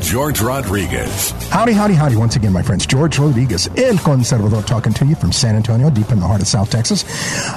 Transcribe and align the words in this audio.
George 0.00 0.40
Rodriguez. 0.40 1.30
Howdy, 1.50 1.72
howdy, 1.72 1.94
howdy. 1.94 2.16
Once 2.16 2.36
again, 2.36 2.52
my 2.52 2.62
friends, 2.62 2.86
George 2.86 3.18
Rodriguez, 3.18 3.66
El 3.76 3.96
Conservador, 3.96 4.64
talking 4.64 4.92
to 4.94 5.04
you 5.04 5.14
from 5.14 5.32
San 5.32 5.56
Antonio, 5.56 5.90
deep 5.90 6.10
in 6.10 6.20
the 6.20 6.26
heart 6.26 6.40
of 6.40 6.46
South 6.46 6.70
Texas. 6.70 7.04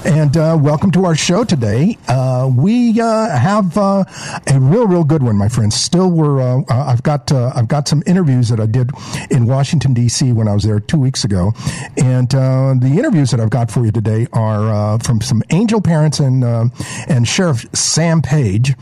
And 0.05 0.35
uh, 0.35 0.57
welcome 0.59 0.91
to 0.91 1.05
our 1.05 1.15
show 1.15 1.43
today. 1.43 1.97
Uh, 2.07 2.51
we 2.53 2.99
uh, 2.99 3.29
have 3.29 3.77
uh, 3.77 4.03
a 4.47 4.59
real, 4.59 4.87
real 4.87 5.03
good 5.03 5.23
one, 5.23 5.37
my 5.37 5.47
friends. 5.47 5.75
Still, 5.75 6.09
we're 6.09 6.41
uh, 6.41 6.61
uh, 6.69 6.85
I've 6.87 7.03
got 7.03 7.31
I've 7.31 7.67
got 7.67 7.87
some 7.87 8.03
interviews 8.05 8.49
that 8.49 8.59
I 8.59 8.65
did 8.65 8.91
in 9.29 9.45
Washington 9.45 9.93
D.C. 9.93 10.33
when 10.33 10.47
I 10.47 10.53
was 10.53 10.63
there 10.63 10.79
two 10.79 10.99
weeks 10.99 11.23
ago, 11.23 11.53
and 11.97 12.29
the 12.29 12.95
interviews 12.97 13.31
that 13.31 13.39
I've 13.39 13.49
got 13.49 13.71
for 13.71 13.85
you 13.85 13.91
today 13.91 14.27
are 14.33 14.99
from 14.99 15.21
some 15.21 15.43
angel 15.51 15.81
parents 15.81 16.19
and 16.19 16.43
and 16.43 17.27
Sheriff 17.27 17.65
Sam 17.73 18.21
Page 18.21 18.75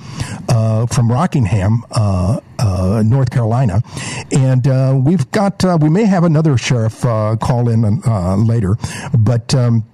from 0.48 1.12
Rockingham, 1.12 1.84
North 3.04 3.30
Carolina. 3.30 3.40
Carolina. 3.50 3.82
And 4.32 4.68
uh, 4.68 5.00
we've 5.02 5.30
got, 5.32 5.64
uh, 5.64 5.78
we 5.80 5.90
may 5.90 6.06
have 6.06 6.24
another 6.24 6.58
sheriff 6.58 7.04
uh, 7.06 7.36
call 7.38 7.70
in 7.70 8.02
uh, 8.06 8.36
later, 8.36 8.78
but. 9.18 9.54
Um, 9.56 9.86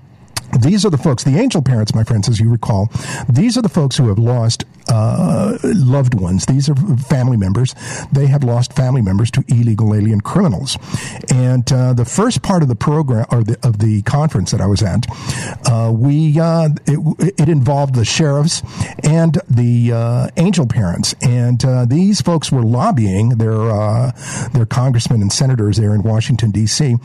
these 0.60 0.86
are 0.86 0.90
the 0.90 0.98
folks, 0.98 1.24
the 1.24 1.38
angel 1.38 1.62
parents, 1.62 1.94
my 1.94 2.04
friends, 2.04 2.30
as 2.30 2.40
you 2.40 2.50
recall, 2.50 2.90
these 3.30 3.58
are 3.58 3.62
the 3.62 3.70
folks 3.70 3.98
who 3.98 4.08
have 4.08 4.20
lost 4.20 4.66
uh, 4.88 5.58
loved 5.64 6.14
ones. 6.14 6.46
These 6.46 6.70
are 6.70 6.76
family 6.76 7.38
members. 7.38 7.74
They 8.12 8.28
have 8.28 8.44
lost 8.44 8.74
family 8.74 9.02
members 9.02 9.32
to 9.32 9.44
illegal 9.48 9.94
alien 9.96 10.22
criminals. 10.22 10.78
And 11.34 11.72
uh, 11.72 11.94
the 11.94 12.06
first 12.06 12.42
part 12.42 12.62
of 12.62 12.70
the 12.70 12.76
program 12.76 13.26
or 13.32 13.44
the, 13.44 13.58
of 13.64 13.80
the 13.80 14.02
conference 14.04 14.52
that 14.52 14.62
I 14.62 14.68
was 14.68 14.84
at, 14.84 15.06
uh, 15.68 15.92
we 15.94 16.40
uh, 16.40 16.70
it, 16.86 17.34
it, 17.40 17.50
involved 17.50 17.96
the 17.96 18.06
sheriffs 18.06 18.62
and 19.04 19.40
the 19.50 19.92
uh, 19.92 20.30
angel 20.38 20.68
parents, 20.68 21.16
and 21.22 21.64
uh, 21.64 21.86
these 21.86 22.22
folks 22.22 22.52
were 22.52 22.64
lobbying 22.64 23.30
their 23.30 23.56
their 24.54 24.66
congressmen 24.66 25.22
and 25.22 25.32
senators 25.32 25.78
there 25.78 25.94
in 25.94 26.04
Washington 26.04 26.52
D.C. 26.52 26.96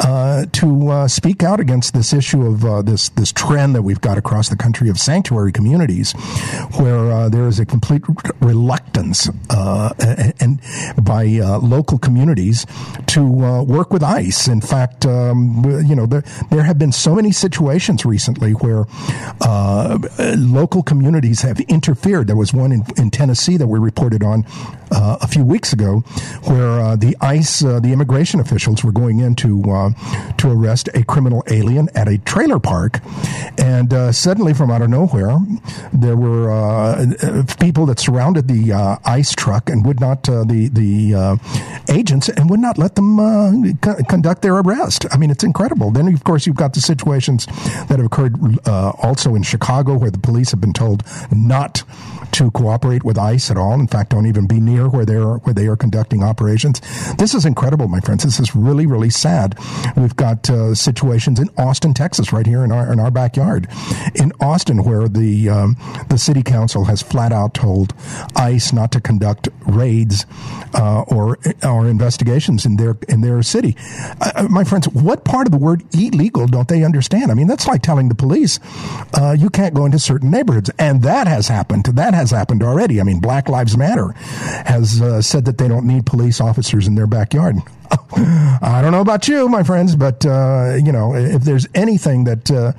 to 0.00 1.04
speak 1.08 1.42
out 1.42 1.60
against 1.60 1.94
this 1.94 2.12
issue 2.12 2.46
of 2.46 2.86
this 2.88 3.10
this 3.10 3.32
trend 3.32 3.74
that 3.74 3.82
we've 3.82 4.00
got 4.00 4.18
across 4.18 4.48
the 4.48 4.56
country 4.56 4.88
of 4.88 4.98
sanctuary 4.98 5.52
communities, 5.52 6.12
where 6.78 7.12
uh, 7.12 7.28
there 7.28 7.46
is 7.46 7.60
a 7.60 7.66
complete 7.66 8.02
reluctance 8.40 9.28
uh, 9.50 9.92
and 10.40 10.60
by 11.02 11.26
uh, 11.26 11.58
local 11.58 11.98
communities 11.98 12.66
to 13.06 13.24
work 13.24 13.92
with 13.92 14.02
ICE. 14.02 14.48
In 14.48 14.60
fact, 14.60 15.06
um, 15.06 15.62
you 15.86 15.94
know 15.94 16.06
there 16.06 16.24
there 16.50 16.62
have 16.62 16.78
been 16.78 16.92
so 16.92 17.14
many 17.14 17.32
situations 17.32 18.04
recently 18.04 18.52
where 18.52 18.86
local 20.36 20.82
communities 20.82 21.42
have 21.42 21.60
interfered. 21.60 22.26
There 22.26 22.36
was 22.36 22.52
one 22.52 22.72
in, 22.72 22.84
in 22.96 23.10
Tennessee 23.10 23.56
that 23.56 23.66
we 23.66 23.78
reported 23.78 24.22
on 24.22 24.46
a 24.90 25.26
few 25.26 25.44
weeks 25.44 25.72
ago, 25.72 26.00
where 26.44 26.96
the 26.96 27.16
ICE, 27.20 27.60
the 27.60 27.90
immigration 27.92 28.40
officials, 28.40 28.82
were 28.82 28.92
going 28.92 29.20
in 29.20 29.34
to 29.36 29.62
to 30.38 30.50
arrest 30.50 30.88
a 30.94 31.04
criminal 31.04 31.42
alien 31.48 31.88
at 31.94 32.08
a 32.08 32.18
trailer 32.18 32.58
park, 32.68 33.00
and 33.56 33.90
suddenly 34.14 34.52
from 34.54 34.70
out 34.70 34.82
of 34.82 34.90
nowhere, 34.90 35.36
there 35.92 36.16
were 36.16 36.50
uh, 36.50 37.06
people 37.60 37.86
that 37.86 37.98
surrounded 37.98 38.48
the 38.48 38.72
uh, 38.72 38.96
ICE 39.04 39.34
truck 39.34 39.68
and 39.70 39.84
would 39.86 40.00
not 40.00 40.28
uh, 40.28 40.44
the 40.44 40.68
the 40.68 41.14
uh, 41.14 41.36
agents 41.88 42.28
and 42.28 42.50
would 42.50 42.60
not 42.60 42.78
let 42.78 42.94
them 42.94 43.18
uh, 43.18 43.52
co- 43.80 43.96
conduct 44.08 44.42
their 44.42 44.56
arrest. 44.58 45.06
I 45.10 45.16
mean, 45.16 45.30
it's 45.30 45.44
incredible. 45.44 45.90
Then 45.90 46.08
of 46.08 46.24
course 46.24 46.46
you've 46.46 46.56
got 46.56 46.74
the 46.74 46.80
situations 46.80 47.46
that 47.88 47.98
have 47.98 48.06
occurred 48.06 48.36
also 48.66 49.34
in 49.34 49.42
Chicago 49.42 49.96
where 49.96 50.10
the 50.10 50.18
police 50.18 50.50
have 50.50 50.60
been 50.60 50.72
told 50.72 51.02
not 51.32 51.82
to 52.32 52.50
cooperate 52.50 53.04
with 53.04 53.18
ICE 53.18 53.50
at 53.50 53.56
all. 53.56 53.74
In 53.74 53.86
fact, 53.86 54.10
don't 54.10 54.26
even 54.26 54.46
be 54.46 54.60
near 54.60 54.88
where 54.88 55.04
they 55.04 55.16
are 55.16 55.38
where 55.38 55.54
they 55.54 55.66
are 55.66 55.76
conducting 55.76 56.22
operations. 56.22 56.80
This 57.18 57.34
is 57.34 57.44
incredible, 57.44 57.88
my 57.88 58.00
friends. 58.00 58.24
This 58.24 58.40
is 58.40 58.54
really 58.54 58.86
really 58.86 59.10
sad. 59.10 59.58
We've 59.96 60.16
got 60.16 60.48
uh, 60.50 60.74
situations 60.74 61.40
in 61.40 61.48
Austin, 61.56 61.94
Texas, 61.94 62.32
right 62.32 62.46
here 62.46 62.64
in 62.64 62.72
our 62.72 62.92
in 62.92 63.00
our 63.00 63.10
backyard, 63.10 63.68
in 64.14 64.32
Austin, 64.40 64.84
where 64.84 65.08
the 65.08 65.48
um, 65.48 65.76
the 66.08 66.18
city 66.18 66.42
council 66.42 66.84
has 66.84 67.02
flat 67.02 67.32
out 67.32 67.54
told 67.54 67.94
ICE 68.36 68.72
not 68.72 68.92
to 68.92 69.00
conduct 69.00 69.48
raids 69.66 70.26
uh, 70.74 71.02
or 71.02 71.38
or 71.62 71.86
investigations 71.86 72.64
in 72.66 72.76
their 72.76 72.96
in 73.08 73.20
their 73.20 73.42
city. 73.42 73.76
Uh, 74.20 74.32
uh, 74.36 74.42
my 74.48 74.64
friends, 74.64 74.88
what 74.88 75.24
part 75.24 75.46
of 75.46 75.52
the 75.52 75.58
word 75.58 75.82
illegal 75.94 76.46
don't 76.46 76.68
they 76.68 76.84
understand? 76.84 77.30
I 77.30 77.34
mean, 77.34 77.46
that's 77.46 77.66
like 77.66 77.82
telling 77.82 78.08
the 78.08 78.14
police 78.14 78.60
uh, 79.14 79.36
you 79.38 79.50
can't 79.50 79.74
go 79.74 79.84
into 79.84 79.98
certain 79.98 80.30
neighborhoods, 80.30 80.70
and 80.78 81.02
that 81.02 81.26
has 81.26 81.48
happened. 81.48 81.84
That 81.84 82.14
has 82.18 82.30
happened 82.30 82.62
already. 82.62 83.00
I 83.00 83.04
mean, 83.04 83.20
Black 83.20 83.48
Lives 83.48 83.76
Matter 83.76 84.12
has 84.66 85.00
uh, 85.00 85.22
said 85.22 85.44
that 85.46 85.58
they 85.58 85.68
don't 85.68 85.86
need 85.86 86.04
police 86.06 86.40
officers 86.40 86.86
in 86.86 86.94
their 86.94 87.06
backyard. 87.06 87.56
I 88.16 88.80
don't 88.82 88.92
know 88.92 89.00
about 89.00 89.28
you, 89.28 89.48
my 89.48 89.62
friends, 89.62 89.96
but 89.96 90.26
uh, 90.26 90.76
you 90.82 90.92
know, 90.92 91.14
if 91.14 91.42
there's 91.42 91.66
anything 91.74 92.24
that 92.24 92.50
uh, 92.50 92.72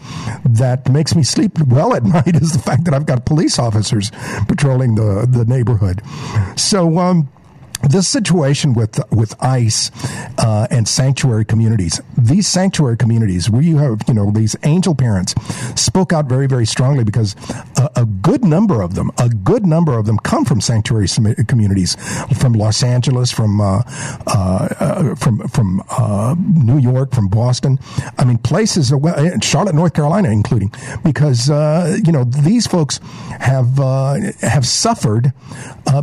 that 0.46 0.90
makes 0.92 1.16
me 1.16 1.24
sleep 1.24 1.58
well 1.68 1.96
at 1.96 2.04
night 2.18 2.36
is 2.36 2.52
the 2.54 2.60
fact 2.60 2.86
that 2.86 2.94
I've 2.94 3.06
got 3.06 3.26
police 3.26 3.58
officers 3.58 4.12
patrolling 4.48 4.96
the 4.96 5.28
the 5.30 5.46
neighborhood. 5.46 6.02
So. 6.56 7.00
Um, 7.00 7.30
this 7.84 8.08
situation 8.08 8.74
with 8.74 9.00
with 9.12 9.36
ICE 9.42 9.92
uh, 10.38 10.68
and 10.70 10.88
sanctuary 10.88 11.46
communities, 11.46 12.02
these 12.18 12.48
sanctuary 12.48 12.98
communities, 12.98 13.50
where 13.50 13.62
you 13.62 13.78
have 13.78 14.02
you 14.08 14.14
know 14.14 14.32
these 14.32 14.56
angel 14.64 14.94
parents, 14.96 15.34
spoke 15.80 16.12
out 16.12 16.26
very 16.26 16.48
very 16.48 16.66
strongly 16.66 17.04
because 17.04 17.36
a, 17.78 17.90
a 17.98 18.06
good 18.06 18.44
number 18.44 18.82
of 18.82 18.96
them, 18.96 19.12
a 19.18 19.30
good 19.30 19.66
number 19.66 19.98
of 19.98 20.06
them, 20.06 20.18
come 20.20 20.46
from 20.46 20.62
sanctuary 20.62 21.08
communities, 21.48 21.96
from 22.40 22.54
Los 22.54 22.84
Angeles, 22.84 23.32
from 23.32 23.62
uh, 23.62 23.82
uh, 24.28 24.68
uh 24.80 25.16
from 25.16 25.48
from 25.48 25.84
uh, 25.90 26.36
New 26.40 26.80
York, 26.80 27.14
from 27.14 27.28
Boston. 27.28 27.80
I 28.18 28.26
mean, 28.26 28.38
places, 28.40 28.94
Charlotte, 29.42 29.76
North 29.76 29.94
Carolina, 29.94 30.30
including, 30.30 30.72
because 31.04 31.50
uh, 31.50 31.98
you 32.04 32.12
know 32.12 32.24
these 32.24 32.68
folks 32.68 33.00
have 33.40 33.78
have 34.42 34.68
suffered 34.68 35.34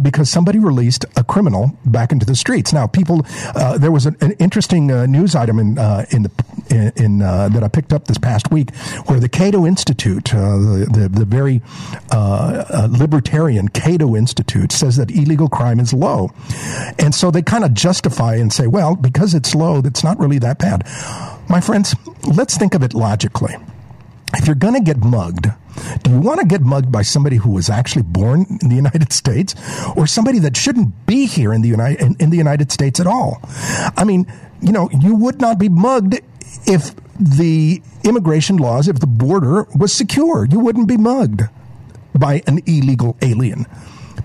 because 0.03 0.29
somebody 0.31 0.59
released 0.59 1.05
a 1.17 1.25
criminal 1.25 1.66
back 1.85 2.13
into 2.13 2.27
the 2.27 2.35
streets. 2.35 2.73
Now, 2.73 2.87
people, 2.87 3.27
uh, 3.55 3.79
there 3.79 3.93
was 3.93 4.07
an, 4.07 4.17
an 4.21 4.33
interesting 4.33 4.91
uh, 4.91 5.07
news 5.07 5.35
item 5.35 5.59
in 5.59 5.79
uh, 5.79 6.07
in 6.11 6.23
the 6.25 6.31
in, 6.71 6.93
in 6.97 7.23
uh, 7.23 7.49
that 7.49 7.63
I 7.63 7.69
picked 7.69 7.93
up 7.93 8.07
this 8.07 8.19
past 8.19 8.51
week, 8.51 8.75
where 9.07 9.21
the 9.21 9.29
Cato 9.29 9.67
Institute, 9.67 10.35
uh, 10.35 10.57
the, 10.59 10.89
the, 10.93 11.09
the 11.09 11.25
very 11.25 11.63
libertarian 12.89 13.69
Cato 13.69 14.17
Institute, 14.17 14.73
says 14.73 14.97
that 14.97 15.11
illegal 15.11 15.49
crime 15.49 15.81
is 15.81 15.93
low, 15.93 16.31
and 16.99 17.15
so 17.15 17.31
they 17.31 17.43
kind 17.43 17.65
of 17.65 17.75
justify 17.75 18.35
and 18.35 18.53
say, 18.53 18.67
well, 18.67 18.97
because 18.97 19.35
it's 19.35 19.55
low, 19.55 19.79
it's 19.85 20.05
not 20.05 20.19
really 20.19 20.39
that 20.39 20.59
bad. 20.59 20.85
My 21.49 21.61
friends, 21.61 21.95
let's 22.25 22.57
think 22.57 22.75
of 22.75 22.83
it 22.83 22.95
logically. 22.95 23.57
If 24.35 24.47
you're 24.47 24.57
going 24.57 24.75
to 24.75 24.81
get 24.81 24.99
mugged, 24.99 25.47
do 26.03 26.11
you 26.11 26.21
want 26.21 26.41
to 26.41 26.47
get 26.47 26.63
mugged 26.63 26.91
by 26.91 27.03
somebody 27.03 27.37
who 27.37 27.51
was 27.51 27.69
actually 27.71 28.03
born 28.03 28.47
in 28.63 28.69
the 28.69 28.77
United 28.77 29.13
States 29.13 29.55
or 29.97 30.07
somebody 30.07 30.39
that 30.41 30.57
shouldn't 30.57 31.07
be 31.07 31.27
here 31.27 31.53
in 31.53 31.63
the 31.63 31.69
United, 31.69 32.01
in, 32.01 32.17
in 32.19 32.31
the 32.31 32.37
United 32.37 32.73
States 32.73 33.01
at 33.01 33.07
all? 33.07 33.41
I 33.97 34.05
mean, 34.05 34.27
you 34.61 34.73
know, 34.73 34.89
you 34.91 35.15
would 35.15 35.41
not 35.41 35.59
be 35.59 35.69
mugged 35.69 36.21
if 36.67 36.95
the 37.19 37.83
immigration 38.05 38.57
laws, 38.57 38.89
if 38.89 39.01
the 39.01 39.07
border 39.07 39.67
was 39.77 39.93
secure. 39.93 40.47
You 40.47 40.61
wouldn't 40.61 40.89
be 40.89 40.97
mugged 40.97 41.43
by 42.15 42.43
an 42.47 42.61
illegal 42.67 43.17
alien 43.23 43.67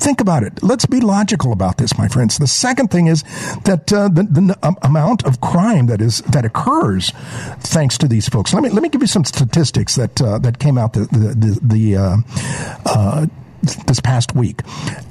Think 0.01 0.19
about 0.19 0.41
it. 0.41 0.63
Let's 0.63 0.87
be 0.87 0.99
logical 0.99 1.53
about 1.53 1.77
this, 1.77 1.95
my 1.95 2.07
friends. 2.07 2.39
The 2.39 2.47
second 2.47 2.89
thing 2.89 3.05
is 3.05 3.21
that 3.65 3.93
uh, 3.93 4.07
the, 4.07 4.23
the 4.23 4.57
um, 4.63 4.75
amount 4.81 5.23
of 5.25 5.41
crime 5.41 5.85
that 5.85 6.01
is 6.01 6.21
that 6.21 6.43
occurs 6.43 7.11
thanks 7.59 7.99
to 7.99 8.07
these 8.07 8.27
folks. 8.27 8.51
Let 8.51 8.63
me 8.63 8.69
let 8.69 8.81
me 8.81 8.89
give 8.89 9.01
you 9.01 9.07
some 9.07 9.23
statistics 9.23 9.93
that 9.97 10.19
uh, 10.19 10.39
that 10.39 10.57
came 10.57 10.79
out 10.79 10.93
the 10.93 11.01
the, 11.01 11.35
the, 11.35 11.59
the 11.61 11.97
uh, 11.97 12.17
uh 12.87 13.27
this 13.61 13.99
past 13.99 14.33
week. 14.35 14.61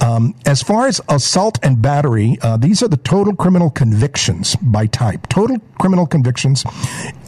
Um, 0.03 0.35
as 0.45 0.61
far 0.61 0.89
as 0.89 1.01
assault 1.09 1.61
and 1.63 1.81
battery, 1.81 2.37
uh, 2.43 2.57
these 2.57 2.83
are 2.83 2.89
the 2.89 2.97
total 2.97 3.37
criminal 3.37 3.71
convictions 3.71 4.57
by 4.57 4.87
type. 4.87 5.29
Total 5.29 5.57
criminal 5.79 6.05
convictions 6.05 6.65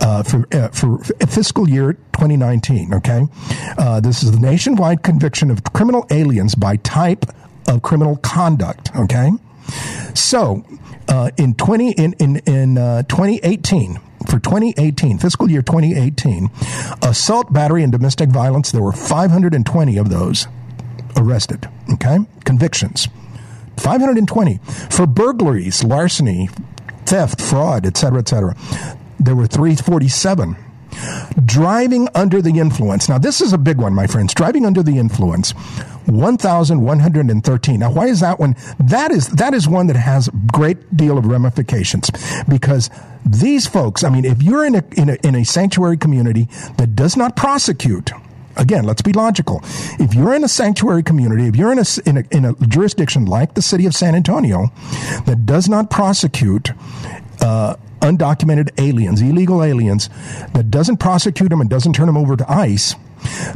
uh, 0.01 0.25
for 0.25 0.49
uh, 0.53 0.67
for 0.71 0.99
fiscal 1.29 1.69
year 1.69 1.93
2019. 1.93 2.95
Okay, 2.95 3.23
uh, 3.79 4.01
this 4.01 4.25
is 4.25 4.33
the 4.33 4.41
nationwide 4.41 5.05
conviction 5.05 5.49
of 5.49 5.63
criminal 5.73 6.05
aliens 6.11 6.57
by 6.57 6.75
type 6.79 7.25
of 7.73 7.83
criminal 7.83 8.17
conduct. 8.17 8.91
Okay, 8.95 9.31
so 10.15 10.65
uh, 11.09 11.31
in 11.37 11.55
20 11.55 11.93
in 11.93 12.13
in 12.15 12.37
in 12.47 12.79
uh, 12.79 13.03
2018 13.03 14.01
for 14.27 14.39
2018, 14.39 15.19
fiscal 15.19 15.51
year 15.51 15.63
2018, 15.63 16.49
assault, 17.03 17.53
battery, 17.53 17.83
and 17.83 17.93
domestic 17.93 18.31
violence, 18.31 18.73
there 18.73 18.83
were 18.83 18.93
520 18.93 19.97
of 19.97 20.11
those 20.11 20.47
arrested. 21.17 21.69
Okay? 21.93 22.19
Convictions. 22.45 23.09
520. 23.79 24.59
For 24.91 25.07
burglaries, 25.07 25.83
larceny, 25.83 26.49
theft, 27.05 27.41
fraud, 27.41 27.87
etc., 27.87 28.21
etc. 28.21 28.57
There 29.19 29.35
were 29.35 29.47
347. 29.47 30.57
Driving 31.45 32.09
under 32.15 32.43
the 32.43 32.59
influence. 32.59 33.09
Now, 33.09 33.19
this 33.19 33.41
is 33.41 33.53
a 33.53 33.59
big 33.59 33.79
one, 33.79 33.95
my 33.95 34.07
friends. 34.07 34.35
Driving 34.35 34.67
under 34.67 34.83
the 34.83 34.99
influence. 34.99 35.55
1113 36.07 37.79
now 37.79 37.93
why 37.93 38.07
is 38.07 38.19
that 38.19 38.41
one 38.41 38.57
that 38.81 39.13
is 39.13 39.29
that 39.29 39.55
is 39.55 39.69
one 39.69 39.87
that 39.87 39.95
has 39.95 40.27
a 40.27 40.33
great 40.53 40.97
deal 40.97 41.17
of 41.17 41.27
ramifications 41.27 42.11
because 42.49 42.91
these 43.25 43.69
folks 43.69 44.03
i 44.03 44.11
mean 44.11 44.25
if 44.25 44.43
you're 44.43 44.65
in 44.65 44.75
a, 44.75 44.83
in 44.97 45.11
a 45.11 45.17
in 45.23 45.37
a 45.37 45.45
sanctuary 45.45 45.97
community 45.97 46.49
that 46.77 46.97
does 46.97 47.17
not 47.17 47.37
prosecute 47.37 48.11
again, 48.57 48.85
let's 48.85 49.03
be 49.03 49.13
logical. 49.13 49.61
If 49.99 50.15
you're 50.15 50.35
in 50.35 50.45
a 50.45 50.49
sanctuary 50.49 51.03
community, 51.03 51.47
if 51.47 51.57
you're 51.57 51.73
in 51.73 51.79
a, 51.79 51.85
in 52.07 52.19
a, 52.19 52.25
in 52.31 52.45
a 52.45 52.55
jurisdiction 52.67 53.25
like 53.25 53.55
the 53.55 53.63
city 53.63 53.87
of 53.87 53.95
San 53.95 54.15
Antonio 54.15 54.71
that 55.27 55.47
does 55.47 55.69
not 55.69 55.91
prosecute 55.91 56.71
uh, 57.41 57.77
undocumented 58.03 58.71
aliens, 58.79 59.23
illegal 59.23 59.63
aliens, 59.63 60.09
that 60.53 60.71
doesn't 60.71 60.99
prosecute 60.99 61.51
them 61.51 61.61
and 61.61 61.71
doesn't 61.71 61.95
turn 61.95 62.07
them 62.07 62.17
over 62.17 62.37
to 62.37 62.51
ICE, 62.51 62.95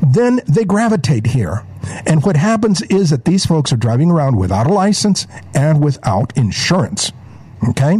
then 0.00 0.40
they 0.46 0.64
gravitate 0.64 1.26
here. 1.26 1.64
And 2.06 2.25
what 2.25 2.37
happens 2.37 2.82
is 2.82 3.10
that 3.10 3.25
these 3.25 3.46
folks 3.46 3.72
are 3.72 3.76
driving 3.76 4.10
around 4.10 4.37
without 4.37 4.66
a 4.66 4.72
license 4.72 5.26
and 5.54 5.82
without 5.82 6.37
insurance. 6.37 7.12
Okay? 7.69 7.98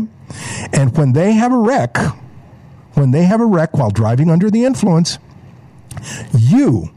And 0.73 0.97
when 0.97 1.13
they 1.13 1.33
have 1.33 1.53
a 1.53 1.59
wreck, 1.59 1.97
when 2.95 3.11
they 3.11 3.25
have 3.25 3.41
a 3.41 3.47
wreck 3.47 3.77
while 3.77 3.91
driving 3.91 4.31
under 4.31 4.51
the 4.51 4.65
influence, 4.65 5.19
you, 6.37 6.91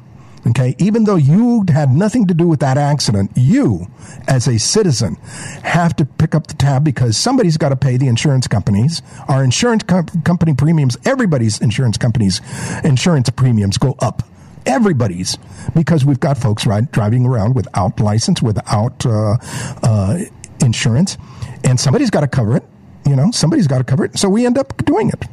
okay, 0.49 0.75
even 0.79 1.03
though 1.03 1.15
you 1.15 1.65
had 1.69 1.91
nothing 1.91 2.27
to 2.27 2.33
do 2.33 2.47
with 2.47 2.59
that 2.59 2.77
accident, 2.77 3.31
you, 3.35 3.87
as 4.27 4.47
a 4.47 4.57
citizen, 4.57 5.15
have 5.63 5.95
to 5.97 6.05
pick 6.05 6.35
up 6.35 6.47
the 6.47 6.53
tab 6.53 6.83
because 6.83 7.17
somebody's 7.17 7.57
got 7.57 7.69
to 7.69 7.75
pay 7.75 7.97
the 7.97 8.07
insurance 8.07 8.47
companies. 8.47 9.01
Our 9.27 9.43
insurance 9.43 9.83
com- 9.83 10.07
company 10.23 10.53
premiums, 10.53 10.97
everybody's 11.05 11.61
insurance 11.61 11.97
companies' 11.97 12.41
insurance 12.83 13.29
premiums 13.29 13.77
go 13.77 13.95
up 13.99 14.23
everybody's 14.65 15.37
because 15.73 16.05
we've 16.05 16.19
got 16.19 16.37
folks 16.37 16.65
right, 16.65 16.91
driving 16.91 17.25
around 17.25 17.55
without 17.55 17.99
license, 17.99 18.41
without 18.41 19.05
uh, 19.05 19.37
uh, 19.83 20.19
insurance, 20.61 21.17
and 21.63 21.79
somebody's 21.79 22.09
got 22.09 22.21
to 22.21 22.27
cover 22.27 22.57
it. 22.57 22.63
You 23.09 23.15
know, 23.15 23.31
somebody's 23.31 23.65
got 23.65 23.79
to 23.79 23.83
cover 23.83 24.05
it. 24.05 24.19
So 24.19 24.29
we 24.29 24.45
end 24.45 24.59
up 24.59 24.85
doing 24.85 25.09
it. 25.09 25.25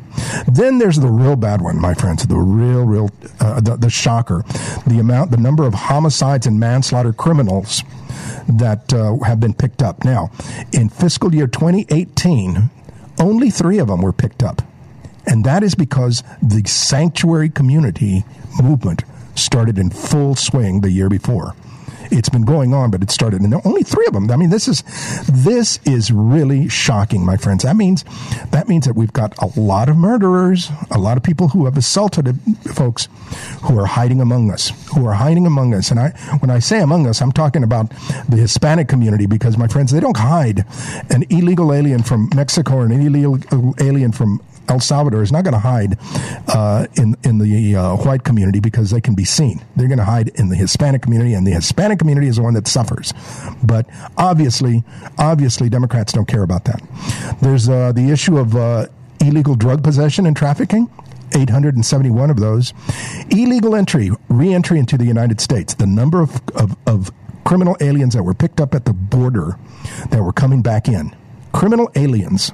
Then 0.50 0.78
there's 0.78 0.96
the 0.96 1.08
real 1.08 1.36
bad 1.36 1.60
one, 1.60 1.78
my 1.78 1.92
friends. 1.92 2.26
The 2.26 2.38
real, 2.38 2.84
real, 2.84 3.10
uh, 3.38 3.60
the, 3.60 3.76
the 3.76 3.90
shocker. 3.90 4.44
The 4.86 4.98
amount, 4.98 5.30
the 5.30 5.36
number 5.36 5.66
of 5.66 5.74
homicides 5.74 6.46
and 6.46 6.58
manslaughter 6.58 7.12
criminals 7.12 7.82
that 8.48 8.94
uh, 8.94 9.18
have 9.24 9.40
been 9.40 9.52
picked 9.52 9.82
up. 9.82 10.04
Now, 10.04 10.30
in 10.72 10.88
fiscal 10.88 11.34
year 11.34 11.46
2018, 11.46 12.70
only 13.18 13.50
three 13.50 13.78
of 13.78 13.88
them 13.88 14.00
were 14.00 14.14
picked 14.14 14.42
up. 14.42 14.62
And 15.26 15.44
that 15.44 15.62
is 15.62 15.74
because 15.74 16.22
the 16.40 16.62
sanctuary 16.66 17.50
community 17.50 18.24
movement 18.58 19.04
started 19.34 19.78
in 19.78 19.90
full 19.90 20.34
swing 20.34 20.80
the 20.80 20.90
year 20.90 21.10
before. 21.10 21.54
It's 22.10 22.28
been 22.28 22.44
going 22.44 22.74
on, 22.74 22.90
but 22.90 23.02
it 23.02 23.10
started, 23.10 23.40
and 23.40 23.52
there 23.52 23.58
are 23.58 23.66
only 23.66 23.82
three 23.82 24.06
of 24.06 24.12
them. 24.12 24.30
I 24.30 24.36
mean, 24.36 24.50
this 24.50 24.68
is 24.68 24.82
this 25.28 25.78
is 25.84 26.10
really 26.10 26.68
shocking, 26.68 27.24
my 27.24 27.36
friends. 27.36 27.64
That 27.64 27.76
means 27.76 28.04
that 28.50 28.68
means 28.68 28.86
that 28.86 28.94
we've 28.94 29.12
got 29.12 29.34
a 29.38 29.58
lot 29.58 29.88
of 29.88 29.96
murderers, 29.96 30.70
a 30.90 30.98
lot 30.98 31.16
of 31.16 31.22
people 31.22 31.48
who 31.48 31.64
have 31.64 31.76
assaulted 31.76 32.38
folks 32.74 33.08
who 33.62 33.78
are 33.78 33.86
hiding 33.86 34.20
among 34.20 34.50
us, 34.50 34.72
who 34.94 35.06
are 35.06 35.14
hiding 35.14 35.46
among 35.46 35.74
us. 35.74 35.90
And 35.90 36.00
I, 36.00 36.10
when 36.40 36.50
I 36.50 36.58
say 36.58 36.80
among 36.80 37.06
us, 37.06 37.20
I'm 37.20 37.32
talking 37.32 37.62
about 37.62 37.90
the 38.28 38.36
Hispanic 38.36 38.88
community 38.88 39.26
because, 39.26 39.56
my 39.56 39.68
friends, 39.68 39.92
they 39.92 40.00
don't 40.00 40.16
hide 40.16 40.64
an 41.10 41.24
illegal 41.30 41.72
alien 41.72 42.02
from 42.02 42.30
Mexico 42.34 42.76
or 42.76 42.84
an 42.86 42.92
illegal 42.92 43.38
alien 43.80 44.12
from 44.12 44.40
El 44.68 44.80
Salvador 44.80 45.22
is 45.22 45.32
not 45.32 45.44
going 45.44 45.54
to 45.54 45.58
hide 45.60 45.98
uh, 46.48 46.86
in 46.96 47.16
in 47.22 47.38
the 47.38 47.76
uh, 47.76 47.96
white 47.96 48.24
community 48.24 48.60
because 48.60 48.90
they 48.90 49.00
can 49.00 49.14
be 49.14 49.24
seen. 49.24 49.64
They're 49.76 49.88
going 49.88 49.98
to 49.98 50.04
hide 50.04 50.28
in 50.34 50.48
the 50.48 50.56
Hispanic 50.56 51.02
community, 51.02 51.34
and 51.34 51.46
the 51.46 51.52
Hispanic 51.52 51.98
community 51.98 52.28
is 52.28 52.36
the 52.36 52.42
one 52.42 52.54
that 52.54 52.66
suffers. 52.68 53.12
But 53.62 53.86
obviously, 54.16 54.84
obviously, 55.18 55.68
Democrats 55.68 56.12
don't 56.12 56.26
care 56.26 56.42
about 56.42 56.64
that. 56.64 56.82
There's 57.40 57.68
uh, 57.68 57.92
the 57.92 58.10
issue 58.10 58.38
of 58.38 58.56
uh, 58.56 58.86
illegal 59.20 59.54
drug 59.54 59.82
possession 59.82 60.26
and 60.26 60.36
trafficking. 60.36 60.90
871 61.34 62.30
of 62.30 62.38
those. 62.38 62.72
Illegal 63.30 63.74
entry, 63.74 64.10
re 64.28 64.54
entry 64.54 64.78
into 64.78 64.96
the 64.96 65.04
United 65.04 65.40
States. 65.40 65.74
The 65.74 65.86
number 65.86 66.22
of, 66.22 66.40
of, 66.54 66.76
of 66.86 67.10
criminal 67.44 67.76
aliens 67.80 68.14
that 68.14 68.22
were 68.22 68.34
picked 68.34 68.60
up 68.60 68.74
at 68.74 68.84
the 68.84 68.92
border 68.92 69.58
that 70.10 70.22
were 70.22 70.32
coming 70.32 70.62
back 70.62 70.88
in. 70.88 71.14
Criminal 71.52 71.90
aliens 71.94 72.52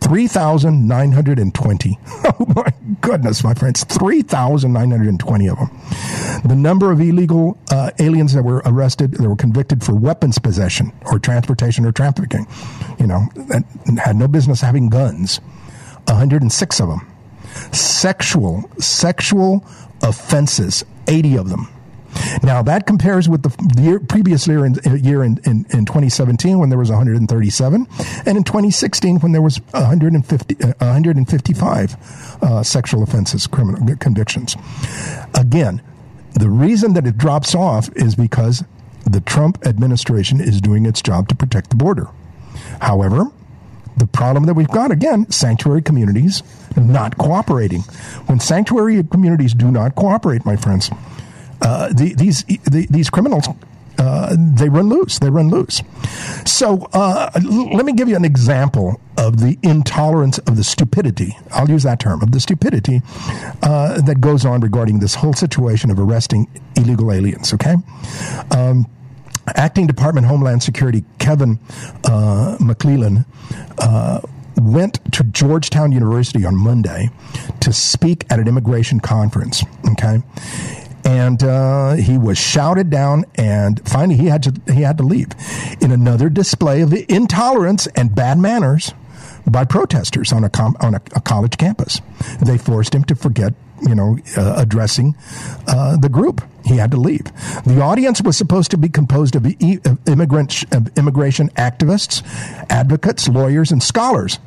3,920. 0.00 1.98
Oh 2.40 2.46
my 2.56 2.72
goodness, 3.02 3.44
my 3.44 3.52
friends. 3.52 3.84
3,920 3.84 5.48
of 5.48 5.58
them. 5.58 5.70
The 6.44 6.56
number 6.56 6.90
of 6.90 7.00
illegal 7.00 7.58
uh, 7.70 7.90
aliens 7.98 8.32
that 8.32 8.42
were 8.42 8.62
arrested, 8.64 9.12
that 9.12 9.28
were 9.28 9.36
convicted 9.36 9.84
for 9.84 9.94
weapons 9.94 10.38
possession 10.38 10.92
or 11.06 11.18
transportation 11.18 11.84
or 11.84 11.92
trafficking, 11.92 12.46
you 12.98 13.06
know, 13.06 13.26
that 13.34 13.64
had 14.02 14.16
no 14.16 14.26
business 14.26 14.62
having 14.62 14.88
guns. 14.88 15.38
106 16.06 16.80
of 16.80 16.88
them. 16.88 17.06
Sexual, 17.72 18.70
sexual 18.78 19.64
offenses, 20.02 20.84
80 21.08 21.36
of 21.36 21.50
them. 21.50 21.68
Now 22.42 22.62
that 22.62 22.86
compares 22.86 23.28
with 23.28 23.42
the 23.42 23.82
year, 23.82 24.00
previous 24.00 24.46
year 24.46 24.64
in, 24.64 24.74
year 25.02 25.22
in, 25.22 25.38
in, 25.44 25.66
in, 25.70 25.86
2017 25.86 26.58
when 26.58 26.68
there 26.68 26.78
was 26.78 26.90
137, 26.90 27.86
and 28.26 28.36
in 28.36 28.44
2016 28.44 29.20
when 29.20 29.32
there 29.32 29.42
was 29.42 29.60
150, 29.70 30.64
uh, 30.64 30.72
155 30.78 32.42
uh, 32.42 32.62
sexual 32.62 33.02
offenses, 33.02 33.46
criminal 33.46 33.96
convictions. 33.96 34.56
Again, 35.34 35.82
the 36.34 36.48
reason 36.48 36.94
that 36.94 37.06
it 37.06 37.18
drops 37.18 37.54
off 37.54 37.88
is 37.96 38.14
because 38.14 38.64
the 39.04 39.20
Trump 39.20 39.58
administration 39.66 40.40
is 40.40 40.60
doing 40.60 40.86
its 40.86 41.02
job 41.02 41.28
to 41.28 41.34
protect 41.34 41.70
the 41.70 41.76
border. 41.76 42.08
However, 42.80 43.26
the 43.96 44.06
problem 44.06 44.46
that 44.46 44.54
we've 44.54 44.68
got 44.68 44.90
again, 44.90 45.30
sanctuary 45.30 45.82
communities 45.82 46.42
not 46.76 47.18
cooperating. 47.18 47.82
When 48.26 48.40
sanctuary 48.40 49.02
communities 49.04 49.54
do 49.54 49.70
not 49.70 49.94
cooperate, 49.94 50.44
my 50.46 50.56
friends, 50.56 50.90
uh, 51.62 51.88
the, 51.88 52.14
these 52.14 52.44
the, 52.44 52.86
these 52.90 53.10
criminals 53.10 53.48
uh, 54.00 54.34
they 54.38 54.68
run 54.68 54.88
loose. 54.88 55.18
They 55.18 55.28
run 55.28 55.50
loose. 55.50 55.82
So 56.46 56.88
uh, 56.92 57.30
let 57.72 57.84
me 57.84 57.92
give 57.92 58.08
you 58.08 58.16
an 58.16 58.24
example 58.24 58.98
of 59.18 59.40
the 59.40 59.58
intolerance 59.62 60.38
of 60.38 60.56
the 60.56 60.64
stupidity. 60.64 61.36
I'll 61.52 61.68
use 61.68 61.82
that 61.82 62.00
term 62.00 62.22
of 62.22 62.32
the 62.32 62.40
stupidity 62.40 63.02
uh, 63.62 64.00
that 64.00 64.20
goes 64.20 64.46
on 64.46 64.62
regarding 64.62 65.00
this 65.00 65.14
whole 65.14 65.34
situation 65.34 65.90
of 65.90 65.98
arresting 66.00 66.48
illegal 66.76 67.12
aliens. 67.12 67.52
Okay. 67.52 67.76
Um, 68.50 68.86
Acting 69.56 69.86
Department 69.86 70.26
Homeland 70.26 70.62
Security 70.62 71.04
Kevin 71.18 71.58
uh, 72.04 72.56
McAleenan 72.60 73.26
uh, 73.78 74.20
went 74.56 75.00
to 75.12 75.24
Georgetown 75.24 75.92
University 75.92 76.44
on 76.44 76.56
Monday 76.56 77.10
to 77.60 77.72
speak 77.72 78.24
at 78.30 78.38
an 78.38 78.46
immigration 78.46 79.00
conference. 79.00 79.64
Okay, 79.92 80.22
and 81.04 81.42
uh, 81.42 81.94
he 81.94 82.18
was 82.18 82.38
shouted 82.38 82.90
down, 82.90 83.24
and 83.34 83.86
finally 83.88 84.16
he 84.16 84.26
had 84.26 84.42
to 84.42 84.72
he 84.72 84.82
had 84.82 84.98
to 84.98 85.04
leave. 85.04 85.28
In 85.80 85.90
another 85.92 86.28
display 86.28 86.80
of 86.82 86.92
intolerance 87.08 87.86
and 87.88 88.14
bad 88.14 88.38
manners 88.38 88.92
by 89.46 89.64
protesters 89.64 90.32
on 90.32 90.44
a 90.44 90.50
com- 90.50 90.76
on 90.80 90.94
a, 90.94 91.00
a 91.14 91.20
college 91.20 91.56
campus, 91.56 92.00
they 92.40 92.58
forced 92.58 92.94
him 92.94 93.04
to 93.04 93.14
forget 93.14 93.54
you 93.82 93.94
know, 93.94 94.18
uh, 94.36 94.54
addressing 94.56 95.16
uh, 95.66 95.96
the 95.96 96.08
group. 96.08 96.42
He 96.64 96.76
had 96.76 96.90
to 96.90 96.98
leave. 96.98 97.24
The 97.64 97.80
audience 97.80 98.20
was 98.20 98.36
supposed 98.36 98.70
to 98.72 98.76
be 98.76 98.88
composed 98.88 99.34
of, 99.34 99.46
e- 99.46 99.78
of 99.84 99.98
immigrant 100.06 100.64
of 100.74 100.96
immigration 100.98 101.48
activists, 101.50 102.22
advocates, 102.68 103.28
lawyers, 103.28 103.72
and 103.72 103.82
scholars. 103.82 104.38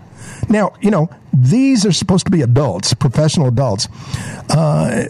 Now, 0.50 0.74
you 0.82 0.92
know, 0.92 1.10
these 1.34 1.86
are 1.86 1.92
supposed 1.92 2.25
to 2.25 2.32
be 2.32 2.42
adults, 2.42 2.94
professional 2.94 3.48
adults, 3.48 3.88
uh, 4.50 5.06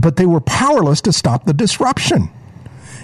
but 0.00 0.16
they 0.16 0.26
were 0.26 0.40
powerless 0.40 1.00
to 1.02 1.12
stop 1.12 1.44
the 1.44 1.52
disruption. 1.52 2.30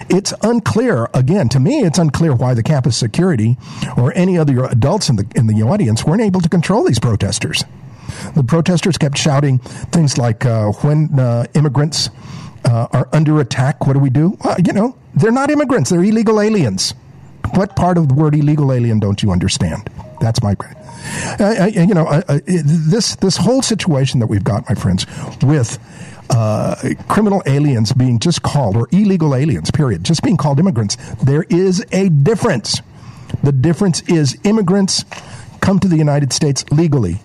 It's 0.08 0.34
unclear, 0.42 1.08
again, 1.14 1.48
to 1.50 1.60
me, 1.60 1.80
it's 1.80 1.98
unclear 1.98 2.34
why 2.34 2.54
the 2.54 2.62
campus 2.62 2.96
security 2.96 3.56
or 3.96 4.12
any 4.14 4.36
other 4.36 4.64
adults 4.64 5.08
in 5.08 5.16
the, 5.16 5.26
in 5.34 5.46
the 5.46 5.62
audience 5.62 6.04
weren't 6.04 6.22
able 6.22 6.40
to 6.40 6.48
control 6.48 6.84
these 6.84 6.98
protesters. 6.98 7.64
The 8.34 8.44
protesters 8.44 8.98
kept 8.98 9.16
shouting 9.16 9.58
things 9.58 10.18
like, 10.18 10.44
uh, 10.44 10.72
when 10.82 11.18
uh, 11.18 11.46
immigrants 11.54 12.10
uh, 12.64 12.88
are 12.92 13.08
under 13.12 13.40
attack, 13.40 13.86
what 13.86 13.94
do 13.94 14.00
we 14.00 14.10
do? 14.10 14.36
You 14.64 14.72
know, 14.72 14.96
they're 15.14 15.30
not 15.30 15.50
immigrants, 15.50 15.90
they're 15.90 16.04
illegal 16.04 16.40
aliens. 16.40 16.94
What 17.54 17.76
part 17.76 17.98
of 17.98 18.08
the 18.08 18.14
word 18.14 18.34
illegal 18.34 18.72
alien 18.72 18.98
don't 18.98 19.22
you 19.22 19.30
understand? 19.30 19.88
That's 20.22 20.40
my 20.40 20.54
uh, 21.40 21.70
you 21.74 21.94
know, 21.94 22.06
uh, 22.06 22.22
uh, 22.28 22.38
this 22.46 23.16
this 23.16 23.36
whole 23.36 23.60
situation 23.60 24.20
that 24.20 24.28
we've 24.28 24.44
got, 24.44 24.68
my 24.68 24.76
friends, 24.76 25.04
with 25.42 25.78
uh, 26.30 26.76
criminal 27.08 27.42
aliens 27.46 27.92
being 27.92 28.20
just 28.20 28.42
called, 28.42 28.76
or 28.76 28.88
illegal 28.92 29.34
aliens, 29.34 29.72
period, 29.72 30.04
just 30.04 30.22
being 30.22 30.36
called 30.36 30.60
immigrants, 30.60 30.96
there 31.24 31.42
is 31.50 31.84
a 31.90 32.08
difference. 32.08 32.80
The 33.42 33.50
difference 33.50 34.02
is 34.02 34.38
immigrants 34.44 35.04
come 35.60 35.80
to 35.80 35.88
the 35.88 35.96
United 35.96 36.32
States 36.32 36.64
legally, 36.70 37.20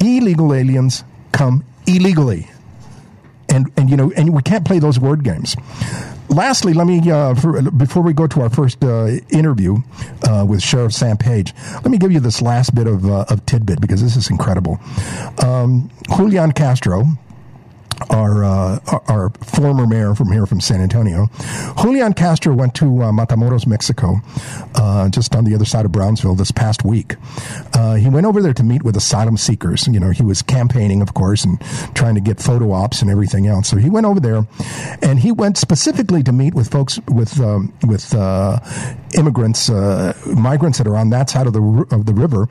illegal 0.00 0.52
aliens 0.52 1.04
come 1.30 1.64
illegally. 1.86 2.48
And, 3.48 3.70
and 3.76 3.88
you 3.88 3.96
know, 3.96 4.10
and 4.16 4.34
we 4.34 4.42
can't 4.42 4.64
play 4.64 4.80
those 4.80 4.98
word 4.98 5.22
games 5.22 5.54
lastly, 6.28 6.72
let 6.72 6.86
me 6.86 7.10
uh, 7.10 7.34
for, 7.34 7.62
before 7.70 8.02
we 8.02 8.12
go 8.12 8.26
to 8.26 8.42
our 8.42 8.50
first 8.50 8.82
uh, 8.84 9.06
interview 9.30 9.76
uh, 10.28 10.44
with 10.48 10.62
Sheriff 10.62 10.92
Sam 10.92 11.16
Page, 11.16 11.54
let 11.74 11.86
me 11.86 11.98
give 11.98 12.12
you 12.12 12.20
this 12.20 12.42
last 12.42 12.74
bit 12.74 12.86
of, 12.86 13.06
uh, 13.06 13.24
of 13.28 13.44
tidbit 13.46 13.80
because 13.80 14.02
this 14.02 14.16
is 14.16 14.30
incredible. 14.30 14.78
Um, 15.42 15.90
Julian 16.16 16.52
Castro, 16.52 17.04
our 18.10 18.44
uh, 18.44 18.78
our 19.08 19.30
former 19.30 19.86
mayor 19.86 20.14
from 20.14 20.30
here 20.30 20.46
from 20.46 20.60
San 20.60 20.80
Antonio, 20.80 21.28
Julian 21.80 22.12
Castro 22.12 22.54
went 22.54 22.74
to 22.76 23.02
uh, 23.02 23.12
Matamoros, 23.12 23.66
Mexico, 23.66 24.16
uh, 24.74 25.08
just 25.08 25.34
on 25.34 25.44
the 25.44 25.54
other 25.54 25.64
side 25.64 25.84
of 25.84 25.92
Brownsville 25.92 26.34
this 26.34 26.50
past 26.50 26.84
week. 26.84 27.16
Uh, 27.72 27.94
he 27.94 28.08
went 28.08 28.26
over 28.26 28.40
there 28.42 28.54
to 28.54 28.62
meet 28.62 28.82
with 28.82 28.96
asylum 28.96 29.36
seekers. 29.36 29.86
You 29.86 30.00
know, 30.00 30.10
he 30.10 30.22
was 30.22 30.42
campaigning, 30.42 31.02
of 31.02 31.14
course, 31.14 31.44
and 31.44 31.60
trying 31.94 32.14
to 32.14 32.20
get 32.20 32.40
photo 32.40 32.72
ops 32.72 33.02
and 33.02 33.10
everything 33.10 33.46
else. 33.46 33.68
So 33.68 33.76
he 33.76 33.90
went 33.90 34.06
over 34.06 34.20
there, 34.20 34.46
and 35.02 35.18
he 35.18 35.32
went 35.32 35.58
specifically 35.58 36.22
to 36.22 36.32
meet 36.32 36.54
with 36.54 36.70
folks 36.70 36.98
with 37.08 37.40
um, 37.40 37.72
with 37.86 38.14
uh, 38.14 38.60
immigrants, 39.16 39.70
uh, 39.70 40.12
migrants 40.26 40.78
that 40.78 40.86
are 40.86 40.96
on 40.96 41.10
that 41.10 41.30
side 41.30 41.46
of 41.46 41.52
the 41.52 41.86
of 41.90 42.06
the 42.06 42.14
river, 42.14 42.46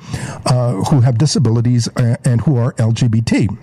who 0.90 1.02
have 1.02 1.18
disabilities 1.18 1.88
and 1.98 2.42
who 2.42 2.58
are 2.58 2.74
LGBT. 2.74 3.58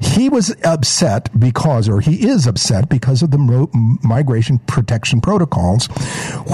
He 0.00 0.28
was 0.28 0.54
upset 0.64 1.38
because, 1.38 1.88
or 1.88 2.00
he 2.00 2.26
is 2.26 2.46
upset 2.46 2.88
because 2.88 3.22
of 3.22 3.30
the 3.30 3.98
migration 4.02 4.58
protection 4.60 5.20
protocols, 5.20 5.86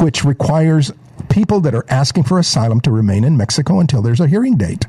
which 0.00 0.24
requires 0.24 0.92
people 1.28 1.60
that 1.60 1.74
are 1.74 1.84
asking 1.88 2.24
for 2.24 2.38
asylum 2.38 2.80
to 2.80 2.90
remain 2.90 3.24
in 3.24 3.36
Mexico 3.36 3.80
until 3.80 4.02
there's 4.02 4.20
a 4.20 4.26
hearing 4.26 4.56
date. 4.56 4.86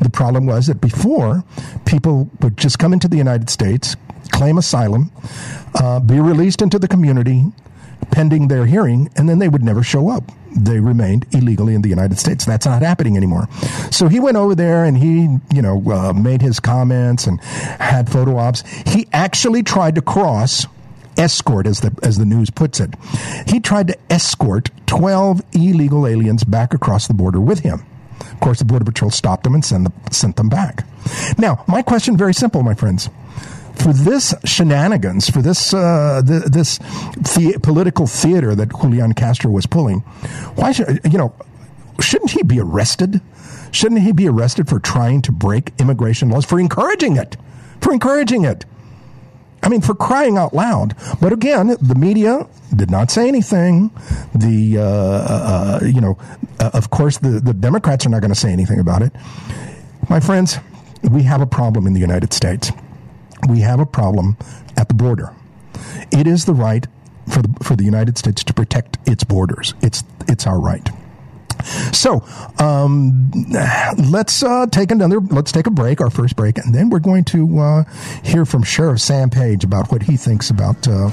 The 0.00 0.10
problem 0.10 0.46
was 0.46 0.66
that 0.66 0.80
before, 0.80 1.44
people 1.86 2.30
would 2.40 2.56
just 2.56 2.78
come 2.78 2.92
into 2.92 3.08
the 3.08 3.16
United 3.16 3.50
States, 3.50 3.96
claim 4.30 4.58
asylum, 4.58 5.10
uh, 5.74 6.00
be 6.00 6.20
released 6.20 6.62
into 6.62 6.78
the 6.78 6.88
community 6.88 7.44
pending 8.10 8.48
their 8.48 8.66
hearing, 8.66 9.10
and 9.16 9.28
then 9.28 9.38
they 9.38 9.48
would 9.48 9.62
never 9.62 9.82
show 9.82 10.08
up 10.08 10.30
they 10.56 10.80
remained 10.80 11.26
illegally 11.32 11.74
in 11.74 11.82
the 11.82 11.88
United 11.88 12.18
States. 12.18 12.44
That's 12.44 12.66
not 12.66 12.82
happening 12.82 13.16
anymore. 13.16 13.48
So 13.90 14.08
he 14.08 14.20
went 14.20 14.36
over 14.36 14.54
there 14.54 14.84
and 14.84 14.96
he, 14.96 15.38
you 15.54 15.62
know, 15.62 15.82
uh, 15.90 16.12
made 16.12 16.42
his 16.42 16.60
comments 16.60 17.26
and 17.26 17.40
had 17.40 18.10
photo 18.10 18.36
ops. 18.36 18.62
He 18.86 19.08
actually 19.12 19.62
tried 19.62 19.94
to 19.96 20.02
cross 20.02 20.66
escort, 21.16 21.66
as 21.66 21.80
the 21.80 21.96
as 22.02 22.18
the 22.18 22.24
news 22.24 22.50
puts 22.50 22.80
it. 22.80 22.94
He 23.46 23.60
tried 23.60 23.88
to 23.88 23.98
escort 24.10 24.70
twelve 24.86 25.42
illegal 25.52 26.06
aliens 26.06 26.44
back 26.44 26.74
across 26.74 27.08
the 27.08 27.14
border 27.14 27.40
with 27.40 27.60
him. 27.60 27.84
Of 28.20 28.40
course, 28.40 28.58
the 28.58 28.64
border 28.64 28.84
patrol 28.84 29.10
stopped 29.10 29.44
them 29.44 29.54
and 29.54 29.64
sent 29.64 29.84
them, 29.84 29.92
sent 30.12 30.36
them 30.36 30.48
back. 30.48 30.86
Now, 31.38 31.64
my 31.66 31.82
question 31.82 32.16
very 32.16 32.34
simple, 32.34 32.62
my 32.62 32.74
friends 32.74 33.08
for 33.78 33.92
this 33.92 34.34
shenanigans, 34.44 35.30
for 35.30 35.40
this 35.42 35.72
uh, 35.72 36.20
the, 36.24 36.48
this 36.50 36.78
the- 36.78 37.58
political 37.62 38.06
theater 38.06 38.54
that 38.54 38.70
Julian 38.70 39.14
Castro 39.14 39.50
was 39.50 39.66
pulling, 39.66 40.00
why 40.56 40.72
should 40.72 41.00
you 41.10 41.18
know? 41.18 41.34
Shouldn't 42.00 42.30
he 42.30 42.42
be 42.42 42.60
arrested? 42.60 43.20
Shouldn't 43.72 44.02
he 44.02 44.12
be 44.12 44.28
arrested 44.28 44.68
for 44.68 44.78
trying 44.78 45.20
to 45.22 45.32
break 45.32 45.72
immigration 45.78 46.30
laws 46.30 46.44
for 46.44 46.60
encouraging 46.60 47.16
it? 47.16 47.36
For 47.80 47.92
encouraging 47.92 48.44
it. 48.44 48.64
I 49.62 49.68
mean, 49.68 49.80
for 49.80 49.94
crying 49.94 50.38
out 50.38 50.54
loud. 50.54 50.94
But 51.20 51.32
again, 51.32 51.76
the 51.80 51.96
media 51.96 52.46
did 52.74 52.90
not 52.90 53.10
say 53.10 53.26
anything. 53.26 53.90
The, 54.34 54.78
uh, 54.78 54.82
uh, 54.82 55.80
you 55.82 56.00
know, 56.00 56.16
uh, 56.60 56.70
of 56.72 56.90
course, 56.90 57.18
the, 57.18 57.40
the 57.40 57.52
Democrats 57.52 58.06
are 58.06 58.10
not 58.10 58.20
going 58.20 58.30
to 58.32 58.38
say 58.38 58.52
anything 58.52 58.78
about 58.78 59.02
it. 59.02 59.12
My 60.08 60.20
friends, 60.20 60.58
we 61.02 61.24
have 61.24 61.40
a 61.40 61.46
problem 61.46 61.86
in 61.86 61.92
the 61.92 62.00
United 62.00 62.32
States 62.32 62.70
we 63.48 63.60
have 63.60 63.80
a 63.80 63.86
problem 63.86 64.36
at 64.76 64.88
the 64.88 64.94
border. 64.94 65.34
It 66.10 66.26
is 66.26 66.44
the 66.44 66.54
right 66.54 66.86
for 67.28 67.42
the, 67.42 67.54
for 67.62 67.76
the 67.76 67.84
United 67.84 68.18
States 68.18 68.42
to 68.44 68.54
protect 68.54 68.98
its 69.06 69.24
borders. 69.24 69.74
It's, 69.82 70.02
it's 70.26 70.46
our 70.46 70.58
right. 70.58 70.88
So 71.92 72.24
um, 72.58 73.30
let's 74.10 74.42
uh, 74.42 74.66
take 74.70 74.90
another. 74.90 75.20
Let's 75.20 75.52
take 75.52 75.66
a 75.66 75.70
break, 75.70 76.00
our 76.00 76.10
first 76.10 76.36
break, 76.36 76.58
and 76.58 76.74
then 76.74 76.88
we're 76.88 76.98
going 77.00 77.24
to 77.24 77.58
uh, 77.58 77.84
hear 78.22 78.44
from 78.44 78.62
Sheriff 78.62 79.00
Sam 79.00 79.30
Page 79.30 79.64
about 79.64 79.90
what 79.90 80.02
he 80.02 80.16
thinks 80.16 80.50
about 80.50 80.86
uh, 80.86 81.08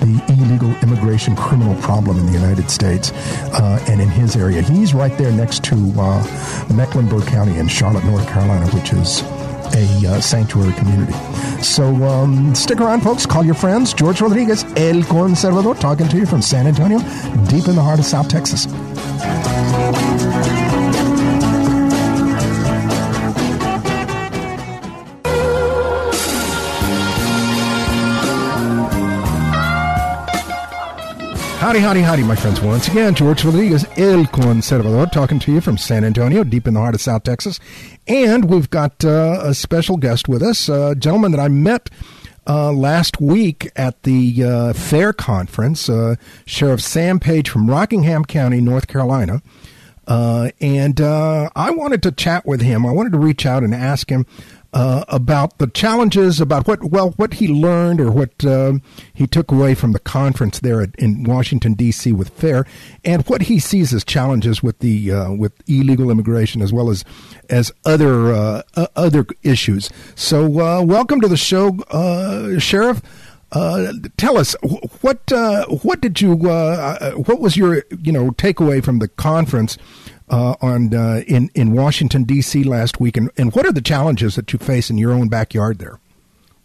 the 0.00 0.24
illegal 0.28 0.74
immigration 0.82 1.36
criminal 1.36 1.80
problem 1.82 2.18
in 2.18 2.26
the 2.26 2.32
United 2.32 2.70
States 2.70 3.12
uh, 3.12 3.84
and 3.88 4.00
in 4.00 4.08
his 4.08 4.36
area. 4.36 4.62
He's 4.62 4.94
right 4.94 5.16
there 5.16 5.32
next 5.32 5.62
to 5.64 5.74
uh, 5.96 6.66
Mecklenburg 6.74 7.26
County 7.26 7.56
in 7.58 7.68
Charlotte, 7.68 8.04
North 8.04 8.26
Carolina, 8.28 8.66
which 8.72 8.92
is 8.92 9.22
a 9.74 10.06
uh, 10.06 10.20
sanctuary 10.20 10.72
community. 10.74 11.12
So 11.62 11.84
um, 12.04 12.54
stick 12.54 12.80
around, 12.80 13.02
folks. 13.02 13.26
Call 13.26 13.44
your 13.44 13.54
friends. 13.54 13.92
George 13.92 14.20
Rodriguez, 14.20 14.64
El 14.76 15.02
Conservador, 15.02 15.78
talking 15.78 16.08
to 16.08 16.16
you 16.16 16.26
from 16.26 16.42
San 16.42 16.66
Antonio, 16.66 16.98
deep 17.48 17.66
in 17.68 17.74
the 17.74 17.82
heart 17.82 17.98
of 17.98 18.04
South 18.04 18.28
Texas. 18.28 18.66
Howdy, 31.64 31.78
howdy, 31.78 32.02
howdy, 32.02 32.22
my 32.24 32.36
friends. 32.36 32.60
Once 32.60 32.88
again, 32.88 33.14
George 33.14 33.42
Rodriguez, 33.42 33.86
El 33.96 34.24
Conservador, 34.26 35.10
talking 35.10 35.38
to 35.38 35.50
you 35.50 35.62
from 35.62 35.78
San 35.78 36.04
Antonio, 36.04 36.44
deep 36.44 36.68
in 36.68 36.74
the 36.74 36.80
heart 36.80 36.94
of 36.94 37.00
South 37.00 37.22
Texas. 37.22 37.58
And 38.06 38.50
we've 38.50 38.68
got 38.68 39.02
uh, 39.02 39.40
a 39.42 39.54
special 39.54 39.96
guest 39.96 40.28
with 40.28 40.42
us, 40.42 40.68
a 40.68 40.94
gentleman 40.94 41.30
that 41.32 41.40
I 41.40 41.48
met 41.48 41.88
uh, 42.46 42.70
last 42.70 43.18
week 43.18 43.70
at 43.76 44.02
the 44.02 44.44
uh, 44.44 44.72
FAIR 44.74 45.14
conference, 45.14 45.88
uh, 45.88 46.16
Sheriff 46.44 46.82
Sam 46.82 47.18
Page 47.18 47.48
from 47.48 47.70
Rockingham 47.70 48.26
County, 48.26 48.60
North 48.60 48.86
Carolina. 48.86 49.40
Uh, 50.06 50.50
and 50.60 51.00
uh, 51.00 51.48
I 51.56 51.70
wanted 51.70 52.02
to 52.02 52.12
chat 52.12 52.44
with 52.44 52.60
him. 52.60 52.84
I 52.84 52.92
wanted 52.92 53.12
to 53.12 53.18
reach 53.18 53.46
out 53.46 53.62
and 53.62 53.74
ask 53.74 54.10
him 54.10 54.26
uh, 54.74 55.04
about 55.06 55.58
the 55.58 55.68
challenges, 55.68 56.40
about 56.40 56.66
what 56.66 56.82
well 56.82 57.10
what 57.12 57.34
he 57.34 57.46
learned 57.46 58.00
or 58.00 58.10
what 58.10 58.44
uh, 58.44 58.74
he 59.14 59.26
took 59.26 59.52
away 59.52 59.72
from 59.74 59.92
the 59.92 60.00
conference 60.00 60.58
there 60.58 60.82
at, 60.82 60.94
in 60.96 61.22
Washington 61.22 61.74
D.C. 61.74 62.12
with 62.12 62.30
FAIR, 62.30 62.66
and 63.04 63.26
what 63.28 63.42
he 63.42 63.60
sees 63.60 63.94
as 63.94 64.04
challenges 64.04 64.62
with 64.64 64.80
the 64.80 65.12
uh, 65.12 65.32
with 65.32 65.52
illegal 65.68 66.10
immigration 66.10 66.60
as 66.60 66.72
well 66.72 66.90
as 66.90 67.04
as 67.48 67.72
other 67.84 68.32
uh, 68.32 68.62
other 68.96 69.24
issues. 69.44 69.88
So, 70.16 70.60
uh, 70.60 70.82
welcome 70.82 71.20
to 71.20 71.28
the 71.28 71.36
show, 71.36 71.78
uh, 71.90 72.58
Sheriff. 72.58 73.00
tell 74.16 74.36
us 74.36 74.56
what 75.02 75.20
what 75.82 76.00
did 76.00 76.20
you 76.20 76.34
what 76.34 77.40
was 77.40 77.56
your 77.56 77.84
you 78.02 78.10
know 78.10 78.32
takeaway 78.32 78.82
from 78.82 78.98
the 78.98 79.06
conference 79.06 79.78
uh, 80.34 80.56
on 80.60 80.92
uh, 80.92 81.22
in 81.28 81.48
in 81.54 81.72
Washington 81.72 82.24
D.C. 82.24 82.64
last 82.64 82.98
week, 82.98 83.16
and, 83.16 83.30
and 83.36 83.54
what 83.54 83.66
are 83.66 83.72
the 83.72 83.80
challenges 83.80 84.34
that 84.34 84.52
you 84.52 84.58
face 84.58 84.90
in 84.90 84.98
your 84.98 85.12
own 85.12 85.28
backyard 85.28 85.78
there? 85.78 86.00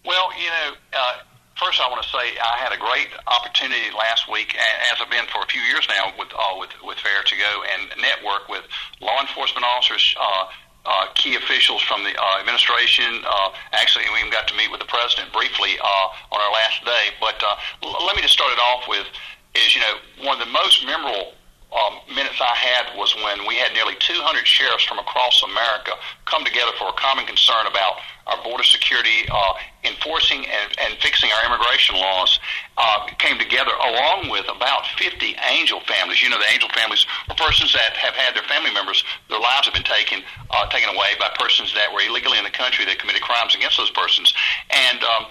Well, 0.04 0.30
you 0.42 0.50
know, 0.50 0.74
uh, 0.98 1.14
first 1.54 1.80
I 1.80 1.88
want 1.88 2.02
to 2.02 2.10
say 2.10 2.34
I 2.42 2.58
had 2.58 2.74
a 2.74 2.82
great 2.82 3.10
opportunity 3.28 3.94
last 3.96 4.26
week, 4.32 4.56
as 4.92 4.98
I've 5.00 5.12
been 5.12 5.28
for 5.28 5.44
a 5.44 5.46
few 5.46 5.62
years 5.62 5.86
now, 5.88 6.12
with 6.18 6.30
uh, 6.34 6.58
with 6.58 6.72
with 6.84 6.98
FAIR 6.98 7.22
to 7.22 7.36
go 7.38 7.64
and 7.70 8.02
network 8.02 8.50
with 8.50 8.66
law 9.02 9.22
enforcement 9.22 9.66
officers. 9.66 10.16
Uh, 10.20 10.46
uh, 10.86 11.06
key 11.14 11.36
officials 11.36 11.84
from 11.84 12.04
the 12.06 12.16
uh, 12.18 12.40
administration. 12.40 13.22
Uh, 13.28 13.52
actually, 13.74 14.06
we 14.14 14.20
even 14.20 14.32
got 14.32 14.48
to 14.48 14.56
meet 14.56 14.72
with 14.72 14.80
the 14.80 14.88
president 14.88 15.32
briefly 15.34 15.78
uh, 15.78 16.34
on 16.34 16.40
our 16.40 16.52
last 16.54 16.84
day. 16.86 17.12
But 17.20 17.36
uh, 17.44 17.56
l- 17.84 18.08
let 18.08 18.16
me 18.16 18.24
just 18.24 18.34
start 18.34 18.50
it 18.54 18.58
off 18.58 18.88
with 18.88 19.06
is 19.54 19.76
you 19.76 19.82
know 19.82 19.96
one 20.24 20.40
of 20.40 20.48
the 20.48 20.52
most 20.52 20.86
memorable 20.86 21.34
um, 21.70 22.02
minutes 22.10 22.42
I 22.42 22.56
had 22.56 22.98
was 22.98 23.14
when 23.22 23.46
we 23.46 23.56
had 23.56 23.74
nearly 23.74 23.94
200 24.00 24.48
sheriffs 24.48 24.86
from 24.86 24.98
across 24.98 25.44
America 25.44 25.94
come 26.26 26.44
together 26.44 26.72
for 26.78 26.90
a 26.90 26.98
common 26.98 27.26
concern 27.26 27.68
about 27.68 28.02
our 28.26 28.42
border 28.44 28.64
security, 28.64 29.30
uh, 29.30 29.54
enforcing 29.84 30.46
and, 30.46 30.70
and 30.82 30.98
fixing 31.02 31.30
our 31.32 31.46
immigration 31.46 31.96
laws, 31.96 32.40
uh, 32.78 33.06
came 33.18 33.38
together 33.38 33.72
along 33.74 34.30
with 34.30 34.46
about 34.50 34.86
50 34.98 35.36
angel 35.50 35.80
families. 35.82 36.22
You 36.22 36.30
know, 36.30 36.40
the 36.40 36.50
angel 36.52 36.70
families 36.74 37.06
are 37.30 37.36
persons 37.36 37.74
that 37.74 37.94
have 37.98 38.14
had 38.14 38.36
their 38.36 38.46
family 38.50 38.74
members, 38.74 39.04
their 39.30 39.40
lives 39.40 39.66
have 39.66 39.74
been 39.74 39.86
taken, 39.86 40.22
uh, 40.50 40.66
taken 40.70 40.90
away 40.90 41.14
by 41.20 41.30
persons 41.38 41.74
that 41.74 41.94
were 41.94 42.02
illegally 42.02 42.38
in 42.38 42.44
the 42.44 42.54
country 42.54 42.86
that 42.86 42.98
committed 42.98 43.22
crimes 43.22 43.56
against 43.56 43.78
those 43.78 43.92
persons. 43.92 44.34
And, 44.70 45.04
um, 45.04 45.26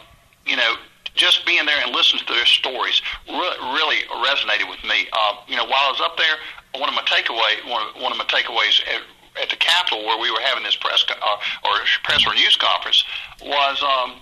you 0.47 0.57
know, 0.57 0.75
just 1.19 1.45
being 1.45 1.67
there 1.67 1.79
and 1.85 1.95
listening 1.95 2.25
to 2.25 2.33
their 2.33 2.47
stories 2.47 3.03
re- 3.29 3.59
really 3.75 4.07
resonated 4.25 4.71
with 4.71 4.83
me. 4.85 5.07
Uh, 5.13 5.35
you 5.47 5.57
know, 5.57 5.67
while 5.67 5.85
I 5.85 5.91
was 5.91 6.01
up 6.01 6.17
there, 6.17 6.39
one 6.81 6.89
of 6.89 6.95
my 6.95 7.03
takeaway 7.03 7.59
one 7.69 7.83
of, 7.83 8.01
one 8.01 8.13
of 8.13 8.19
my 8.19 8.25
takeaways 8.25 8.81
at, 8.87 9.03
at 9.43 9.51
the 9.51 9.57
Capitol 9.57 10.07
where 10.07 10.19
we 10.19 10.31
were 10.31 10.41
having 10.41 10.63
this 10.63 10.77
press 10.77 11.05
uh, 11.11 11.37
or 11.65 11.75
press 12.05 12.27
or 12.27 12.35
news 12.35 12.57
conference 12.57 13.05
was 13.43 13.83
um, 13.83 14.21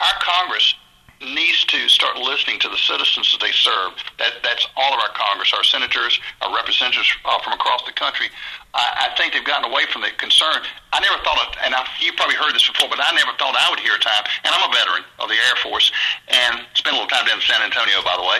our 0.00 0.16
Congress 0.20 0.74
needs 1.24 1.64
to 1.66 1.88
start 1.88 2.16
listening 2.16 2.60
to 2.60 2.68
the 2.68 2.76
citizens 2.76 3.32
that 3.32 3.40
they 3.40 3.52
serve. 3.52 3.96
That, 4.18 4.42
that's 4.42 4.66
all 4.76 4.92
of 4.92 5.00
our 5.00 5.12
Congress, 5.16 5.52
our 5.52 5.64
senators, 5.64 6.20
our 6.42 6.54
representatives 6.54 7.08
uh, 7.24 7.38
from 7.40 7.54
across 7.54 7.82
the 7.84 7.92
country. 7.92 8.28
I, 8.74 9.08
I 9.10 9.16
think 9.16 9.32
they've 9.32 9.44
gotten 9.44 9.70
away 9.70 9.86
from 9.92 10.02
the 10.02 10.10
concern. 10.18 10.60
I 10.92 11.00
never 11.00 11.16
thought, 11.24 11.40
of, 11.40 11.54
and 11.64 11.74
I, 11.74 11.86
you 12.00 12.12
probably 12.14 12.36
heard 12.36 12.54
this 12.54 12.66
before, 12.68 12.88
but 12.88 13.00
I 13.00 13.14
never 13.16 13.32
thought 13.38 13.56
I 13.56 13.70
would 13.70 13.80
hear 13.80 13.96
a 13.96 14.02
time, 14.02 14.24
and 14.44 14.50
I'm 14.52 14.68
a 14.68 14.72
veteran 14.72 15.04
of 15.20 15.28
the 15.28 15.38
Air 15.38 15.56
Force, 15.62 15.92
and 16.28 16.66
spent 16.74 16.94
a 16.94 16.98
little 16.98 17.10
time 17.10 17.26
down 17.26 17.40
in 17.40 17.46
San 17.46 17.62
Antonio, 17.62 18.02
by 18.04 18.16
the 18.18 18.26
way, 18.26 18.38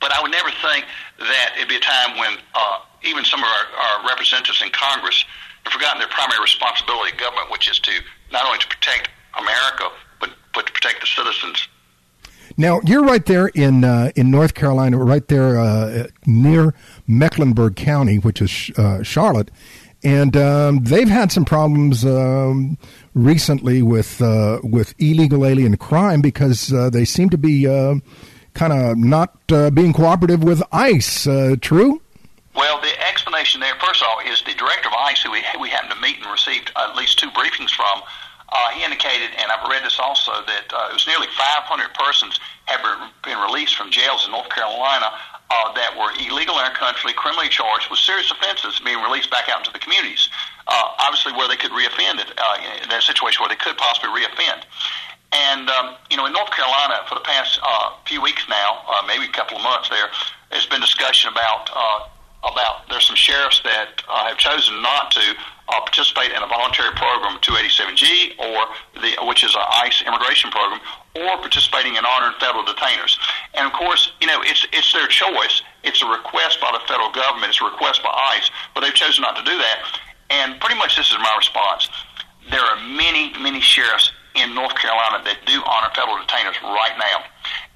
but 0.00 0.12
I 0.14 0.22
would 0.22 0.30
never 0.30 0.50
think 0.62 0.86
that 1.18 1.56
it'd 1.56 1.68
be 1.68 1.76
a 1.76 1.82
time 1.82 2.18
when 2.18 2.38
uh, 2.54 2.78
even 3.02 3.24
some 3.24 3.40
of 3.40 3.48
our, 3.48 3.66
our 3.74 3.96
representatives 4.08 4.62
in 4.62 4.70
Congress 4.70 5.24
have 5.64 5.72
forgotten 5.72 5.98
their 5.98 6.12
primary 6.12 6.40
responsibility 6.40 7.12
of 7.12 7.18
government, 7.18 7.50
which 7.50 7.68
is 7.68 7.78
to 7.80 7.92
not 8.30 8.46
only 8.46 8.58
to 8.58 8.68
protect 8.68 9.10
America, 9.34 9.90
but, 10.20 10.30
but 10.54 10.66
to 10.66 10.72
protect 10.72 11.00
the 11.00 11.06
citizens 11.06 11.66
now 12.56 12.80
you're 12.84 13.04
right 13.04 13.24
there 13.24 13.48
in 13.48 13.84
uh, 13.84 14.10
in 14.16 14.30
North 14.30 14.54
Carolina, 14.54 14.98
right 14.98 15.26
there 15.28 15.58
uh, 15.58 16.06
near 16.26 16.74
Mecklenburg 17.06 17.76
County, 17.76 18.18
which 18.18 18.40
is 18.40 18.70
uh, 18.76 19.02
Charlotte, 19.02 19.50
and 20.02 20.36
um, 20.36 20.84
they've 20.84 21.08
had 21.08 21.32
some 21.32 21.44
problems 21.44 22.04
um, 22.04 22.78
recently 23.14 23.82
with 23.82 24.22
uh, 24.22 24.60
with 24.62 24.94
illegal 24.98 25.44
alien 25.44 25.76
crime 25.76 26.20
because 26.20 26.72
uh, 26.72 26.90
they 26.90 27.04
seem 27.04 27.30
to 27.30 27.38
be 27.38 27.66
uh, 27.66 27.96
kind 28.54 28.72
of 28.72 28.96
not 28.96 29.46
being 29.74 29.92
cooperative 29.92 30.42
with 30.42 30.62
ICE. 30.72 31.28
true. 31.60 32.00
Well, 32.54 32.80
the 32.80 32.90
explanation 33.08 33.60
there, 33.60 33.74
first 33.76 34.02
of 34.02 34.08
all, 34.08 34.18
is 34.32 34.42
the 34.42 34.52
director 34.54 34.88
of 34.88 34.94
ICE, 34.94 35.22
who 35.22 35.30
we, 35.30 35.44
we 35.60 35.68
happened 35.68 35.92
to 35.92 36.00
meet 36.00 36.16
and 36.16 36.26
received 36.26 36.72
at 36.76 36.96
least 36.96 37.16
two 37.16 37.30
briefings 37.30 37.70
from, 37.70 38.02
uh, 38.48 38.70
he 38.70 38.84
indicated, 38.84 39.30
and 39.36 39.52
I've 39.52 39.68
read 39.68 39.84
this 39.84 39.98
also, 39.98 40.32
that 40.32 40.72
uh, 40.72 40.88
it 40.90 40.94
was 40.94 41.06
nearly 41.06 41.26
500 41.36 41.94
persons 41.94 42.40
have 42.64 42.80
been 43.24 43.38
released 43.38 43.76
from 43.76 43.90
jails 43.90 44.24
in 44.24 44.32
North 44.32 44.48
Carolina 44.48 45.12
uh, 45.50 45.72
that 45.72 45.96
were 45.96 46.12
illegal 46.20 46.56
in 46.58 46.64
our 46.64 46.72
country, 46.72 47.12
criminally 47.12 47.48
charged 47.48 47.90
with 47.90 47.98
serious 47.98 48.30
offenses, 48.30 48.80
being 48.80 49.00
released 49.00 49.30
back 49.30 49.48
out 49.48 49.60
into 49.60 49.72
the 49.72 49.78
communities. 49.78 50.28
Uh, 50.66 50.96
obviously, 51.00 51.32
where 51.32 51.48
they 51.48 51.56
could 51.56 51.72
reoffend 51.72 52.20
it, 52.20 52.32
uh, 52.36 52.56
in 52.82 52.88
that 52.88 53.02
situation 53.02 53.40
where 53.40 53.48
they 53.48 53.60
could 53.60 53.76
possibly 53.76 54.08
reoffend. 54.12 54.64
And 55.32 55.68
um, 55.68 55.96
you 56.10 56.16
know, 56.16 56.24
in 56.24 56.32
North 56.32 56.50
Carolina, 56.50 57.04
for 57.08 57.14
the 57.16 57.24
past 57.24 57.60
uh, 57.62 57.92
few 58.06 58.20
weeks 58.22 58.44
now, 58.48 58.84
uh, 58.88 59.04
maybe 59.06 59.24
a 59.24 59.32
couple 59.32 59.56
of 59.56 59.62
months, 59.62 59.88
there, 59.88 60.08
there 60.48 60.58
has 60.58 60.66
been 60.66 60.80
discussion 60.80 61.32
about 61.32 61.68
uh, 61.74 62.08
about 62.44 62.88
there's 62.88 63.06
some 63.06 63.16
sheriffs 63.16 63.60
that 63.64 64.02
uh, 64.08 64.28
have 64.28 64.38
chosen 64.38 64.80
not 64.82 65.10
to 65.10 65.20
uh, 65.68 65.80
participate 65.80 66.30
in 66.32 66.42
a 66.42 66.46
voluntary 66.46 66.94
program 66.94 67.38
287G, 67.42 68.38
or 68.38 68.66
the 69.02 69.16
which 69.26 69.44
is 69.44 69.54
an 69.54 69.66
ICE 69.84 70.02
immigration 70.06 70.50
program, 70.50 70.80
or 71.16 71.36
participating 71.42 71.96
in 71.96 72.04
honoring 72.04 72.38
federal 72.40 72.64
detainers. 72.64 73.18
And 73.54 73.66
of 73.66 73.72
course, 73.72 74.12
you 74.20 74.26
know 74.26 74.40
it's 74.42 74.66
it's 74.72 74.92
their 74.92 75.08
choice. 75.08 75.62
It's 75.82 76.02
a 76.02 76.06
request 76.06 76.60
by 76.60 76.70
the 76.72 76.80
federal 76.86 77.10
government. 77.10 77.50
It's 77.50 77.60
a 77.60 77.64
request 77.64 78.02
by 78.02 78.10
ICE, 78.38 78.50
but 78.74 78.80
they've 78.80 78.94
chosen 78.94 79.22
not 79.22 79.36
to 79.36 79.44
do 79.44 79.56
that. 79.58 79.98
And 80.30 80.60
pretty 80.60 80.78
much 80.78 80.96
this 80.96 81.10
is 81.10 81.18
my 81.18 81.34
response. 81.36 81.88
There 82.50 82.62
are 82.62 82.80
many 82.80 83.34
many 83.42 83.60
sheriffs 83.60 84.12
in 84.36 84.54
North 84.54 84.74
Carolina 84.76 85.24
that 85.24 85.42
do 85.44 85.60
honor 85.66 85.90
federal 85.94 86.16
detainers 86.22 86.56
right 86.62 86.94
now, 86.96 87.26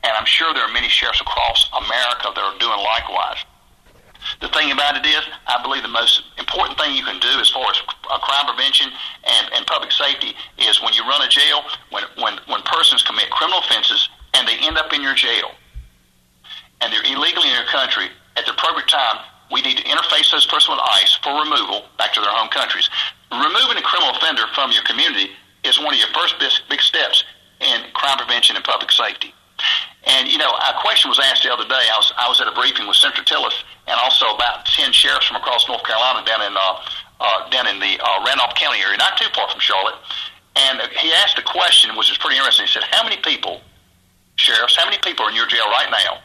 and 0.05 0.13
I'm 0.17 0.27
sure 0.27 0.55
there 0.55 0.65
are 0.65 0.73
many 0.73 0.89
sheriffs 0.89 1.21
across 1.21 1.69
America 1.75 2.31
that 2.31 2.41
are 2.41 2.59
doing 2.59 2.79
likewise. 2.79 3.43
The 4.41 4.49
thing 4.49 4.71
about 4.71 4.97
it 4.97 5.07
is, 5.07 5.23
I 5.47 5.63
believe 5.63 5.83
the 5.83 5.89
most 5.89 6.23
important 6.39 6.79
thing 6.79 6.95
you 6.95 7.05
can 7.05 7.21
do 7.21 7.41
as 7.41 7.51
far 7.51 7.67
as 7.71 7.81
crime 8.23 8.47
prevention 8.47 8.91
and, 9.25 9.53
and 9.55 9.67
public 9.67 9.93
safety 9.93 10.35
is 10.59 10.83
when 10.83 10.95
you 10.95 11.03
run 11.03 11.23
a 11.23 11.29
jail, 11.29 11.63
when, 11.91 12.05
when, 12.19 12.39
when 12.47 12.63
persons 12.63 13.03
commit 13.03 13.31
criminal 13.31 13.61
offenses 13.61 14.09
and 14.35 14.47
they 14.47 14.59
end 14.61 14.79
up 14.79 14.93
in 14.93 15.03
your 15.03 15.15
jail 15.15 15.51
and 16.81 16.93
they're 16.93 17.05
illegally 17.05 17.49
in 17.49 17.55
your 17.55 17.71
country, 17.71 18.07
at 18.37 18.47
the 18.47 18.53
appropriate 18.53 18.89
time, 18.89 19.23
we 19.51 19.61
need 19.61 19.77
to 19.77 19.85
interface 19.85 20.33
those 20.33 20.47
persons 20.47 20.77
with 20.77 20.81
ICE 20.81 21.19
for 21.23 21.33
removal 21.39 21.85
back 21.99 22.13
to 22.15 22.21
their 22.21 22.31
home 22.31 22.49
countries. 22.49 22.89
Removing 23.31 23.77
a 23.77 23.83
criminal 23.83 24.15
offender 24.17 24.43
from 24.55 24.73
your 24.73 24.83
community 24.85 25.31
is 25.65 25.79
one 25.79 25.95
of 25.95 26.01
your 26.01 26.09
first 26.15 26.37
big 26.69 26.81
steps 26.81 27.25
in 27.61 27.83
crime 27.93 28.19
prevention 28.19 28.57
and 28.57 28.65
public 28.65 28.91
safety. 28.91 29.35
And 30.05 30.29
you 30.29 30.39
know, 30.39 30.51
a 30.51 30.75
question 30.81 31.09
was 31.09 31.21
asked 31.21 31.43
the 31.43 31.53
other 31.53 31.67
day. 31.67 31.85
I 31.87 31.97
was 31.97 32.13
I 32.19 32.29
was 32.29 32.41
at 32.41 32.49
a 32.49 32.53
briefing 32.53 32.87
with 32.87 32.97
Senator 32.97 33.23
Tillis 33.23 33.55
and 33.87 33.99
also 34.03 34.35
about 34.35 34.67
ten 34.67 34.93
sheriffs 34.93 35.27
from 35.27 35.37
across 35.37 35.69
North 35.69 35.85
Carolina 35.85 36.27
down 36.27 36.43
in 36.43 36.55
uh, 36.57 36.83
uh, 37.21 37.49
down 37.51 37.69
in 37.69 37.79
the 37.79 38.03
uh, 38.03 38.25
Randolph 38.27 38.55
County 38.55 38.81
area, 38.83 38.99
not 38.99 39.17
too 39.17 39.31
far 39.35 39.49
from 39.49 39.61
Charlotte. 39.61 39.95
And 40.57 40.83
he 40.99 41.13
asked 41.13 41.39
a 41.39 41.43
question, 41.43 41.97
which 41.97 42.11
was 42.11 42.19
pretty 42.19 42.37
interesting. 42.37 42.67
He 42.67 42.73
said, 42.73 42.83
"How 42.91 43.05
many 43.05 43.17
people, 43.23 43.63
sheriffs? 44.37 44.77
How 44.77 44.85
many 44.85 44.99
people 44.99 45.27
are 45.27 45.31
in 45.31 45.37
your 45.37 45.47
jail 45.47 45.71
right 45.71 45.89
now 45.91 46.19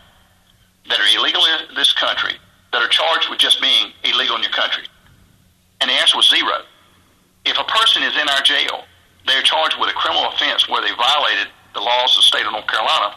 that 0.90 1.00
are 1.00 1.10
illegal 1.14 1.46
in 1.46 1.76
this 1.76 1.94
country 1.94 2.34
that 2.74 2.82
are 2.82 2.90
charged 2.90 3.30
with 3.30 3.40
just 3.40 3.62
being 3.62 3.94
illegal 4.04 4.36
in 4.36 4.42
your 4.42 4.58
country?" 4.58 4.84
And 5.82 5.90
the 5.90 5.94
answer 5.94 6.18
was 6.18 6.28
zero. 6.30 6.66
If 7.46 7.60
a 7.60 7.64
person 7.64 8.02
is 8.02 8.18
in 8.18 8.28
our 8.28 8.42
jail, 8.42 8.84
they 9.28 9.38
are 9.38 9.46
charged 9.46 9.78
with 9.80 9.90
a 9.90 9.94
criminal 9.94 10.26
offense 10.34 10.68
where 10.68 10.82
they 10.82 10.92
violated 10.98 11.54
the 11.76 11.80
laws 11.80 12.18
of 12.18 12.26
the 12.26 12.28
state 12.28 12.46
of 12.46 12.52
North 12.52 12.68
Carolina 12.68 13.14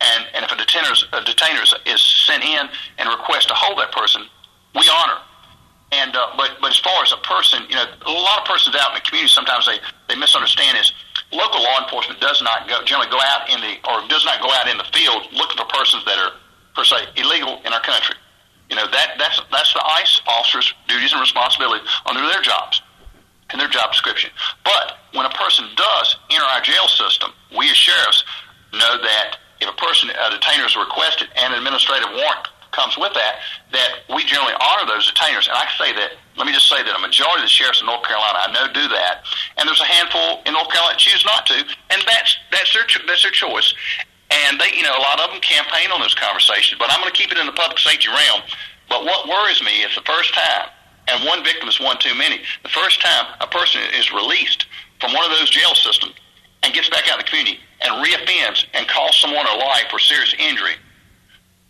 and, 0.00 0.26
and 0.34 0.44
if 0.44 0.52
a 0.52 0.56
detainer, 0.56 0.92
a 1.12 1.24
detainer 1.24 1.62
is 1.86 2.02
sent 2.02 2.44
in 2.44 2.68
and 2.98 3.08
requests 3.08 3.46
to 3.46 3.54
hold 3.54 3.78
that 3.78 3.92
person, 3.92 4.22
we 4.74 4.84
honor. 4.92 5.20
And 5.92 6.16
uh, 6.16 6.34
but 6.36 6.58
but 6.60 6.70
as 6.70 6.78
far 6.78 7.02
as 7.02 7.12
a 7.12 7.22
person, 7.22 7.62
you 7.70 7.76
know, 7.76 7.86
a 7.86 8.10
lot 8.10 8.42
of 8.42 8.44
persons 8.44 8.74
out 8.74 8.90
in 8.90 8.98
the 8.98 9.06
community 9.06 9.30
sometimes 9.30 9.66
they 9.66 9.78
they 10.08 10.18
misunderstand 10.18 10.76
is 10.76 10.92
local 11.32 11.62
law 11.62 11.78
enforcement 11.82 12.20
does 12.20 12.42
not 12.42 12.68
go 12.68 12.82
generally 12.82 13.08
go 13.08 13.22
out 13.22 13.48
in 13.48 13.60
the 13.62 13.78
or 13.86 14.02
does 14.08 14.24
not 14.24 14.42
go 14.42 14.50
out 14.50 14.66
in 14.66 14.76
the 14.76 14.88
field 14.90 15.22
looking 15.32 15.56
for 15.56 15.64
persons 15.70 16.04
that 16.04 16.18
are 16.18 16.34
per 16.74 16.82
se 16.82 17.06
illegal 17.16 17.62
in 17.64 17.72
our 17.72 17.80
country. 17.80 18.16
You 18.68 18.74
know 18.74 18.90
that 18.90 19.14
that's 19.16 19.40
that's 19.52 19.72
the 19.72 19.84
ICE 19.86 20.20
officers' 20.26 20.74
duties 20.88 21.12
and 21.12 21.20
responsibilities 21.22 21.86
under 22.04 22.20
their 22.20 22.42
jobs 22.42 22.82
and 23.50 23.60
their 23.60 23.70
job 23.70 23.92
description. 23.92 24.30
But 24.64 24.98
when 25.14 25.24
a 25.24 25.30
person 25.30 25.70
does 25.76 26.16
enter 26.30 26.44
our 26.44 26.60
jail 26.60 26.88
system, 26.88 27.30
we 27.56 27.70
as 27.70 27.76
sheriffs 27.76 28.24
know 28.72 28.98
that 28.98 29.38
if 29.60 29.68
a 29.68 29.76
person, 29.76 30.10
a 30.10 30.30
detainer 30.30 30.66
is 30.66 30.76
requested 30.76 31.28
and 31.36 31.52
an 31.52 31.58
administrative 31.58 32.10
warrant 32.12 32.48
comes 32.76 33.00
with 33.00 33.16
that, 33.16 33.40
that 33.72 34.04
we 34.12 34.20
generally 34.28 34.52
honor 34.60 34.84
those 34.84 35.08
detainers. 35.08 35.48
And 35.48 35.56
I 35.56 35.64
say 35.80 35.96
that, 35.96 36.20
let 36.36 36.44
me 36.44 36.52
just 36.52 36.68
say 36.68 36.84
that 36.84 36.92
a 36.92 37.00
majority 37.00 37.40
of 37.40 37.48
the 37.48 37.56
sheriffs 37.56 37.80
in 37.80 37.88
North 37.88 38.04
Carolina, 38.04 38.36
I 38.44 38.52
know, 38.52 38.68
do 38.68 38.84
that. 38.92 39.24
And 39.56 39.64
there's 39.64 39.80
a 39.80 39.88
handful 39.88 40.44
in 40.44 40.52
North 40.52 40.68
Carolina 40.68 40.92
that 40.92 41.00
choose 41.00 41.24
not 41.24 41.48
to. 41.48 41.56
And 41.56 42.00
that's, 42.04 42.36
that's 42.52 42.70
their, 42.76 42.84
that's 43.08 43.24
their 43.24 43.32
choice. 43.32 43.72
And 44.28 44.60
they, 44.60 44.76
you 44.76 44.84
know, 44.84 44.92
a 44.92 45.00
lot 45.00 45.24
of 45.24 45.32
them 45.32 45.40
campaign 45.40 45.88
on 45.88 46.04
those 46.04 46.14
conversations, 46.14 46.76
but 46.78 46.92
I'm 46.92 47.00
going 47.00 47.10
to 47.10 47.16
keep 47.16 47.32
it 47.32 47.40
in 47.40 47.48
the 47.48 47.56
public 47.56 47.80
safety 47.80 48.12
realm. 48.12 48.44
But 48.92 49.08
what 49.08 49.24
worries 49.26 49.64
me 49.64 49.80
is 49.82 49.96
the 49.96 50.04
first 50.04 50.34
time, 50.34 50.68
and 51.08 51.24
one 51.24 51.42
victim 51.42 51.68
is 51.68 51.80
one 51.80 51.96
too 51.98 52.14
many, 52.14 52.42
the 52.62 52.68
first 52.68 53.00
time 53.00 53.32
a 53.40 53.46
person 53.46 53.80
is 53.96 54.12
released 54.12 54.66
from 55.00 55.14
one 55.14 55.24
of 55.24 55.30
those 55.32 55.48
jail 55.48 55.74
systems 55.74 56.12
and 56.62 56.74
gets 56.74 56.90
back 56.90 57.08
out 57.08 57.18
in 57.18 57.24
the 57.24 57.30
community 57.30 57.60
and 57.80 58.04
reoffends 58.04 58.64
and 58.74 58.88
costs 58.88 59.20
someone 59.20 59.46
a 59.46 59.56
life 59.56 59.86
or 59.92 59.98
serious 59.98 60.34
injury, 60.38 60.74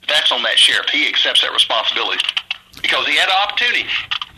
that's 0.09 0.31
on 0.31 0.43
that 0.43 0.59
sheriff. 0.59 0.89
He 0.91 1.09
accepts 1.09 1.43
that 1.43 1.53
responsibility 1.53 2.23
because 2.83 3.07
he 3.07 3.17
had 3.17 3.29
an 3.29 3.35
opportunity. 3.43 3.87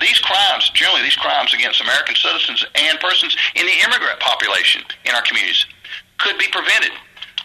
These 0.00 0.18
crimes, 0.20 0.70
generally 0.70 1.02
these 1.02 1.16
crimes 1.16 1.52
against 1.52 1.80
American 1.80 2.14
citizens 2.14 2.64
and 2.74 2.98
persons 3.00 3.36
in 3.56 3.66
the 3.66 3.76
immigrant 3.84 4.20
population 4.20 4.82
in 5.04 5.12
our 5.12 5.22
communities, 5.22 5.66
could 6.18 6.38
be 6.38 6.46
prevented 6.50 6.92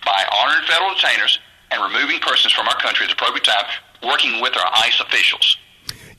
by 0.05 0.23
honoring 0.31 0.65
federal 0.67 0.91
detainers 0.91 1.37
and 1.71 1.81
removing 1.81 2.19
persons 2.19 2.53
from 2.53 2.67
our 2.67 2.77
country 2.77 3.05
at 3.05 3.09
the 3.09 3.13
appropriate 3.13 3.43
time, 3.43 3.65
working 4.03 4.41
with 4.41 4.55
our 4.55 4.69
ICE 4.85 5.01
officials. 5.01 5.57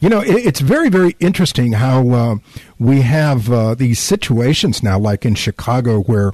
You 0.00 0.10
know, 0.10 0.22
it's 0.22 0.60
very, 0.60 0.90
very 0.90 1.16
interesting 1.18 1.72
how 1.72 2.08
uh, 2.10 2.36
we 2.78 3.00
have 3.02 3.50
uh, 3.50 3.74
these 3.74 3.98
situations 3.98 4.82
now, 4.82 4.98
like 4.98 5.24
in 5.24 5.34
Chicago, 5.34 6.02
where 6.02 6.32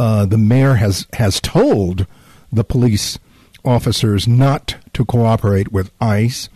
uh, 0.00 0.24
the 0.26 0.38
mayor 0.38 0.74
has 0.84 1.06
has 1.22 1.34
told 1.40 2.06
the 2.58 2.64
police 2.64 3.18
officers 3.64 4.26
not 4.26 4.76
to 4.94 5.04
cooperate 5.04 5.70
with 5.70 5.90
ICE, 6.00 6.48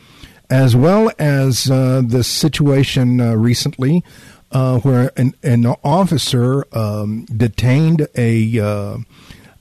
as 0.51 0.75
well 0.75 1.11
as 1.19 1.71
uh, 1.71 2.03
the 2.05 2.25
situation 2.25 3.21
uh, 3.21 3.35
recently 3.51 4.03
uh, 4.53 4.79
where 4.81 5.11
an, 5.17 5.35
an 5.43 5.67
officer 5.85 6.65
um, 6.73 7.25
detained 7.27 8.07
a, 8.17 8.59
uh, 8.61 8.97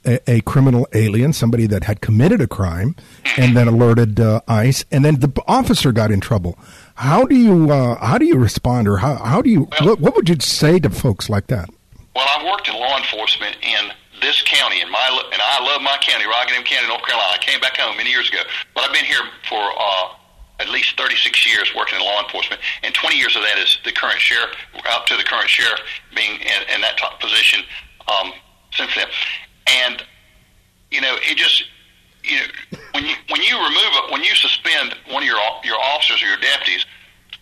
a, 0.06 0.20
a 0.36 0.42
criminal 0.42 0.88
alien, 0.94 1.34
somebody 1.34 1.66
that 1.68 1.84
had 1.84 2.00
committed 2.00 2.40
a 2.42 2.48
crime, 2.48 2.96
and 3.38 3.56
then 3.58 3.68
alerted 3.68 4.20
uh, 4.20 4.40
ICE, 4.48 4.86
and 4.92 5.04
then 5.04 5.20
the 5.20 5.32
officer 5.48 5.92
got 5.92 6.12
in 6.12 6.20
trouble. 6.22 6.58
How 6.96 7.26
do 7.26 7.36
you 7.36 7.72
uh, 7.72 7.96
how 8.06 8.18
do 8.18 8.26
you 8.26 8.38
respond, 8.38 8.88
or 8.88 8.98
how 8.98 9.16
how 9.16 9.42
do 9.42 9.50
you 9.50 9.68
Well- 9.80 9.90
what, 9.90 10.00
what 10.00 10.16
would 10.16 10.30
you 10.30 10.38
say 10.40 10.80
to 10.80 10.90
folks 10.90 11.30
like 11.30 11.48
that? 11.48 11.70
Well, 12.16 12.28
I've 12.30 12.46
worked 12.46 12.68
in 12.70 12.76
law 12.76 12.98
enforcement 12.98 13.58
in 13.62 13.92
this 14.22 14.42
county, 14.44 14.82
and 14.82 14.92
my 14.92 15.02
and 15.34 15.42
I 15.42 15.66
love 15.66 15.82
my 15.82 15.98
county, 16.02 16.26
Rockingham 16.26 16.64
County, 16.64 16.88
North 16.88 17.04
Carolina. 17.04 17.34
I 17.34 17.38
came 17.42 17.60
back 17.60 17.78
home 17.78 17.98
many 17.98 18.12
years 18.12 18.30
ago, 18.30 18.40
but 18.76 18.84
I've 18.84 18.94
been 18.94 19.06
here 19.06 19.22
for 19.50 19.58
uh, 19.58 20.14
at 20.60 20.70
least 20.70 20.96
36 20.98 21.46
years 21.48 21.74
working 21.76 22.00
in 22.00 22.06
law 22.06 22.22
enforcement, 22.22 22.62
and 22.84 22.94
20 22.94 23.18
years 23.18 23.36
of 23.36 23.42
that 23.42 23.58
is 23.58 23.80
the 23.84 23.92
current 23.92 24.20
sheriff, 24.20 24.54
up 24.90 25.08
to 25.08 25.18
the 25.18 25.24
current 25.24 25.50
sheriff 25.50 25.80
being 26.16 26.40
in, 26.40 26.76
in 26.76 26.82
that 26.82 26.98
top 26.98 27.20
position 27.20 27.62
um, 28.08 28.32
since 28.72 28.94
then. 28.96 29.08
And 29.66 30.04
you 30.92 31.02
know, 31.02 31.18
it 31.22 31.36
just 31.36 31.66
you 32.24 32.38
know 32.38 32.80
when 32.94 33.06
you 33.06 33.16
when 33.30 33.42
you 33.42 33.58
remove 33.58 33.94
it, 34.06 34.12
when 34.12 34.24
you 34.24 34.36
suspend 34.36 34.94
one 35.10 35.24
of 35.24 35.28
your 35.28 35.40
your 35.64 35.80
officers 35.82 36.22
or 36.22 36.28
your 36.28 36.38
deputies 36.38 36.86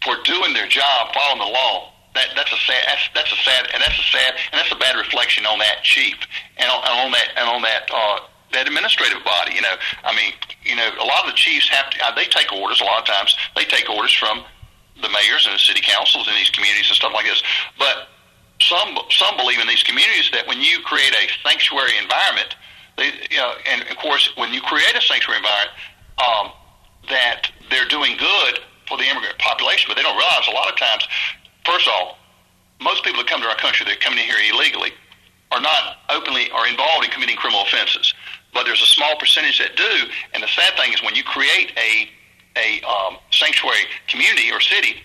for 0.03 0.15
doing 0.23 0.53
their 0.53 0.67
job, 0.67 1.13
following 1.13 1.39
the 1.39 1.51
law. 1.51 1.90
That 2.13 2.27
that's 2.35 2.51
a 2.51 2.59
sad 2.67 2.83
that's 2.87 3.07
that's 3.15 3.31
a 3.31 3.39
sad 3.43 3.69
and 3.73 3.81
that's 3.81 3.97
a 3.97 4.07
sad 4.11 4.35
and 4.51 4.59
that's 4.59 4.71
a 4.71 4.75
bad 4.75 4.97
reflection 4.99 5.45
on 5.45 5.59
that 5.59 5.83
chief 5.83 6.15
and 6.57 6.67
on, 6.69 6.83
and 6.83 6.95
on 7.07 7.11
that 7.11 7.27
and 7.37 7.47
on 7.47 7.61
that 7.61 7.87
uh, 7.87 8.19
that 8.51 8.67
administrative 8.67 9.23
body. 9.23 9.55
You 9.55 9.61
know, 9.61 9.75
I 10.03 10.11
mean, 10.15 10.33
you 10.63 10.75
know, 10.75 10.91
a 10.99 11.07
lot 11.07 11.23
of 11.23 11.31
the 11.31 11.37
chiefs 11.39 11.69
have 11.69 11.89
to 11.91 11.97
uh, 12.03 12.15
they 12.15 12.25
take 12.25 12.51
orders. 12.51 12.81
A 12.81 12.83
lot 12.83 12.99
of 12.99 13.07
times 13.07 13.35
they 13.55 13.63
take 13.63 13.89
orders 13.89 14.11
from 14.13 14.43
the 14.99 15.09
mayors 15.09 15.47
and 15.47 15.55
the 15.55 15.63
city 15.63 15.81
councils 15.81 16.27
in 16.27 16.35
these 16.35 16.49
communities 16.49 16.91
and 16.91 16.95
stuff 16.99 17.13
like 17.13 17.25
this. 17.25 17.41
But 17.79 18.11
some 18.59 18.97
some 19.09 19.37
believe 19.37 19.59
in 19.59 19.67
these 19.67 19.83
communities 19.83 20.29
that 20.31 20.47
when 20.47 20.59
you 20.59 20.79
create 20.83 21.15
a 21.15 21.25
sanctuary 21.47 21.95
environment, 21.95 22.55
they 22.97 23.15
you 23.31 23.37
know, 23.37 23.55
and 23.71 23.87
of 23.89 23.97
course 23.97 24.35
when 24.35 24.53
you 24.53 24.61
create 24.61 24.95
a 24.95 25.01
sanctuary 25.01 25.39
environment, 25.39 25.75
um, 26.19 26.51
that 27.09 27.49
they're 27.69 27.87
doing 27.87 28.15
good 28.17 28.59
for 28.87 28.97
the 28.97 29.07
immigrant 29.07 29.37
population, 29.39 29.87
but 29.87 29.95
they 29.95 30.03
don't 30.03 30.17
realize 30.17 30.47
a 30.47 30.55
lot 30.55 30.69
of 30.69 30.77
times. 30.77 31.07
First 31.65 31.87
of 31.87 31.93
all, 31.93 32.17
most 32.79 33.03
people 33.03 33.21
that 33.21 33.29
come 33.29 33.41
to 33.41 33.47
our 33.47 33.57
country 33.57 33.85
that 33.85 33.99
come 34.01 34.13
in 34.13 34.19
here 34.19 34.37
illegally 34.53 34.91
are 35.51 35.61
not 35.61 35.97
openly 36.09 36.49
or 36.51 36.65
involved 36.67 37.05
in 37.05 37.11
committing 37.11 37.35
criminal 37.35 37.61
offenses, 37.63 38.13
but 38.53 38.63
there's 38.63 38.81
a 38.81 38.87
small 38.87 39.15
percentage 39.17 39.59
that 39.59 39.75
do. 39.75 40.09
And 40.33 40.41
the 40.41 40.47
sad 40.47 40.73
thing 40.75 40.93
is 40.93 41.03
when 41.03 41.15
you 41.15 41.23
create 41.23 41.71
a 41.77 42.09
a 42.57 42.81
um, 42.83 43.15
sanctuary 43.31 43.87
community 44.07 44.51
or 44.51 44.59
city 44.59 45.01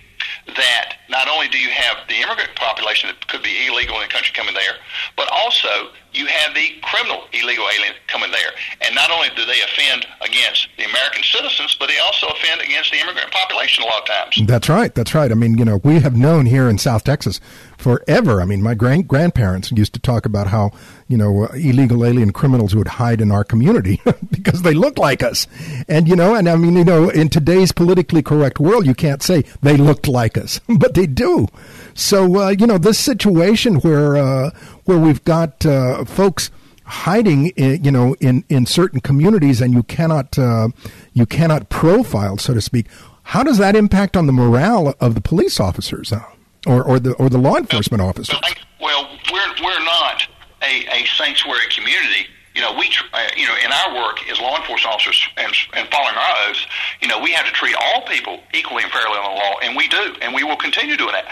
that 0.47 0.97
not 1.09 1.29
only 1.29 1.49
do 1.49 1.59
you 1.59 1.71
have 1.71 1.97
the 2.09 2.15
immigrant 2.15 2.55
population 2.57 3.09
that 3.09 3.27
could 3.29 3.43
be 3.43 3.67
illegal 3.67 3.97
in 3.97 4.03
the 4.03 4.09
country 4.09 4.35
coming 4.35 4.55
there, 4.55 4.77
but 5.17 5.29
also 5.31 5.91
you 6.17 6.27
have 6.27 6.55
the 6.55 6.69
criminal 6.83 7.25
illegal 7.33 7.67
alien 7.77 7.95
coming 8.09 8.31
there. 8.31 8.53
And 8.81 8.95
not 8.95 9.11
only 9.11 9.29
do 9.37 9.45
they 9.45 9.61
offend 9.63 10.07
against 10.23 10.69
the 10.77 10.85
American 10.85 11.23
citizens, 11.23 11.77
but 11.79 11.89
they 11.89 11.99
also 11.99 12.29
offend 12.29 12.61
against 12.61 12.91
the 12.91 12.99
immigrant 12.99 13.31
population 13.31 13.85
a 13.85 13.87
lot 13.87 14.03
of 14.03 14.07
times. 14.07 14.47
That's 14.47 14.69
right. 14.69 14.95
That's 14.95 15.15
right. 15.15 15.31
I 15.31 15.35
mean, 15.35 15.59
you 15.59 15.65
know, 15.65 15.81
we 15.85 16.01
have 16.01 16.17
known 16.17 16.47
here 16.47 16.69
in 16.69 16.79
South 16.79 17.05
Texas 17.05 17.41
forever. 17.77 18.41
I 18.41 18.45
mean, 18.45 18.63
my 18.63 18.75
grand 18.75 19.09
grandparents 19.09 19.71
used 19.73 19.95
to 19.95 20.01
talk 20.01 20.27
about 20.27 20.49
how 20.49 20.73
you 21.09 21.17
know 21.17 21.45
uh, 21.45 21.53
illegal 21.55 22.05
alien 22.05 22.33
criminals 22.33 22.75
would 22.75 22.89
hide 22.89 23.21
in 23.21 23.31
our 23.31 23.45
community 23.45 24.01
because 24.31 24.63
they 24.63 24.75
look 24.75 24.99
like 24.99 25.23
us, 25.23 25.47
and 25.89 26.09
you 26.09 26.17
know, 26.17 26.35
and 26.35 26.49
I 26.49 26.57
mean, 26.57 26.77
you 26.77 26.85
know, 26.85 27.09
in 27.09 27.29
today's 27.29 27.73
politically 27.73 28.23
correct 28.23 28.59
world, 28.59 28.87
you 28.87 28.95
can't 28.95 29.23
say 29.23 29.45
they 29.63 29.77
looked 29.77 30.09
like 30.09 30.37
us, 30.37 30.61
but 30.69 30.95
they 30.95 31.07
do. 31.07 31.47
So 31.95 32.41
uh, 32.41 32.49
you 32.51 32.67
know, 32.67 32.79
this 32.79 32.99
situation 32.99 33.77
where 33.77 34.17
uh, 34.17 34.51
where 34.87 34.99
we've 34.99 35.23
got 35.25 35.65
uh, 35.67 36.05
folks 36.05 36.51
hiding 36.85 37.49
in, 37.57 37.83
you 37.85 37.91
know 37.91 38.15
in 38.21 38.45
in 38.49 38.65
certain 38.67 39.01
communities 39.01 39.61
and 39.61 39.75
you 39.75 39.83
cannot 39.83 40.39
uh, 40.39 40.69
you 41.13 41.27
cannot 41.27 41.69
profile 41.69 42.39
so 42.39 42.55
to 42.55 42.61
speak 42.61 42.87
how 43.25 43.43
does 43.43 43.59
that 43.59 43.75
impact 43.75 44.17
on 44.17 44.27
the 44.27 44.33
morale 44.33 44.95
of 45.01 45.15
the 45.17 45.21
police 45.21 45.59
officers 45.61 46.13
uh, 46.13 46.23
or 46.67 46.83
or 46.85 46.99
the 47.01 47.13
or 47.15 47.29
the 47.29 47.39
law 47.39 47.57
enforcement 47.57 48.01
officers 48.01 48.39
Well, 48.41 48.53
Well, 48.81 49.19
we're 49.33 49.65
we're 49.65 49.85
not 49.85 50.23
a, 50.63 50.87
a 51.03 51.05
sanctuary 51.17 51.67
community. 51.75 52.27
You 52.57 52.63
know, 52.63 52.73
we 52.73 52.89
uh, 53.13 53.29
you 53.37 53.45
know 53.45 53.55
in 53.63 53.71
our 53.71 53.95
work 53.95 54.17
as 54.31 54.41
law 54.41 54.57
enforcement 54.57 54.95
officers 54.95 55.29
and, 55.37 55.53
and 55.75 55.87
following 55.93 56.17
our 56.17 56.49
oaths, 56.49 56.67
you 57.03 57.09
know, 57.09 57.21
we 57.21 57.31
have 57.33 57.45
to 57.45 57.53
treat 57.53 57.77
all 57.77 58.01
people 58.09 58.41
equally 58.55 58.83
and 58.83 58.91
fairly 58.91 59.13
on 59.13 59.35
the 59.35 59.39
law, 59.39 59.55
and 59.63 59.77
we 59.77 59.87
do, 59.89 60.17
and 60.23 60.35
we 60.35 60.43
will 60.43 60.57
continue 60.57 60.97
doing 60.97 61.13
that. 61.13 61.27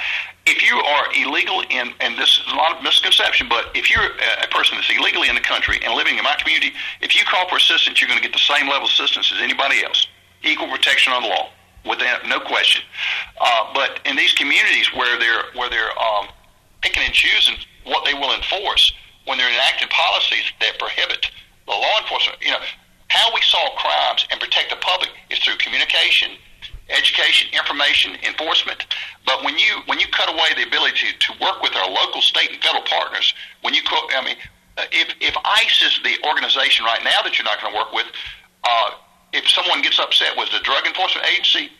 If 0.44 0.60
you 0.60 0.76
are 0.76 1.08
illegal 1.16 1.64
in, 1.70 1.94
and 2.00 2.18
this 2.18 2.36
is 2.36 2.52
a 2.52 2.56
lot 2.56 2.76
of 2.76 2.82
misconception, 2.84 3.48
but 3.48 3.72
if 3.74 3.88
you're 3.88 4.04
a 4.04 4.48
person 4.48 4.76
that's 4.76 4.92
illegally 4.92 5.30
in 5.30 5.34
the 5.34 5.40
country 5.40 5.80
and 5.82 5.94
living 5.94 6.18
in 6.18 6.24
my 6.24 6.36
community, 6.36 6.74
if 7.00 7.16
you 7.16 7.24
call 7.24 7.48
for 7.48 7.56
assistance, 7.56 8.02
you're 8.02 8.08
going 8.08 8.20
to 8.20 8.28
get 8.28 8.36
the 8.36 8.44
same 8.44 8.68
level 8.68 8.84
of 8.84 8.92
assistance 8.92 9.32
as 9.34 9.40
anybody 9.40 9.82
else. 9.82 10.06
Equal 10.42 10.68
protection 10.68 11.14
under 11.14 11.26
the 11.26 11.34
law, 11.34 11.48
without 11.88 12.28
no 12.28 12.38
question. 12.40 12.82
Uh, 13.40 13.72
but 13.72 14.00
in 14.04 14.14
these 14.14 14.34
communities 14.34 14.92
where 14.92 15.18
they're 15.18 15.48
where 15.56 15.70
they're 15.70 15.96
um, 15.96 16.28
picking 16.82 17.02
and 17.02 17.14
choosing 17.14 17.56
what 17.84 18.04
they 18.04 18.12
will 18.12 18.34
enforce 18.34 18.92
when 19.26 19.38
they're 19.38 19.52
enacting 19.52 19.88
policies 19.88 20.44
that 20.60 20.78
prohibit 20.78 21.30
the 21.66 21.72
law 21.72 21.98
enforcement. 22.00 22.38
You 22.42 22.52
know, 22.52 22.62
how 23.08 23.32
we 23.34 23.40
solve 23.42 23.76
crimes 23.76 24.26
and 24.30 24.40
protect 24.40 24.70
the 24.70 24.76
public 24.76 25.10
is 25.30 25.38
through 25.38 25.56
communication, 25.58 26.32
education, 26.88 27.48
information, 27.52 28.16
enforcement. 28.26 28.86
But 29.24 29.44
when 29.44 29.58
you 29.58 29.80
when 29.86 30.00
you 30.00 30.06
cut 30.08 30.28
away 30.28 30.52
the 30.56 30.66
ability 30.66 31.12
to, 31.12 31.32
to 31.32 31.32
work 31.40 31.62
with 31.62 31.74
our 31.76 31.88
local, 31.88 32.20
state, 32.20 32.50
and 32.50 32.62
federal 32.62 32.84
partners, 32.84 33.32
when 33.62 33.74
you 33.74 33.82
co- 33.82 34.08
I 34.12 34.24
mean, 34.24 34.36
if 34.92 35.08
if 35.20 35.34
ICE 35.44 35.82
is 35.82 36.00
the 36.04 36.16
organization 36.28 36.84
right 36.84 37.02
now 37.04 37.22
that 37.22 37.38
you're 37.38 37.48
not 37.48 37.60
going 37.60 37.72
to 37.72 37.78
work 37.78 37.92
with, 37.92 38.06
uh, 38.64 38.90
if 39.32 39.48
someone 39.48 39.82
gets 39.82 39.98
upset 39.98 40.36
with 40.36 40.50
the 40.50 40.60
drug 40.60 40.86
enforcement 40.86 41.26
agency, 41.28 41.70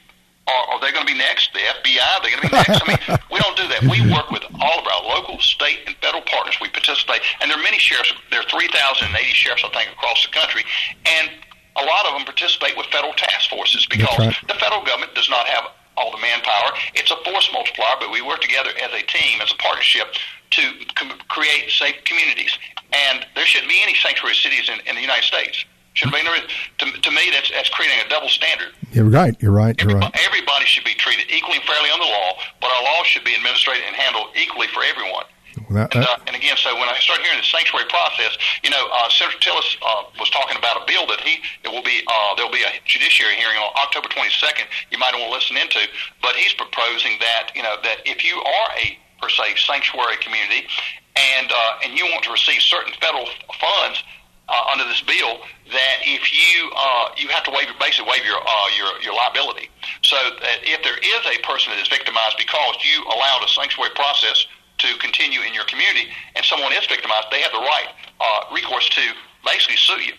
are, 0.46 0.64
are 0.74 0.80
they 0.80 0.92
going 0.92 1.07
to 1.07 1.12
be 1.12 1.18
next? 1.18 1.52
The 1.52 1.61
FBI? 1.61 2.22
They're 2.22 2.37
going 2.37 2.42
to 2.42 2.48
be 2.48 2.57
next? 2.57 2.83
I 2.83 2.87
mean, 2.88 3.00
we 3.33 3.38
don't 3.40 3.57
do 3.57 3.66
that. 3.68 3.83
We 3.83 4.00
work 4.12 4.30
with 4.30 4.44
all 4.61 4.78
of 4.78 4.87
our 4.87 5.02
local, 5.16 5.40
state, 5.40 5.80
and 5.87 5.96
federal 6.02 6.22
partners. 6.22 6.57
We 6.61 6.68
participate, 6.68 7.22
and 7.40 7.50
there 7.50 7.59
are 7.59 7.62
many 7.62 7.78
sheriffs. 7.78 8.12
There 8.30 8.40
are 8.40 8.48
3,080 8.48 9.09
sheriffs, 9.33 9.64
I 9.64 9.70
think, 9.72 9.92
across 9.92 10.26
the 10.26 10.33
country, 10.33 10.64
and 11.07 11.30
a 11.76 11.85
lot 11.85 12.07
of 12.07 12.14
them 12.14 12.24
participate 12.24 12.76
with 12.76 12.87
federal 12.87 13.14
task 13.14 13.50
forces 13.50 13.87
because 13.87 14.18
right. 14.18 14.37
the 14.46 14.54
federal 14.54 14.85
government 14.85 15.14
does 15.14 15.28
not 15.28 15.46
have 15.46 15.72
all 15.96 16.11
the 16.11 16.18
manpower. 16.18 16.76
It's 16.94 17.11
a 17.11 17.16
force 17.24 17.48
multiplier, 17.52 17.96
but 17.98 18.11
we 18.11 18.22
work 18.22 18.40
together 18.40 18.70
as 18.83 18.92
a 18.92 19.02
team, 19.07 19.40
as 19.40 19.52
a 19.52 19.57
partnership, 19.57 20.14
to 20.50 20.62
com- 20.94 21.18
create 21.28 21.70
safe 21.70 21.96
communities. 22.04 22.57
And 22.92 23.26
there 23.35 23.46
shouldn't 23.46 23.70
be 23.70 23.80
any 23.83 23.94
sanctuary 23.94 24.35
cities 24.35 24.68
in, 24.68 24.78
in 24.87 24.94
the 24.94 25.00
United 25.00 25.24
States. 25.24 25.64
Shouldn't 25.94 26.14
be. 26.18 26.22
To, 26.26 26.85
to 26.90 27.11
me, 27.11 27.30
that's 27.33 27.50
that's 27.50 27.70
creating 27.70 27.98
a 28.04 28.09
double 28.09 28.28
standard. 28.28 28.74
you're 28.92 29.07
right 29.07 29.35
you're 29.40 29.52
right 29.54 29.78
you're 29.80 29.90
Everybody, 29.94 30.11
right 30.12 30.26
everybody 30.26 30.64
should 30.66 30.85
be 30.85 30.94
treated 30.94 31.30
equally 31.30 31.59
and 31.62 31.66
fairly 31.66 31.90
under 31.90 32.04
the 32.04 32.11
law, 32.11 32.35
but 32.61 32.70
our 32.70 32.83
laws 32.83 33.07
should 33.07 33.24
be 33.24 33.35
administered 33.35 33.78
and 33.87 33.94
handled 33.94 34.35
equally 34.35 34.66
for 34.74 34.83
everyone. 34.83 35.24
Well, 35.70 35.87
that- 35.87 35.94
And, 35.94 36.02
uh, 36.04 36.18
and 36.26 36.35
again, 36.35 36.57
so 36.59 36.74
when 36.74 36.88
I 36.90 36.98
start 36.98 37.22
hearing 37.22 37.38
the 37.38 37.46
sanctuary 37.46 37.87
process, 37.87 38.35
you 38.66 38.70
know, 38.74 38.90
uh, 38.90 39.09
Senator 39.09 39.38
Tillis 39.38 39.78
uh, 39.87 40.02
was 40.18 40.28
talking 40.30 40.59
about 40.59 40.83
a 40.83 40.85
bill 40.85 41.07
that 41.07 41.20
he 41.22 41.38
it 41.62 41.70
will 41.70 41.83
be 41.87 42.02
uh, 42.11 42.35
there 42.35 42.44
will 42.44 42.52
be 42.52 42.66
a 42.66 42.74
judiciary 42.85 43.37
hearing 43.38 43.57
on 43.62 43.70
October 43.78 44.09
22nd. 44.11 44.66
You 44.90 44.98
might 44.98 45.14
want 45.14 45.30
to 45.30 45.35
listen 45.35 45.57
into, 45.57 45.78
but 46.20 46.35
he's 46.35 46.52
proposing 46.54 47.22
that 47.22 47.54
you 47.54 47.62
know 47.62 47.76
that 47.87 48.02
if 48.04 48.24
you 48.26 48.35
are 48.42 48.68
a 48.83 48.98
per 49.22 49.28
se 49.30 49.54
sanctuary 49.62 50.18
community 50.18 50.66
and 51.14 51.46
uh, 51.54 51.85
and 51.87 51.94
you 51.96 52.04
want 52.11 52.24
to 52.26 52.33
receive 52.35 52.59
certain 52.61 52.92
federal 53.00 53.30
funds 53.62 54.02
uh, 54.48 54.72
under 54.72 54.85
this 54.85 55.00
bill 55.00 55.40
that 55.72 55.96
if 56.04 56.22
you 56.33 56.70
uh, 56.76 57.09
you 57.16 57.28
have 57.28 57.44
to 57.44 57.50
waive 57.50 57.64
your 57.64 57.78
basically 57.80 58.11
waive 58.11 58.24
your 58.24 58.37
uh, 58.37 58.68
your 58.76 58.90
your 59.00 59.14
liability. 59.14 59.70
So 60.02 60.16
that 60.16 60.61
if 60.62 60.85
there 60.85 60.98
is 60.98 61.22
a 61.24 61.40
person 61.42 61.72
that 61.72 61.80
is 61.80 61.88
victimized 61.88 62.37
because 62.37 62.76
you 62.85 63.04
allowed 63.09 63.40
a 63.44 63.48
sanctuary 63.48 63.92
process 63.96 64.46
to 64.78 64.88
continue 64.98 65.40
in 65.40 65.54
your 65.54 65.64
community 65.64 66.11
and 66.37 66.44
someone 66.44 66.72
is 66.72 66.85
victimized, 66.87 67.30
they 67.30 67.40
have 67.40 67.52
the 67.52 67.64
right 67.64 67.88
uh, 68.20 68.52
recourse 68.52 68.88
to 68.90 69.04
basically 69.44 69.76
sue 69.76 70.12
you. 70.12 70.14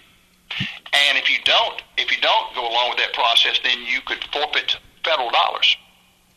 And 0.94 1.18
if 1.18 1.30
you 1.30 1.38
don't 1.46 1.82
if 1.98 2.10
you 2.10 2.18
don't 2.22 2.54
go 2.56 2.66
along 2.66 2.90
with 2.90 3.00
that 3.00 3.14
process, 3.14 3.60
then 3.64 3.86
you 3.86 4.02
could 4.06 4.24
forfeit 4.34 4.78
federal 5.04 5.30
dollars. 5.30 5.78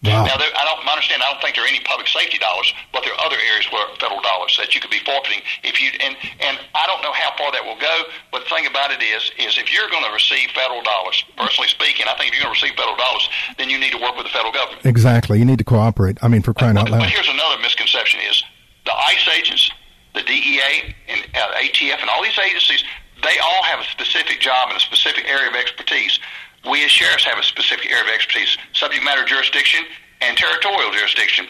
Wow. 0.04 0.30
Now, 0.30 0.38
I 0.38 0.62
don't 0.62 0.86
understand. 0.86 1.22
I 1.26 1.32
don't 1.32 1.42
think 1.42 1.58
there 1.58 1.64
are 1.66 1.68
any 1.68 1.82
public 1.82 2.06
safety 2.06 2.38
dollars, 2.38 2.70
but 2.92 3.02
there 3.02 3.10
are 3.10 3.22
other 3.26 3.34
areas 3.34 3.66
where 3.74 3.82
federal 3.98 4.22
dollars 4.22 4.54
that 4.54 4.70
you 4.74 4.80
could 4.80 4.94
be 4.94 5.02
forfeiting 5.02 5.42
if 5.66 5.82
you. 5.82 5.90
And 5.98 6.14
and 6.38 6.54
I 6.74 6.86
don't 6.86 7.02
know 7.02 7.10
how 7.10 7.34
far 7.34 7.50
that 7.50 7.66
will 7.66 7.78
go. 7.82 8.06
But 8.30 8.46
the 8.46 8.50
thing 8.50 8.66
about 8.66 8.94
it 8.94 9.02
is, 9.02 9.34
is 9.42 9.58
if 9.58 9.74
you're 9.74 9.90
going 9.90 10.06
to 10.06 10.14
receive 10.14 10.54
federal 10.54 10.82
dollars, 10.86 11.24
personally 11.34 11.66
speaking, 11.66 12.06
I 12.06 12.14
think 12.14 12.30
if 12.30 12.38
you're 12.38 12.46
going 12.46 12.54
to 12.54 12.62
receive 12.62 12.78
federal 12.78 12.94
dollars, 12.94 13.26
then 13.58 13.70
you 13.70 13.78
need 13.78 13.90
to 13.90 13.98
work 13.98 14.14
with 14.14 14.30
the 14.30 14.34
federal 14.34 14.54
government. 14.54 14.86
Exactly. 14.86 15.42
You 15.42 15.44
need 15.44 15.58
to 15.58 15.66
cooperate. 15.66 16.22
I 16.22 16.28
mean, 16.30 16.42
for 16.42 16.54
crying 16.54 16.78
but, 16.78 16.86
out 16.86 16.90
loud. 16.94 17.02
But 17.02 17.10
here's 17.10 17.30
another 17.30 17.58
misconception: 17.58 18.22
is 18.22 18.38
the 18.86 18.94
ICE 18.94 19.26
agents, 19.34 19.66
the 20.14 20.22
DEA, 20.22 20.94
and 21.10 21.26
uh, 21.34 21.58
ATF, 21.58 21.98
and 21.98 22.06
all 22.06 22.22
these 22.22 22.38
agencies, 22.38 22.86
they 23.22 23.34
all 23.42 23.62
have 23.66 23.80
a 23.80 23.88
specific 23.90 24.38
job 24.38 24.70
and 24.70 24.78
a 24.78 24.80
specific 24.80 25.26
area 25.26 25.50
of 25.50 25.58
expertise. 25.58 26.22
We 26.64 26.84
as 26.84 26.90
sheriffs 26.90 27.24
have 27.24 27.38
a 27.38 27.42
specific 27.42 27.90
area 27.90 28.02
of 28.02 28.10
expertise, 28.10 28.56
subject 28.72 29.04
matter 29.04 29.24
jurisdiction, 29.24 29.84
and 30.20 30.36
territorial 30.36 30.90
jurisdiction. 30.92 31.46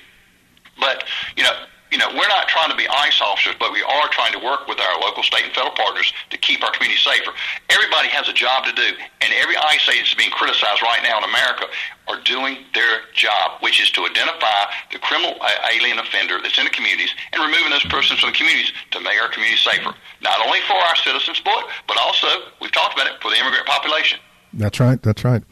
But 0.79 1.05
you 1.37 1.45
know, 1.45 1.53
you 1.91 1.97
know, 1.97 2.09
we're 2.13 2.29
not 2.29 2.49
trying 2.49 2.71
to 2.71 2.77
be 2.77 2.87
ICE 2.87 3.21
officers, 3.23 3.55
but 3.59 3.73
we 3.73 3.81
are 3.81 4.09
trying 4.13 4.33
to 4.37 4.39
work 4.45 4.69
with 4.69 4.79
our 4.79 5.01
local, 5.01 5.23
state, 5.23 5.45
and 5.45 5.53
federal 5.55 5.73
partners 5.73 6.13
to 6.29 6.37
keep 6.37 6.63
our 6.63 6.71
community 6.73 7.01
safer. 7.01 7.33
Everybody 7.71 8.09
has 8.13 8.29
a 8.29 8.37
job 8.37 8.65
to 8.69 8.73
do, 8.73 8.93
and 9.25 9.33
every 9.41 9.57
ICE 9.57 9.89
agent 9.89 10.09
is 10.09 10.15
being 10.15 10.31
criticized 10.31 10.83
right 10.83 11.01
now 11.03 11.17
in 11.19 11.25
America 11.25 11.65
are 12.09 12.21
doing 12.29 12.65
their 12.75 13.09
job, 13.15 13.61
which 13.65 13.81
is 13.81 13.91
to 13.97 14.05
identify 14.05 14.69
the 14.93 14.99
criminal 15.01 15.37
uh, 15.41 15.49
alien 15.73 15.99
offender 15.99 16.41
that's 16.43 16.59
in 16.59 16.65
the 16.65 16.75
communities 16.77 17.13
and 17.33 17.41
removing 17.41 17.71
those 17.73 17.85
persons 17.89 18.21
from 18.21 18.33
the 18.33 18.37
communities 18.37 18.73
to 18.93 19.01
make 19.01 19.17
our 19.21 19.29
communities 19.33 19.65
safer. 19.65 19.93
Not 20.21 20.45
only 20.45 20.61
for 20.69 20.77
our 20.77 20.97
citizens, 20.97 21.41
but, 21.41 21.69
but 21.89 21.97
also, 21.97 22.29
we've 22.61 22.73
talked 22.73 23.01
about 23.01 23.09
it, 23.09 23.17
for 23.21 23.31
the 23.33 23.41
immigrant 23.41 23.65
population. 23.65 24.21
That's 24.53 24.81
right. 24.81 25.03
That's 25.03 25.25
right. 25.25 25.43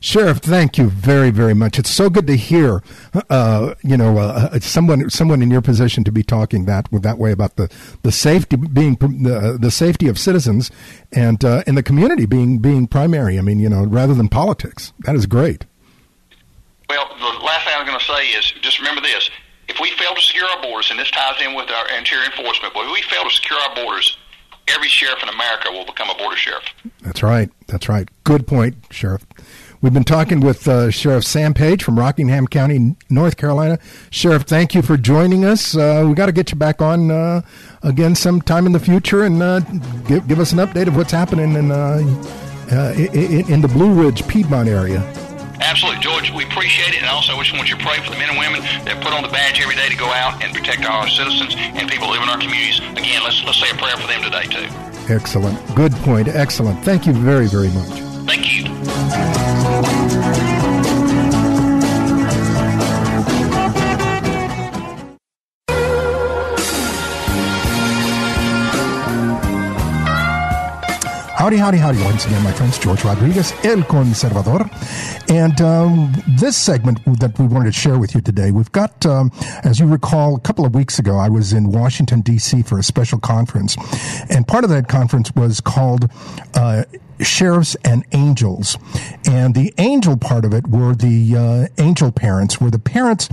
Sheriff, 0.00 0.38
thank 0.38 0.78
you 0.78 0.88
very, 0.88 1.30
very 1.30 1.54
much. 1.54 1.78
It's 1.78 1.90
so 1.90 2.10
good 2.10 2.26
to 2.26 2.36
hear, 2.36 2.82
uh, 3.30 3.74
you 3.82 3.96
know, 3.96 4.18
uh, 4.18 4.50
uh 4.52 4.60
someone 4.60 5.08
someone 5.10 5.42
in 5.42 5.50
your 5.50 5.62
position 5.62 6.04
to 6.04 6.12
be 6.12 6.22
talking 6.22 6.66
that 6.66 6.88
that 6.92 7.18
way 7.18 7.32
about 7.32 7.56
the, 7.56 7.72
the 8.02 8.12
safety 8.12 8.56
being 8.56 8.94
the, 8.94 9.56
the 9.60 9.70
safety 9.70 10.06
of 10.08 10.18
citizens 10.18 10.70
and 11.12 11.44
uh, 11.44 11.62
the 11.66 11.82
community 11.82 12.26
being 12.26 12.58
being 12.58 12.86
primary. 12.86 13.38
I 13.38 13.42
mean, 13.42 13.58
you 13.58 13.68
know, 13.68 13.84
rather 13.84 14.14
than 14.14 14.28
politics. 14.28 14.92
That 15.00 15.16
is 15.16 15.26
great. 15.26 15.64
Well, 16.88 17.08
the 17.18 17.44
last 17.44 17.64
thing 17.64 17.74
I'm 17.76 17.86
going 17.86 17.98
to 17.98 18.04
say 18.04 18.28
is 18.28 18.52
just 18.60 18.78
remember 18.78 19.00
this: 19.00 19.30
if 19.68 19.80
we 19.80 19.90
fail 19.92 20.14
to 20.14 20.20
secure 20.20 20.46
our 20.46 20.62
borders, 20.62 20.90
and 20.90 21.00
this 21.00 21.10
ties 21.10 21.40
in 21.42 21.54
with 21.54 21.70
our 21.70 21.88
interior 21.96 22.26
enforcement, 22.26 22.74
but 22.74 22.86
if 22.86 22.92
we 22.92 23.02
fail 23.02 23.24
to 23.24 23.30
secure 23.30 23.58
our 23.58 23.74
borders, 23.74 24.16
every 24.68 24.88
sheriff 24.88 25.22
in 25.22 25.28
America 25.28 25.70
will 25.70 25.84
become 25.84 26.10
a 26.10 26.14
border 26.14 26.36
sheriff. 26.36 26.64
That's 27.02 27.22
right. 27.22 27.50
That's 27.66 27.88
right. 27.88 28.08
Good 28.24 28.46
point, 28.46 28.76
Sheriff. 28.90 29.24
We've 29.82 29.92
been 29.92 30.04
talking 30.04 30.40
with 30.40 30.66
uh, 30.66 30.90
Sheriff 30.90 31.24
Sam 31.24 31.54
Page 31.54 31.84
from 31.84 31.98
Rockingham 31.98 32.48
County, 32.48 32.96
North 33.10 33.36
Carolina. 33.36 33.78
Sheriff, 34.10 34.42
thank 34.42 34.74
you 34.74 34.82
for 34.82 34.96
joining 34.96 35.44
us. 35.44 35.76
Uh, 35.76 36.04
we 36.08 36.14
got 36.14 36.26
to 36.26 36.32
get 36.32 36.50
you 36.50 36.56
back 36.56 36.80
on 36.80 37.10
uh, 37.10 37.42
again 37.82 38.14
sometime 38.14 38.66
in 38.66 38.72
the 38.72 38.80
future 38.80 39.22
and 39.22 39.42
uh, 39.42 39.60
give, 40.08 40.26
give 40.26 40.40
us 40.40 40.52
an 40.52 40.58
update 40.58 40.88
of 40.88 40.96
what's 40.96 41.12
happening 41.12 41.54
in, 41.54 41.70
uh, 41.70 42.00
uh, 42.72 42.94
in, 42.96 43.52
in 43.52 43.60
the 43.60 43.68
Blue 43.68 43.92
Ridge 43.92 44.26
Piedmont 44.26 44.68
area. 44.68 45.00
Absolutely, 45.60 46.00
George. 46.00 46.30
We 46.32 46.44
appreciate 46.44 46.94
it, 46.94 47.02
and 47.02 47.06
also 47.06 47.36
wish 47.36 47.52
we 47.52 47.58
just 47.58 47.58
want 47.58 47.68
you 47.70 47.76
to 47.76 47.84
pray 47.84 47.98
for 48.04 48.10
the 48.10 48.18
men 48.18 48.30
and 48.30 48.38
women 48.38 48.62
that 48.84 49.02
put 49.02 49.12
on 49.12 49.22
the 49.22 49.28
badge 49.28 49.60
every 49.60 49.76
day 49.76 49.88
to 49.88 49.96
go 49.96 50.12
out 50.12 50.42
and 50.42 50.52
protect 50.54 50.84
our 50.84 51.08
citizens 51.08 51.54
and 51.56 51.88
people 51.88 52.08
who 52.08 52.14
live 52.14 52.22
in 52.22 52.28
our 52.28 52.38
communities. 52.38 52.80
Again, 52.92 53.22
let's 53.22 53.42
let's 53.44 53.58
say 53.58 53.70
a 53.70 53.74
prayer 53.74 53.96
for 53.96 54.06
them 54.06 54.22
today 54.22 54.44
too. 54.44 54.68
Excellent. 55.12 55.58
Good 55.74 55.92
point. 56.04 56.28
Excellent. 56.28 56.84
Thank 56.84 57.06
you 57.06 57.12
very 57.12 57.46
very 57.46 57.70
much. 57.70 58.00
Thank 58.26 58.52
you. 58.52 58.64
Howdy, 71.46 71.58
howdy, 71.58 71.78
howdy. 71.78 72.02
Once 72.02 72.26
again, 72.26 72.42
my 72.42 72.50
friends, 72.50 72.76
George 72.76 73.04
Rodriguez, 73.04 73.52
El 73.62 73.82
Conservador. 73.82 74.68
And 75.30 75.60
um, 75.60 76.12
this 76.26 76.56
segment 76.56 77.04
that 77.20 77.38
we 77.38 77.46
wanted 77.46 77.66
to 77.66 77.72
share 77.72 78.00
with 78.00 78.16
you 78.16 78.20
today, 78.20 78.50
we've 78.50 78.72
got, 78.72 79.06
um, 79.06 79.30
as 79.62 79.78
you 79.78 79.86
recall, 79.86 80.34
a 80.34 80.40
couple 80.40 80.66
of 80.66 80.74
weeks 80.74 80.98
ago, 80.98 81.18
I 81.18 81.28
was 81.28 81.52
in 81.52 81.70
Washington, 81.70 82.20
D.C. 82.20 82.62
for 82.62 82.80
a 82.80 82.82
special 82.82 83.20
conference. 83.20 83.76
And 84.28 84.44
part 84.48 84.64
of 84.64 84.70
that 84.70 84.88
conference 84.88 85.32
was 85.36 85.60
called 85.60 86.10
uh, 86.54 86.82
sheriffs 87.20 87.76
and 87.84 88.04
angels. 88.12 88.78
And 89.26 89.54
the 89.54 89.72
angel 89.78 90.16
part 90.16 90.44
of 90.44 90.52
it 90.52 90.68
were 90.68 90.94
the 90.94 91.36
uh, 91.36 91.82
angel 91.82 92.12
parents, 92.12 92.60
were 92.60 92.70
the 92.70 92.78
parents 92.78 93.28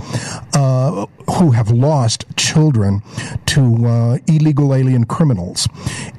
uh, 0.54 1.06
who 1.38 1.50
have 1.52 1.70
lost 1.70 2.24
children 2.36 3.02
to 3.46 3.86
uh, 3.86 4.18
illegal 4.26 4.74
alien 4.74 5.04
criminals. 5.04 5.68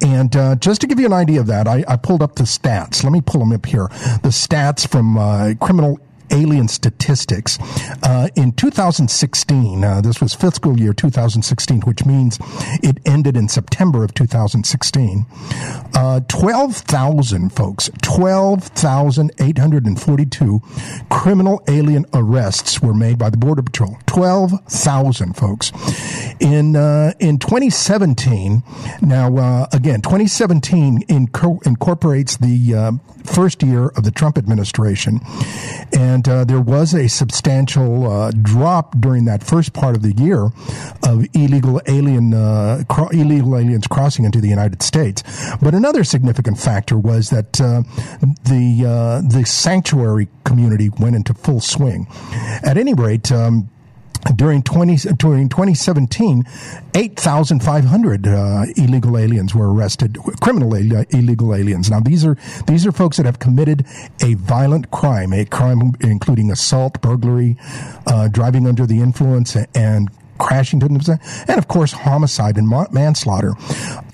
And 0.01 0.35
uh, 0.35 0.55
just 0.55 0.81
to 0.81 0.87
give 0.87 0.99
you 0.99 1.05
an 1.05 1.13
idea 1.13 1.39
of 1.39 1.47
that, 1.47 1.67
I, 1.67 1.83
I, 1.87 1.95
pulled 1.95 2.21
up 2.21 2.35
the 2.35 2.43
stats. 2.43 3.03
Let 3.03 3.11
me 3.11 3.21
pull 3.21 3.39
them 3.39 3.51
up 3.51 3.65
here. 3.65 3.87
The 4.23 4.29
stats 4.29 4.87
from 4.87 5.17
uh, 5.17 5.53
criminal 5.59 5.99
alien 6.31 6.67
statistics. 6.67 7.59
Uh, 8.03 8.27
in 8.35 8.51
2016, 8.53 9.83
uh, 9.83 10.01
this 10.01 10.19
was 10.21 10.33
fiscal 10.33 10.79
year 10.79 10.93
2016, 10.93 11.81
which 11.81 12.05
means 12.05 12.39
it 12.83 12.99
ended 13.05 13.37
in 13.37 13.47
September 13.47 14.03
of 14.03 14.13
2016. 14.13 15.25
Uh, 15.93 16.19
12,000 16.27 17.51
folks, 17.51 17.89
12,842 18.01 20.61
criminal 21.09 21.63
alien 21.67 22.05
arrests 22.13 22.81
were 22.81 22.93
made 22.93 23.17
by 23.17 23.29
the 23.29 23.37
Border 23.37 23.63
Patrol. 23.63 23.97
12,000 24.05 25.35
folks. 25.35 25.71
In 26.39 26.75
uh, 26.75 27.13
in 27.19 27.39
2017, 27.39 28.63
now 29.01 29.35
uh, 29.37 29.67
again, 29.73 30.01
2017 30.01 31.03
inco- 31.03 31.65
incorporates 31.65 32.37
the 32.37 32.73
uh, 32.73 32.91
first 33.25 33.63
year 33.63 33.87
of 33.89 34.03
the 34.03 34.11
Trump 34.11 34.37
administration. 34.37 35.19
And 35.97 36.14
uh, 36.27 36.45
there 36.45 36.61
was 36.61 36.93
a 36.93 37.07
substantial 37.07 38.11
uh, 38.11 38.31
drop 38.41 38.95
during 38.99 39.25
that 39.25 39.43
first 39.43 39.73
part 39.73 39.95
of 39.95 40.01
the 40.01 40.13
year 40.13 40.45
of 41.03 41.25
illegal 41.33 41.81
alien 41.87 42.33
uh, 42.33 42.83
cro- 42.89 43.09
illegal 43.09 43.57
aliens 43.57 43.87
crossing 43.87 44.25
into 44.25 44.39
the 44.39 44.49
United 44.49 44.81
States. 44.81 45.23
But 45.61 45.73
another 45.73 46.03
significant 46.03 46.59
factor 46.59 46.97
was 46.97 47.29
that 47.29 47.59
uh, 47.59 47.83
the 48.43 48.85
uh, 48.85 49.21
the 49.27 49.45
sanctuary 49.45 50.27
community 50.43 50.89
went 50.89 51.15
into 51.15 51.33
full 51.33 51.61
swing. 51.61 52.07
At 52.63 52.77
any 52.77 52.93
rate. 52.93 53.31
Um, 53.31 53.69
during 54.35 54.63
20, 54.63 54.97
during 55.17 55.49
2017, 55.49 56.43
8,500 56.95 58.27
uh, 58.27 58.65
illegal 58.75 59.17
aliens 59.17 59.53
were 59.53 59.71
arrested, 59.71 60.17
criminal 60.41 60.73
illegal 60.73 61.53
aliens. 61.53 61.89
Now 61.89 61.99
these 61.99 62.25
are 62.25 62.37
these 62.67 62.85
are 62.85 62.91
folks 62.91 63.17
that 63.17 63.25
have 63.25 63.39
committed 63.39 63.85
a 64.21 64.33
violent 64.35 64.91
crime, 64.91 65.33
a 65.33 65.45
crime 65.45 65.93
including 65.99 66.51
assault, 66.51 67.01
burglary, 67.01 67.57
uh, 68.07 68.27
driving 68.29 68.67
under 68.67 68.85
the 68.85 68.99
influence, 68.99 69.55
and 69.75 70.09
crashing 70.37 70.79
to 70.79 70.87
them, 70.87 70.99
and 71.47 71.57
of 71.57 71.67
course 71.67 71.91
homicide 71.91 72.57
and 72.57 72.69
manslaughter. 72.91 73.53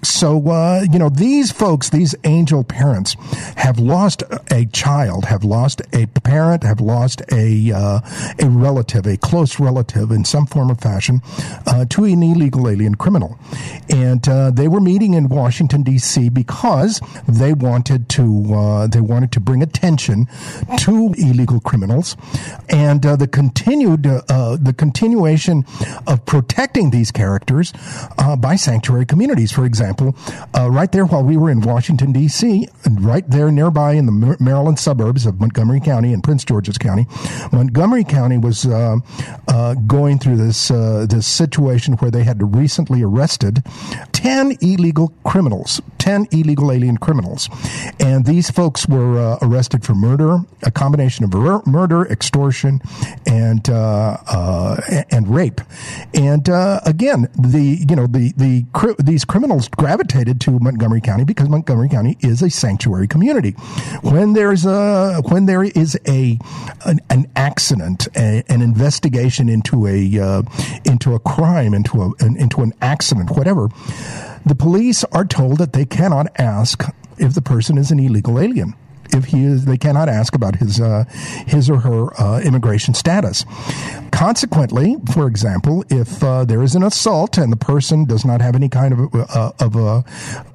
So, 0.03 0.49
uh, 0.49 0.85
you 0.91 0.97
know, 0.97 1.09
these 1.09 1.51
folks, 1.51 1.89
these 1.89 2.15
angel 2.23 2.63
parents, 2.63 3.15
have 3.57 3.77
lost 3.77 4.23
a 4.49 4.65
child, 4.65 5.25
have 5.25 5.43
lost 5.43 5.81
a 5.93 6.07
parent, 6.07 6.63
have 6.63 6.81
lost 6.81 7.21
a 7.31 7.71
uh, 7.71 7.99
a 8.39 8.49
relative, 8.49 9.05
a 9.05 9.17
close 9.17 9.59
relative 9.59 10.09
in 10.11 10.25
some 10.25 10.47
form 10.47 10.71
or 10.71 10.75
fashion, 10.75 11.21
uh, 11.67 11.85
to 11.85 12.05
an 12.05 12.23
illegal 12.23 12.67
alien 12.67 12.95
criminal, 12.95 13.37
and 13.89 14.27
uh, 14.27 14.49
they 14.49 14.67
were 14.67 14.81
meeting 14.81 15.13
in 15.13 15.29
Washington 15.29 15.83
D.C. 15.83 16.29
because 16.29 16.99
they 17.27 17.53
wanted 17.53 18.09
to 18.09 18.55
uh, 18.55 18.87
they 18.87 19.01
wanted 19.01 19.31
to 19.33 19.39
bring 19.39 19.61
attention 19.61 20.27
to 20.79 21.13
illegal 21.17 21.59
criminals, 21.59 22.17
and 22.69 23.05
uh, 23.05 23.15
the 23.15 23.27
continued 23.27 24.03
the 24.03 24.73
continuation 24.77 25.63
of 26.07 26.25
protecting 26.25 26.89
these 26.89 27.11
characters 27.11 27.71
by 28.39 28.55
sanctuary 28.55 29.05
communities, 29.05 29.51
for 29.51 29.65
example 29.65 29.90
example, 29.91 30.15
uh, 30.55 30.69
right 30.69 30.91
there 30.91 31.05
while 31.05 31.23
we 31.23 31.37
were 31.37 31.49
in 31.49 31.61
Washington, 31.61 32.11
D.C., 32.11 32.67
right 32.91 33.29
there 33.29 33.51
nearby 33.51 33.93
in 33.93 34.05
the 34.05 34.37
Maryland 34.39 34.79
suburbs 34.79 35.25
of 35.25 35.39
Montgomery 35.39 35.79
County 35.79 36.13
and 36.13 36.23
Prince 36.23 36.43
George's 36.43 36.77
County, 36.77 37.07
Montgomery 37.51 38.03
County 38.03 38.37
was 38.37 38.65
uh, 38.65 38.97
uh, 39.47 39.73
going 39.87 40.19
through 40.19 40.37
this, 40.37 40.71
uh, 40.71 41.05
this 41.09 41.27
situation 41.27 41.95
where 41.95 42.11
they 42.11 42.23
had 42.23 42.55
recently 42.55 43.03
arrested 43.03 43.63
10 44.13 44.57
illegal 44.61 45.13
criminals, 45.25 45.81
10 45.97 46.27
illegal 46.31 46.71
alien 46.71 46.97
criminals. 46.97 47.49
And 47.99 48.25
these 48.25 48.49
folks 48.49 48.87
were 48.87 49.19
uh, 49.19 49.37
arrested 49.41 49.83
for 49.83 49.93
murder, 49.93 50.39
a 50.63 50.71
combination 50.71 51.25
of 51.25 51.33
murder, 51.67 52.07
extortion, 52.07 52.81
and, 53.25 53.69
uh, 53.69 54.77
and 55.11 55.27
rape. 55.27 55.61
And 56.13 56.47
again, 56.85 57.27
the, 57.37 57.85
you 57.87 57.95
know, 57.95 58.07
the, 58.07 58.33
the, 58.37 58.65
these 58.99 59.25
criminals 59.25 59.67
gravitated 59.81 60.39
to 60.39 60.59
Montgomery 60.59 61.01
County 61.01 61.23
because 61.23 61.49
Montgomery 61.49 61.89
County 61.89 62.15
is 62.19 62.43
a 62.43 62.51
sanctuary 62.51 63.07
community. 63.07 63.53
When 64.03 64.33
there's 64.33 64.63
a 64.63 65.23
when 65.29 65.47
there 65.47 65.63
is 65.63 65.99
a 66.07 66.37
an, 66.85 66.99
an 67.09 67.25
accident, 67.35 68.07
a, 68.15 68.43
an 68.47 68.61
investigation 68.61 69.49
into 69.49 69.87
a 69.87 70.19
uh, 70.19 70.43
into 70.85 71.15
a 71.15 71.19
crime, 71.19 71.73
into 71.73 71.99
a 71.99 72.11
an, 72.19 72.37
into 72.37 72.61
an 72.61 72.73
accident, 72.79 73.31
whatever, 73.31 73.69
the 74.45 74.53
police 74.53 75.03
are 75.05 75.25
told 75.25 75.57
that 75.57 75.73
they 75.73 75.85
cannot 75.85 76.27
ask 76.39 76.83
if 77.17 77.33
the 77.33 77.41
person 77.41 77.79
is 77.79 77.89
an 77.89 77.99
illegal 77.99 78.39
alien 78.39 78.75
if 79.13 79.25
he 79.25 79.43
is, 79.43 79.65
they 79.65 79.77
cannot 79.77 80.09
ask 80.09 80.35
about 80.35 80.55
his 80.55 80.79
uh, 80.79 81.05
his 81.47 81.69
or 81.69 81.77
her 81.77 82.21
uh, 82.21 82.39
immigration 82.41 82.93
status. 82.93 83.45
Consequently, 84.11 84.97
for 85.13 85.27
example, 85.27 85.83
if 85.89 86.23
uh, 86.23 86.45
there 86.45 86.61
is 86.61 86.75
an 86.75 86.83
assault 86.83 87.37
and 87.37 87.51
the 87.51 87.57
person 87.57 88.05
does 88.05 88.25
not 88.25 88.41
have 88.41 88.55
any 88.55 88.69
kind 88.69 88.93
of 88.93 89.15
uh, 89.15 89.51
of 89.59 89.75
a, 89.75 90.03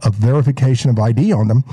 a, 0.02 0.10
verification 0.10 0.90
of 0.90 0.98
ID 0.98 1.32
on 1.32 1.48
them, 1.48 1.64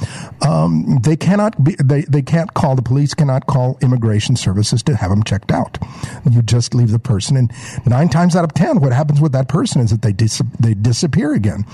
um, 0.42 1.00
they 1.04 1.16
cannot 1.16 1.62
be, 1.64 1.76
they 1.84 2.02
they 2.04 2.22
can't 2.22 2.54
call 2.54 2.76
the 2.76 2.82
police 2.82 3.14
cannot 3.14 3.48
call 3.48 3.78
immigration 3.82 4.36
services 4.36 4.82
to 4.84 4.96
have 4.96 5.10
them 5.10 5.24
checked 5.24 5.52
out. 5.52 5.78
You 6.30 6.42
just 6.42 6.74
leave 6.74 6.92
the 6.92 7.00
person, 7.00 7.38
and 7.38 7.52
nine 7.86 8.10
times 8.10 8.36
out 8.36 8.44
of 8.44 8.54
ten, 8.54 8.80
what 8.80 8.94
happens 8.94 9.22
with 9.22 9.34
that 9.34 9.48
person 9.48 9.82
is 9.82 9.92
that 9.92 10.02
they 10.02 10.14
dis- 10.14 10.42
they 10.60 10.74
disappear 10.74 11.34
again. 11.34 11.66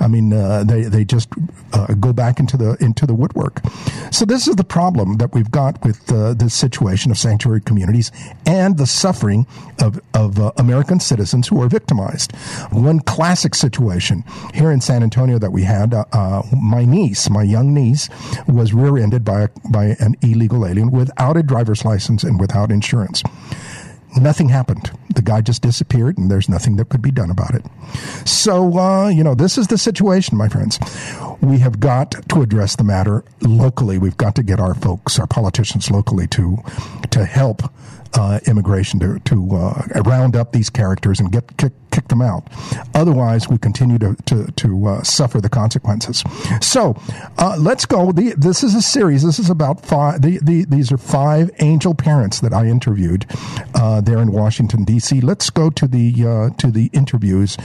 I 0.00 0.08
mean, 0.08 0.32
uh, 0.32 0.64
they 0.64 0.82
they 0.82 1.04
just 1.04 1.28
uh, 1.72 1.94
go 1.94 2.12
back 2.12 2.40
into 2.40 2.56
the 2.56 2.76
into 2.80 3.06
the 3.06 3.14
woodwork. 3.14 3.62
So 4.10 4.24
this 4.24 4.48
is 4.48 4.56
the 4.56 4.64
problem 4.64 5.16
that 5.18 5.34
we've 5.34 5.50
got 5.50 5.84
with 5.84 6.10
uh, 6.10 6.34
situation 6.48 7.10
of 7.10 7.18
sanctuary 7.18 7.60
communities 7.60 8.10
and 8.46 8.78
the 8.78 8.86
suffering 8.86 9.46
of, 9.80 10.00
of 10.14 10.38
uh, 10.38 10.52
American 10.56 11.00
citizens 11.00 11.48
who 11.48 11.62
are 11.62 11.68
victimized. 11.68 12.34
One 12.70 13.00
classic 13.00 13.54
situation 13.54 14.24
here 14.54 14.70
in 14.70 14.80
San 14.80 15.02
Antonio 15.02 15.38
that 15.38 15.52
we 15.52 15.62
had, 15.62 15.94
uh, 15.94 16.04
uh 16.12 16.42
my 16.52 16.84
niece, 16.84 17.30
my 17.30 17.42
young 17.42 17.74
niece, 17.74 18.08
was 18.46 18.72
rear-ended 18.72 19.24
by, 19.24 19.42
a, 19.42 19.48
by 19.70 19.96
an 20.00 20.16
illegal 20.22 20.66
alien 20.66 20.90
without 20.90 21.36
a 21.36 21.42
driver's 21.42 21.84
license 21.84 22.24
and 22.24 22.40
without 22.40 22.70
insurance 22.70 23.22
nothing 24.16 24.48
happened. 24.48 24.90
The 25.14 25.22
guy 25.22 25.40
just 25.40 25.62
disappeared, 25.62 26.18
and 26.18 26.30
there's 26.30 26.48
nothing 26.48 26.76
that 26.76 26.88
could 26.88 27.02
be 27.02 27.10
done 27.10 27.30
about 27.30 27.54
it. 27.54 27.64
So, 28.26 28.78
uh, 28.78 29.08
you 29.08 29.24
know, 29.24 29.34
this 29.34 29.58
is 29.58 29.68
the 29.68 29.78
situation, 29.78 30.36
my 30.36 30.48
friends. 30.48 30.78
We 31.40 31.58
have 31.58 31.80
got 31.80 32.12
to 32.30 32.42
address 32.42 32.76
the 32.76 32.84
matter 32.84 33.24
locally. 33.40 33.98
We've 33.98 34.16
got 34.16 34.34
to 34.36 34.42
get 34.42 34.60
our 34.60 34.74
folks, 34.74 35.18
our 35.18 35.26
politicians 35.26 35.90
locally, 35.90 36.26
to 36.28 36.58
to 37.10 37.24
help 37.24 37.62
uh, 38.14 38.40
immigration 38.46 38.98
to, 39.00 39.18
to 39.20 39.56
uh, 39.56 40.02
round 40.04 40.36
up 40.36 40.52
these 40.52 40.70
characters 40.70 41.20
and 41.20 41.30
get 41.30 41.56
kick, 41.56 41.72
kick 41.90 42.08
them 42.08 42.22
out. 42.22 42.48
Otherwise, 42.94 43.48
we 43.48 43.58
continue 43.58 43.98
to 43.98 44.16
to, 44.26 44.46
to 44.52 44.86
uh, 44.86 45.02
suffer 45.02 45.40
the 45.40 45.48
consequences. 45.48 46.22
So 46.60 46.96
uh, 47.38 47.56
let's 47.58 47.86
go. 47.86 48.12
The, 48.12 48.34
this 48.36 48.62
is 48.62 48.74
a 48.74 48.82
series. 48.82 49.22
This 49.22 49.38
is 49.38 49.50
about 49.50 49.84
five. 49.84 50.22
The, 50.22 50.38
the, 50.42 50.64
these 50.64 50.92
are 50.92 50.98
five 50.98 51.50
angel 51.60 51.94
parents 51.94 52.40
that 52.40 52.52
I 52.52 52.66
interviewed 52.66 53.26
uh, 53.74 54.00
there 54.00 54.18
in 54.18 54.32
Washington 54.32 54.84
D.C. 54.84 55.20
Let's 55.20 55.50
go 55.50 55.70
to 55.70 55.86
the 55.86 56.14
uh, 56.26 56.50
to 56.56 56.70
the 56.70 56.90
interviews 56.92 57.56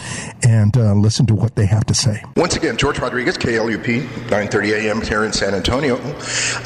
and 0.43 0.75
listen 1.01 1.25
to 1.27 1.35
what 1.35 1.55
they 1.55 1.65
have 1.65 1.85
to 1.85 1.93
say. 1.93 2.23
Once 2.35 2.55
again, 2.55 2.77
George 2.77 2.99
Rodriguez, 2.99 3.37
KLUP, 3.37 4.07
9:30 4.27 4.73
a.m. 4.73 5.01
here 5.01 5.23
in 5.23 5.33
San 5.33 5.53
Antonio. 5.53 5.97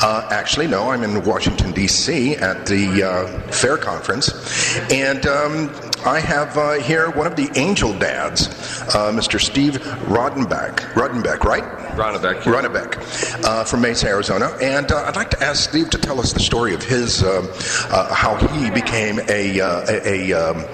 actually, 0.01 0.67
no, 0.67 0.89
I'm 0.89 1.03
in 1.03 1.23
Washington 1.23 1.71
D.C. 1.71 2.35
at 2.35 2.65
the 2.65 3.47
FAIR 3.67 3.77
Conference, 3.77 4.77
and 4.93 5.25
um, 5.25 5.69
I 6.05 6.21
have 6.21 6.57
uh, 6.57 6.73
here 6.73 7.09
one 7.09 7.27
of 7.27 7.35
the 7.35 7.49
angel 7.59 7.91
dads, 7.99 8.47
uh, 8.95 9.11
Mr. 9.11 9.41
Steve 9.41 9.73
Ronnebeck. 10.07 10.77
Ronnebeck, 10.93 11.43
right? 11.43 11.63
Ronnebeck. 11.97 12.45
Yeah. 12.45 12.53
Ronnebeck 12.53 13.43
uh, 13.43 13.65
from 13.65 13.81
Mesa, 13.81 14.07
Arizona. 14.07 14.55
And 14.61 14.89
uh, 14.89 15.03
I'd 15.03 15.17
like 15.17 15.31
to 15.31 15.43
ask 15.43 15.69
Steve 15.69 15.89
to 15.89 15.97
tell 15.97 16.21
us 16.21 16.31
the 16.31 16.39
story 16.39 16.73
of 16.73 16.81
his, 16.81 17.23
um, 17.23 17.49
uh, 17.89 18.13
how 18.13 18.37
he 18.37 18.69
became 18.69 19.19
a, 19.27 19.59
uh, 19.59 19.85
a, 19.89 20.31
a 20.31 20.33
um, 20.33 20.65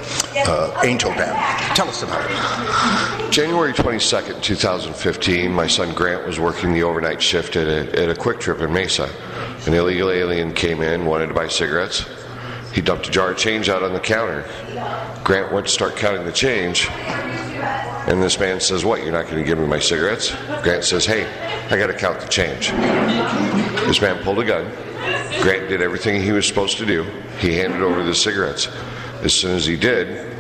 angel 0.83 1.09
dad. 1.11 1.75
Tell 1.75 1.87
us 1.87 2.03
about 2.03 2.29
it. 2.29 3.31
January 3.31 3.73
22nd, 3.73 4.43
2015, 4.43 5.51
my 5.51 5.65
son 5.65 5.95
Grant 5.95 6.27
was 6.27 6.39
working 6.39 6.73
the 6.73 6.83
overnight 6.83 7.23
shift 7.23 7.55
at 7.55 7.67
a, 7.67 8.03
at 8.03 8.09
a 8.09 8.13
QuikTrip 8.13 8.61
in 8.61 8.71
Mesa. 8.71 9.09
An 9.65 9.73
illegal 9.73 10.11
alien 10.11 10.53
came 10.53 10.83
in, 10.83 11.07
wanted 11.07 11.27
to 11.27 11.33
buy 11.33 11.47
cigarettes. 11.47 12.05
He 12.73 12.81
dumped 12.81 13.07
a 13.07 13.11
jar 13.11 13.31
of 13.31 13.37
change 13.37 13.69
out 13.69 13.83
on 13.83 13.93
the 13.93 13.99
counter. 13.99 14.45
Grant 15.23 15.53
went 15.53 15.67
to 15.67 15.71
start 15.71 15.95
counting 15.95 16.25
the 16.25 16.31
change, 16.31 16.89
and 16.89 18.21
this 18.21 18.39
man 18.39 18.59
says, 18.59 18.83
What, 18.83 19.03
you're 19.03 19.11
not 19.11 19.25
going 19.25 19.37
to 19.37 19.43
give 19.43 19.59
me 19.59 19.67
my 19.67 19.79
cigarettes? 19.79 20.35
Grant 20.63 20.83
says, 20.83 21.05
Hey, 21.05 21.25
I 21.69 21.77
got 21.77 21.87
to 21.87 21.93
count 21.93 22.19
the 22.19 22.27
change. 22.27 22.71
This 23.85 24.01
man 24.01 24.21
pulled 24.23 24.39
a 24.39 24.45
gun. 24.45 24.71
Grant 25.41 25.69
did 25.69 25.81
everything 25.81 26.21
he 26.21 26.31
was 26.31 26.47
supposed 26.47 26.77
to 26.79 26.85
do. 26.85 27.03
He 27.39 27.55
handed 27.55 27.81
over 27.81 28.03
the 28.03 28.15
cigarettes. 28.15 28.67
As 29.21 29.33
soon 29.33 29.55
as 29.55 29.65
he 29.65 29.77
did, 29.77 30.35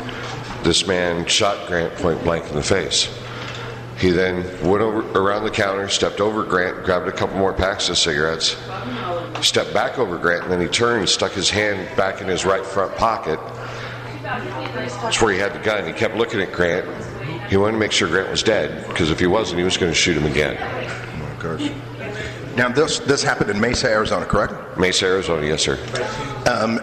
this 0.63 0.87
man 0.87 1.25
shot 1.25 1.67
Grant 1.67 1.93
point 1.95 2.23
blank 2.23 2.49
in 2.49 2.55
the 2.55 2.63
face. 2.63 3.07
He 3.97 4.09
then 4.09 4.43
went 4.67 4.81
over 4.81 5.01
around 5.17 5.43
the 5.43 5.51
counter, 5.51 5.87
stepped 5.87 6.19
over 6.19 6.43
Grant, 6.43 6.83
grabbed 6.83 7.07
a 7.07 7.11
couple 7.11 7.37
more 7.37 7.53
packs 7.53 7.89
of 7.89 7.97
cigarettes, 7.97 8.57
stepped 9.41 9.73
back 9.73 9.97
over 9.97 10.17
Grant, 10.17 10.43
and 10.43 10.51
then 10.51 10.61
he 10.61 10.67
turned, 10.67 11.07
stuck 11.07 11.31
his 11.31 11.49
hand 11.49 11.95
back 11.95 12.21
in 12.21 12.27
his 12.27 12.45
right 12.45 12.65
front 12.65 12.95
pocket. 12.95 13.39
That's 14.23 15.21
where 15.21 15.33
he 15.33 15.39
had 15.39 15.53
the 15.53 15.59
gun. 15.59 15.85
He 15.85 15.93
kept 15.93 16.15
looking 16.15 16.41
at 16.41 16.51
Grant. 16.51 16.85
He 17.49 17.57
wanted 17.57 17.73
to 17.73 17.77
make 17.77 17.91
sure 17.91 18.07
Grant 18.07 18.31
was 18.31 18.41
dead 18.41 18.87
because 18.87 19.11
if 19.11 19.19
he 19.19 19.27
wasn't, 19.27 19.59
he 19.59 19.65
was 19.65 19.77
going 19.77 19.91
to 19.91 19.95
shoot 19.95 20.17
him 20.17 20.25
again. 20.25 20.57
Oh, 20.59 21.39
gosh. 21.39 21.71
Now, 22.55 22.69
this 22.69 22.99
this 22.99 23.23
happened 23.23 23.49
in 23.49 23.59
Mesa, 23.59 23.87
Arizona, 23.89 24.25
correct? 24.25 24.77
Mesa, 24.77 25.07
Arizona, 25.07 25.45
yes, 25.45 25.63
sir. 25.63 25.77
Um, 26.47 26.77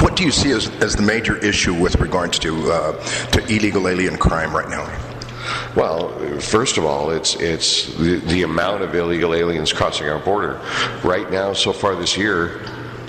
what 0.00 0.14
do 0.14 0.24
you 0.24 0.30
see 0.30 0.50
as, 0.50 0.68
as 0.82 0.94
the 0.94 1.02
major 1.02 1.38
issue 1.38 1.74
with 1.74 1.96
regards 1.96 2.38
to 2.40 2.70
uh, 2.70 2.92
to 3.32 3.44
illegal 3.46 3.88
alien 3.88 4.16
crime 4.18 4.54
right 4.54 4.68
now? 4.68 4.86
Well, 5.76 6.08
first 6.40 6.78
of 6.78 6.84
all, 6.84 7.10
it's 7.10 7.34
it's 7.36 7.94
the, 7.94 8.16
the 8.16 8.42
amount 8.42 8.82
of 8.82 8.94
illegal 8.94 9.34
aliens 9.34 9.72
crossing 9.72 10.08
our 10.08 10.18
border. 10.18 10.60
Right 11.04 11.30
now, 11.30 11.52
so 11.52 11.72
far 11.72 11.94
this 11.94 12.16
year, 12.16 12.60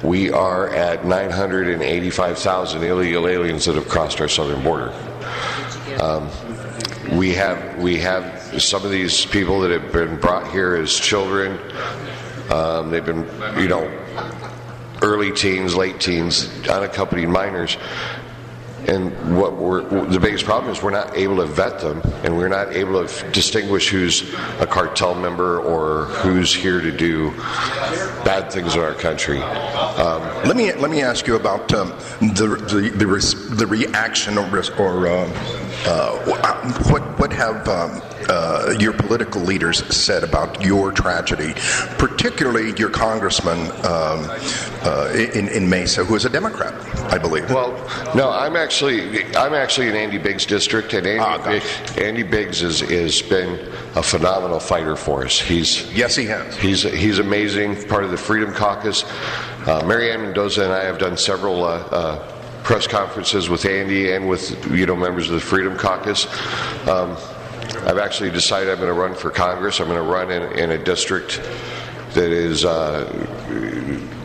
we 0.04 0.32
are 0.32 0.70
at 0.70 1.06
985,000 1.06 2.84
illegal 2.84 3.28
aliens 3.28 3.66
that 3.66 3.76
have 3.76 3.88
crossed 3.88 4.20
our 4.22 4.28
southern 4.28 4.64
border. 4.64 4.94
Um, 6.00 6.30
we 7.12 7.34
have 7.34 7.78
we 7.78 7.98
have 7.98 8.62
some 8.62 8.86
of 8.86 8.92
these 8.92 9.26
people 9.26 9.62
that 9.62 9.72
have 9.72 9.92
been 9.92 10.20
brought 10.20 10.52
here 10.52 10.76
as 10.76 10.94
children. 10.94 11.60
Um, 12.50 12.90
they've 12.90 13.06
been, 13.06 13.28
you 13.60 13.68
know, 13.68 13.90
early 15.02 15.32
teens, 15.32 15.76
late 15.76 16.00
teens, 16.00 16.50
unaccompanied 16.68 17.30
minors, 17.30 17.78
and 18.88 19.38
what 19.38 19.58
we're, 19.58 19.84
the 20.06 20.20
biggest 20.20 20.46
problem 20.46 20.72
is 20.72 20.82
we're 20.82 20.92
not 20.92 21.16
able 21.16 21.38
to 21.38 21.46
vet 21.46 21.80
them, 21.80 22.02
and 22.24 22.36
we're 22.36 22.48
not 22.48 22.74
able 22.74 23.06
to 23.06 23.32
distinguish 23.32 23.90
who's 23.90 24.34
a 24.60 24.68
cartel 24.68 25.16
member 25.16 25.60
or 25.60 26.06
who's 26.06 26.54
here 26.54 26.82
to 26.82 26.92
do 26.92 27.32
bad 28.26 28.52
things 28.52 28.76
in 28.76 28.82
our 28.82 28.94
country. 28.94 29.40
Um, 29.42 30.22
let 30.48 30.56
me 30.56 30.74
let 30.74 30.90
me 30.90 31.02
ask 31.02 31.28
you 31.28 31.36
about 31.36 31.72
um, 31.74 31.90
the, 32.20 32.48
the 32.70 32.90
the, 32.96 33.56
the 33.56 33.68
reaction 33.68 34.38
or, 34.38 34.48
or 34.78 35.08
uh, 35.08 35.71
uh, 35.86 36.18
what 36.90 37.20
what 37.20 37.32
have 37.34 37.68
um, 37.68 38.02
uh, 38.30 38.74
your 38.80 38.94
political 38.94 39.42
leaders 39.42 39.84
said 39.96 40.24
about 40.24 40.62
your 40.62 40.92
tragedy, 40.92 41.54
particularly 41.98 42.74
your 42.78 42.90
congressman 42.90 43.60
um, 43.86 44.28
uh, 44.84 45.12
in, 45.14 45.48
in 45.50 45.70
Mesa, 45.70 46.04
who 46.04 46.16
is 46.16 46.26
a 46.26 46.30
Democrat, 46.30 46.74
I 47.12 47.18
believe. 47.18 47.50
Well, 47.50 47.72
no, 48.16 48.30
I'm 48.30 48.56
actually 48.56 49.24
I'm 49.36 49.54
actually 49.54 49.88
in 49.90 49.96
Andy 49.96 50.18
Biggs' 50.18 50.46
district, 50.46 50.94
and 50.94 51.06
Andy, 51.08 51.24
oh, 51.24 51.44
Biggs, 51.44 51.98
Andy 51.98 52.24
Biggs 52.24 52.62
is 52.62 52.82
has 52.82 53.22
been 53.22 53.60
a 53.96 54.04
phenomenal 54.04 54.60
fighter 54.60 54.96
for 54.96 55.26
us. 55.26 55.40
He's 55.40 55.92
yes, 55.94 56.16
he 56.16 56.26
has. 56.26 56.56
He's 56.58 56.84
he's 56.84 57.20
amazing. 57.20 57.88
Part 57.88 58.04
of 58.04 58.12
the 58.12 58.18
Freedom 58.18 58.54
Caucus. 58.54 59.04
Uh, 59.68 59.84
Mary 59.86 60.12
Ann 60.12 60.24
Mendoza 60.24 60.64
and 60.64 60.74
I 60.74 60.84
have 60.84 60.98
done 60.98 61.18
several. 61.18 61.66
Press 62.64 62.88
conferences 62.88 63.50
with 63.50 63.66
Andy 63.66 64.12
and 64.12 64.30
with 64.30 64.72
you 64.72 64.86
know 64.86 64.96
members 64.96 65.28
of 65.30 65.36
the 65.36 65.42
Freedom 65.42 65.76
Caucus. 65.76 66.26
Um, 66.88 67.18
I've 67.84 67.98
actually 67.98 68.30
decided 68.30 68.70
I'm 68.70 68.78
going 68.78 68.88
to 68.88 69.00
run 69.00 69.16
for 69.16 69.32
Congress. 69.32 69.80
I'm 69.80 69.88
going 69.88 69.98
to 69.98 70.10
run 70.10 70.32
in, 70.32 70.60
in 70.60 70.72
a 70.72 70.78
district 70.78 71.42
that 72.14 72.32
is 72.32 72.66
uh, 72.66 73.06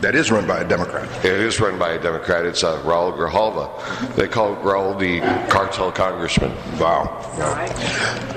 that 0.01 0.15
is 0.15 0.31
run 0.31 0.45
by 0.45 0.59
a 0.59 0.67
Democrat. 0.67 1.09
It 1.25 1.31
is 1.31 1.59
run 1.59 1.79
by 1.79 1.91
a 1.91 2.01
Democrat. 2.01 2.45
It's 2.45 2.63
uh, 2.63 2.81
Raul 2.83 3.15
Grijalva. 3.15 4.15
They 4.15 4.27
call 4.27 4.55
Raul 4.57 4.97
the 4.97 5.19
cartel 5.49 5.91
congressman. 5.91 6.51
Wow. 6.79 7.05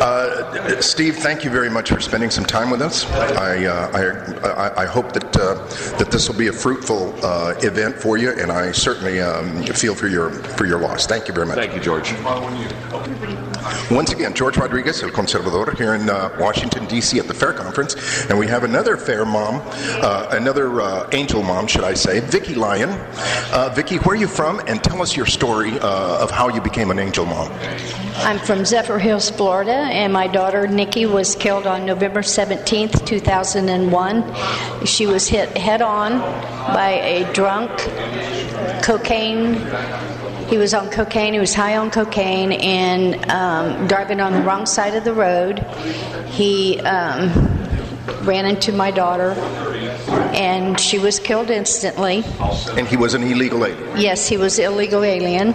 Uh, 0.00 0.80
Steve, 0.80 1.16
thank 1.16 1.44
you 1.44 1.50
very 1.50 1.70
much 1.70 1.90
for 1.90 2.00
spending 2.00 2.30
some 2.30 2.44
time 2.44 2.70
with 2.70 2.80
us. 2.80 3.10
I 3.10 3.66
uh, 3.66 4.74
I, 4.76 4.82
I, 4.82 4.86
hope 4.86 5.12
that 5.12 5.36
uh, 5.36 5.54
that 5.98 6.10
this 6.10 6.28
will 6.28 6.38
be 6.38 6.48
a 6.48 6.52
fruitful 6.52 7.14
uh, 7.24 7.54
event 7.58 7.96
for 7.96 8.16
you, 8.16 8.30
and 8.32 8.50
I 8.50 8.72
certainly 8.72 9.20
um, 9.20 9.64
feel 9.64 9.94
for 9.94 10.08
your 10.08 10.30
for 10.30 10.66
your 10.66 10.78
loss. 10.80 11.06
Thank 11.06 11.28
you 11.28 11.34
very 11.34 11.46
much. 11.46 11.56
Thank 11.56 11.74
you, 11.74 11.80
George. 11.80 12.14
Once 13.90 14.12
again, 14.12 14.34
George 14.34 14.56
Rodriguez, 14.56 15.02
El 15.02 15.10
Conservador, 15.10 15.76
here 15.76 15.94
in 15.94 16.08
uh, 16.08 16.34
Washington, 16.38 16.86
D.C. 16.86 17.18
at 17.18 17.26
the 17.26 17.34
FAIR 17.34 17.52
Conference. 17.52 18.26
And 18.28 18.38
we 18.38 18.46
have 18.46 18.64
another 18.64 18.96
fair 18.96 19.24
mom, 19.24 19.60
uh, 19.64 20.28
another 20.30 20.80
uh, 20.80 21.08
angel 21.12 21.42
mom, 21.42 21.66
should 21.66 21.84
I 21.84 21.94
say, 21.94 22.20
Vicki 22.20 22.54
Lyon. 22.54 22.90
Uh, 23.52 23.72
Vicki, 23.74 23.96
where 23.98 24.16
are 24.16 24.20
you 24.20 24.28
from? 24.28 24.60
And 24.66 24.82
tell 24.82 25.02
us 25.02 25.16
your 25.16 25.26
story 25.26 25.78
uh, 25.78 26.22
of 26.22 26.30
how 26.30 26.48
you 26.48 26.60
became 26.60 26.90
an 26.90 26.98
angel 26.98 27.26
mom. 27.26 27.50
I'm 28.16 28.38
from 28.38 28.60
Zephyrhills, 28.60 29.34
Florida, 29.36 29.72
and 29.72 30.12
my 30.12 30.26
daughter 30.26 30.66
Nikki 30.66 31.06
was 31.06 31.34
killed 31.34 31.66
on 31.66 31.86
November 31.86 32.20
17th, 32.20 33.06
2001. 33.06 34.86
She 34.86 35.06
was 35.06 35.28
hit 35.28 35.56
head 35.56 35.82
on 35.82 36.18
by 36.18 36.90
a 36.90 37.32
drunk 37.32 37.70
cocaine 38.82 39.54
he 40.50 40.58
was 40.58 40.74
on 40.74 40.90
cocaine. 40.90 41.32
He 41.32 41.38
was 41.38 41.54
high 41.54 41.76
on 41.76 41.90
cocaine 41.90 42.52
and 42.52 43.30
um, 43.30 43.86
driving 43.86 44.20
on 44.20 44.32
the 44.32 44.42
wrong 44.42 44.66
side 44.66 44.96
of 44.96 45.04
the 45.04 45.14
road. 45.14 45.60
He 46.26 46.80
um, 46.80 47.30
ran 48.24 48.44
into 48.46 48.72
my 48.72 48.90
daughter, 48.90 49.30
and 50.34 50.78
she 50.78 50.98
was 50.98 51.20
killed 51.20 51.50
instantly. 51.50 52.24
And 52.76 52.86
he 52.88 52.96
was 52.96 53.14
an 53.14 53.22
illegal 53.22 53.64
alien. 53.64 54.00
Yes, 54.00 54.26
he 54.28 54.36
was 54.36 54.58
illegal 54.58 55.04
alien 55.04 55.54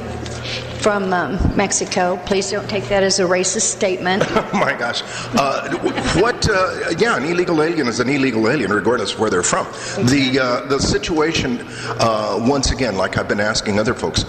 from 0.86 1.12
um, 1.14 1.40
Mexico. 1.58 2.16
Please 2.28 2.52
don't 2.52 2.70
take 2.70 2.84
that 2.90 3.02
as 3.02 3.18
a 3.18 3.24
racist 3.24 3.74
statement. 3.74 4.22
oh 4.28 4.50
my 4.54 4.72
gosh. 4.78 5.02
Uh, 5.34 5.76
what, 6.22 6.48
uh, 6.48 6.92
yeah, 7.00 7.18
an 7.18 7.24
illegal 7.24 7.64
alien 7.64 7.88
is 7.88 8.00
an 8.00 8.08
illegal 8.08 8.48
alien 8.48 8.72
regardless 8.72 9.14
of 9.14 9.20
where 9.20 9.32
they're 9.32 9.42
from. 9.42 9.66
The, 10.06 10.40
uh, 10.40 10.68
the 10.68 10.78
situation, 10.78 11.66
uh, 12.00 12.38
once 12.40 12.70
again, 12.70 12.98
like 12.98 13.18
I've 13.18 13.28
been 13.28 13.40
asking 13.40 13.80
other 13.80 13.96
folks, 13.96 14.26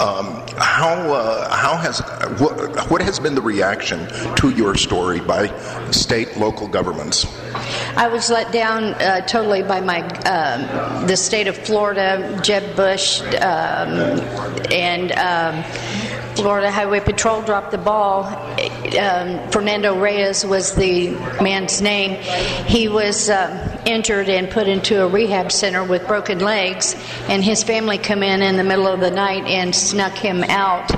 um, 0.00 0.42
how, 0.56 0.94
uh, 1.12 1.54
how 1.54 1.76
has, 1.76 2.00
what, 2.40 2.90
what 2.90 3.02
has 3.02 3.20
been 3.20 3.34
the 3.34 3.42
reaction 3.42 4.08
to 4.36 4.48
your 4.48 4.76
story 4.76 5.20
by 5.20 5.54
state, 5.90 6.38
local 6.38 6.68
governments? 6.68 7.26
I 7.96 8.08
was 8.08 8.30
let 8.30 8.52
down 8.52 8.94
uh, 8.94 9.20
totally 9.26 9.62
by 9.62 9.80
my 9.80 10.00
um, 10.20 11.06
the 11.06 11.16
state 11.16 11.48
of 11.48 11.56
Florida, 11.56 12.40
Jeb 12.42 12.76
Bush, 12.76 13.20
um, 13.20 14.20
and 14.70 15.12
um, 15.12 15.64
Florida 16.38 16.70
Highway 16.70 17.00
Patrol 17.00 17.42
dropped 17.42 17.72
the 17.72 17.78
ball. 17.78 18.24
Um, 18.96 19.50
Fernando 19.50 19.98
Reyes 19.98 20.46
was 20.46 20.72
the 20.76 21.10
man's 21.42 21.82
name. 21.82 22.22
He 22.66 22.86
was 22.86 23.28
um, 23.28 23.58
injured 23.84 24.28
and 24.28 24.48
put 24.48 24.68
into 24.68 25.02
a 25.02 25.08
rehab 25.08 25.50
center 25.50 25.82
with 25.82 26.06
broken 26.06 26.38
legs, 26.38 26.94
and 27.28 27.42
his 27.42 27.64
family 27.64 27.98
come 27.98 28.22
in 28.22 28.40
in 28.40 28.56
the 28.56 28.62
middle 28.62 28.86
of 28.86 29.00
the 29.00 29.10
night 29.10 29.46
and 29.46 29.74
snuck 29.74 30.12
him 30.12 30.44
out. 30.44 30.88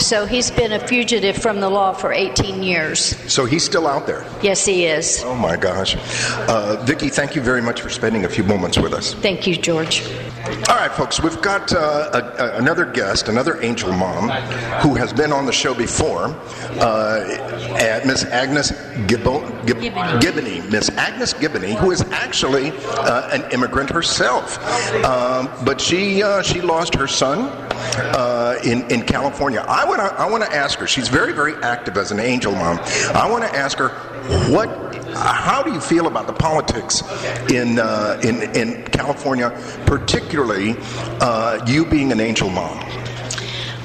So 0.00 0.24
he's 0.24 0.50
been 0.50 0.72
a 0.72 0.80
fugitive 0.80 1.36
from 1.36 1.60
the 1.60 1.68
law 1.68 1.92
for 1.92 2.10
18 2.14 2.62
years. 2.62 3.00
So 3.30 3.44
he's 3.44 3.64
still 3.64 3.86
out 3.86 4.06
there? 4.06 4.24
Yes, 4.42 4.64
he 4.64 4.86
is. 4.86 5.22
Oh 5.24 5.34
my 5.34 5.58
gosh. 5.58 5.96
Uh, 6.48 6.82
Vicki, 6.86 7.10
thank 7.10 7.34
you 7.34 7.42
very 7.42 7.60
much 7.60 7.82
for 7.82 7.90
spending 7.90 8.24
a 8.24 8.28
few 8.30 8.44
moments 8.44 8.78
with 8.78 8.94
us. 8.94 9.12
Thank 9.12 9.46
you, 9.46 9.56
George. 9.56 10.02
All 10.46 10.76
right, 10.76 10.92
folks, 10.92 11.20
we've 11.20 11.42
got 11.42 11.72
uh, 11.72 12.10
a, 12.12 12.18
a, 12.18 12.58
another 12.58 12.84
guest, 12.84 13.28
another 13.28 13.60
angel 13.62 13.90
mom, 13.90 14.28
who 14.80 14.94
has 14.94 15.12
been 15.12 15.32
on 15.32 15.44
the 15.44 15.52
show 15.52 15.74
before, 15.74 16.26
uh, 16.80 18.02
Miss 18.06 18.24
Agnes 18.26 18.70
Gibbo, 19.08 19.40
Gib, 19.66 19.78
Gibboney. 19.78 20.70
Miss 20.70 20.88
Agnes 20.90 21.34
Gibboney, 21.34 21.74
who 21.74 21.90
is 21.90 22.02
actually 22.12 22.70
uh, 22.76 23.28
an 23.32 23.50
immigrant 23.50 23.90
herself, 23.90 24.64
um, 25.04 25.50
but 25.64 25.80
she 25.80 26.22
uh, 26.22 26.42
she 26.42 26.60
lost 26.60 26.94
her 26.94 27.08
son 27.08 27.48
uh, 28.14 28.56
in 28.64 28.88
in 28.88 29.02
California. 29.02 29.64
I 29.66 29.84
want 29.84 30.00
I 30.00 30.30
want 30.30 30.44
to 30.44 30.54
ask 30.54 30.78
her. 30.78 30.86
She's 30.86 31.08
very 31.08 31.32
very 31.32 31.54
active 31.64 31.96
as 31.96 32.12
an 32.12 32.20
angel 32.20 32.52
mom. 32.52 32.78
I 33.14 33.28
want 33.28 33.42
to 33.42 33.52
ask 33.52 33.78
her 33.78 33.88
what 34.52 34.85
how 35.16 35.62
do 35.62 35.72
you 35.72 35.80
feel 35.80 36.06
about 36.06 36.26
the 36.26 36.32
politics 36.32 37.02
in 37.50 37.78
uh, 37.78 38.20
in 38.22 38.42
in 38.56 38.84
California, 38.84 39.50
particularly 39.86 40.76
uh, 41.20 41.64
you 41.66 41.86
being 41.86 42.12
an 42.12 42.20
angel 42.20 42.50
mom? 42.50 43.05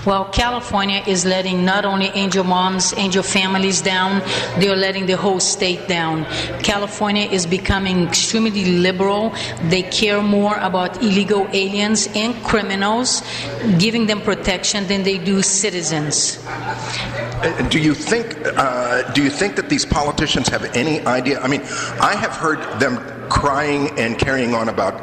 Well, 0.06 0.26
California 0.26 1.04
is 1.06 1.26
letting 1.26 1.64
not 1.64 1.86
only 1.86 2.08
angel 2.08 2.44
moms, 2.44 2.94
angel 2.98 3.22
families 3.22 3.82
down, 3.82 4.22
they're 4.60 4.76
letting 4.76 5.06
the 5.06 5.16
whole 5.16 5.40
state 5.40 5.88
down. 5.88 6.26
California 6.64 7.26
is 7.30 7.46
becoming 7.46 8.08
extremely 8.08 8.66
liberal. 8.80 9.32
They 9.70 9.84
care 9.84 10.22
more 10.22 10.58
about 10.58 11.04
illegal 11.04 11.48
aliens 11.54 12.08
and 12.16 12.34
criminals, 12.44 13.22
giving 13.78 14.08
them 14.08 14.22
protection 14.22 14.88
than 14.88 15.04
they 15.04 15.20
do 15.20 15.44
citizens. 15.44 16.38
Do 17.70 17.80
you 17.80 17.94
think? 17.94 18.38
Uh, 18.46 19.04
do 19.14 19.24
you 19.24 19.30
think 19.30 19.56
that 19.56 19.70
these 19.70 19.86
politicians 19.86 20.48
have 20.50 20.64
any 20.76 21.02
idea? 21.02 21.40
I 21.42 21.48
mean, 21.48 21.62
I 22.02 22.16
have 22.16 22.32
heard 22.32 22.60
them 22.80 22.98
crying 23.32 23.98
and 23.98 24.20
carrying 24.20 24.54
on 24.54 24.68
about 24.68 24.94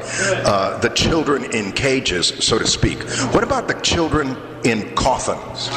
uh, 0.45 0.79
the 0.79 0.91
children 0.91 1.45
in 1.53 1.73
cages, 1.73 2.27
so 2.45 2.59
to 2.59 2.67
speak. 2.67 3.03
What 3.33 3.43
about 3.43 3.69
the 3.69 3.75
children 3.81 4.37
in 4.65 4.95
coffins? 4.95 5.71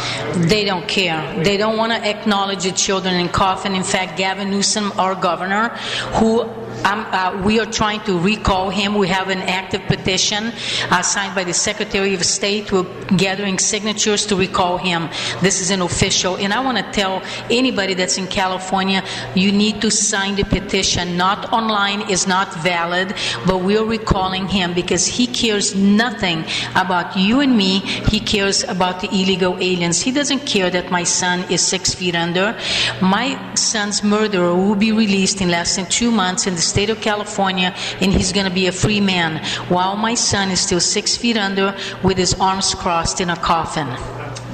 They 0.50 0.66
don't 0.66 0.88
care. 0.88 1.44
They 1.44 1.56
don't 1.56 1.78
want 1.78 1.94
to 1.94 2.00
acknowledge 2.06 2.64
the 2.64 2.74
children 2.74 3.16
in 3.16 3.30
coffin. 3.30 3.74
In 3.74 3.84
fact, 3.84 4.18
Gavin 4.18 4.50
Newsom, 4.52 4.92
our 5.00 5.16
governor, 5.16 5.70
who 6.18 6.44
uh, 6.84 7.42
we 7.46 7.60
are 7.60 7.66
trying 7.66 8.02
to 8.02 8.20
recall 8.20 8.70
him. 8.70 8.96
We 8.96 9.08
have 9.08 9.30
an 9.30 9.40
active 9.40 9.82
petition 9.84 10.52
uh, 10.90 11.02
signed 11.02 11.36
by 11.36 11.44
the 11.44 11.54
Secretary 11.54 12.14
of 12.14 12.24
State. 12.24 12.72
We're 12.72 12.84
gathering 13.18 13.60
signatures 13.60 14.26
to 14.28 14.36
recall 14.36 14.78
him. 14.78 15.10
This 15.42 15.62
is 15.62 15.70
an 15.72 15.82
official. 15.82 16.38
And 16.38 16.54
I 16.54 16.60
want 16.60 16.78
to 16.78 16.84
tell 16.92 17.22
anybody 17.50 17.94
that's 17.94 18.18
in 18.18 18.28
California, 18.28 19.04
you 19.36 19.52
need 19.52 19.82
to 19.82 19.92
sign 19.92 20.36
the 20.36 20.44
petition. 20.44 21.18
Not 21.18 21.52
online 21.54 22.10
is 22.10 22.28
not 22.28 22.54
valid, 22.64 23.14
but 23.46 23.62
we're 23.62 23.86
recalling 23.86 24.48
him 24.48 24.74
because 24.74 25.06
he 25.06 25.28
cares 25.28 25.76
nothing 25.76 26.44
about 26.76 27.16
you 27.16 27.40
and 27.40 27.56
me. 27.56 27.80
He 27.80 28.20
cares 28.20 28.64
about 28.64 29.02
the 29.02 29.08
illegal 29.08 29.56
aliens. 29.58 30.02
He 30.02 30.12
doesn't 30.12 30.46
care 30.46 30.70
that 30.70 30.92
my 30.92 31.04
son 31.04 31.50
is 31.52 31.62
six 31.62 31.94
feet 31.94 32.16
under. 32.16 32.58
My 33.02 33.38
son's 33.56 34.04
murderer 34.04 34.56
will 34.56 34.76
be 34.76 34.92
released 34.92 35.42
in 35.42 35.50
less 35.50 35.76
than 35.76 35.86
two 35.88 36.12
months 36.12 36.48
in 36.48 36.56
the 36.56 36.62
state 36.72 36.90
of 36.90 37.00
California, 37.02 37.76
and 38.02 38.14
he's 38.14 38.32
going 38.32 38.48
to 38.48 38.54
be 38.62 38.68
a 38.68 38.72
free 38.72 39.02
man, 39.02 39.44
while 39.68 39.96
my 39.96 40.16
son 40.16 40.50
is 40.50 40.60
still 40.60 40.80
six 40.80 41.18
feet 41.18 41.38
under 41.38 41.76
with 42.04 42.18
his 42.18 42.34
arms 42.40 42.74
crossed 42.74 43.22
in 43.22 43.30
a 43.30 43.36
coffin. 43.36 43.90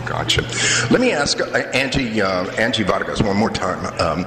Gotcha. 0.08 0.42
Let 0.90 1.02
me 1.02 1.12
ask 1.12 1.42
uh, 1.42 1.46
Angie 1.74 2.22
uh, 2.22 2.46
Angie 2.52 2.84
Vargas 2.84 3.22
one 3.22 3.36
more 3.36 3.50
time. 3.50 3.80
Um, 4.00 4.24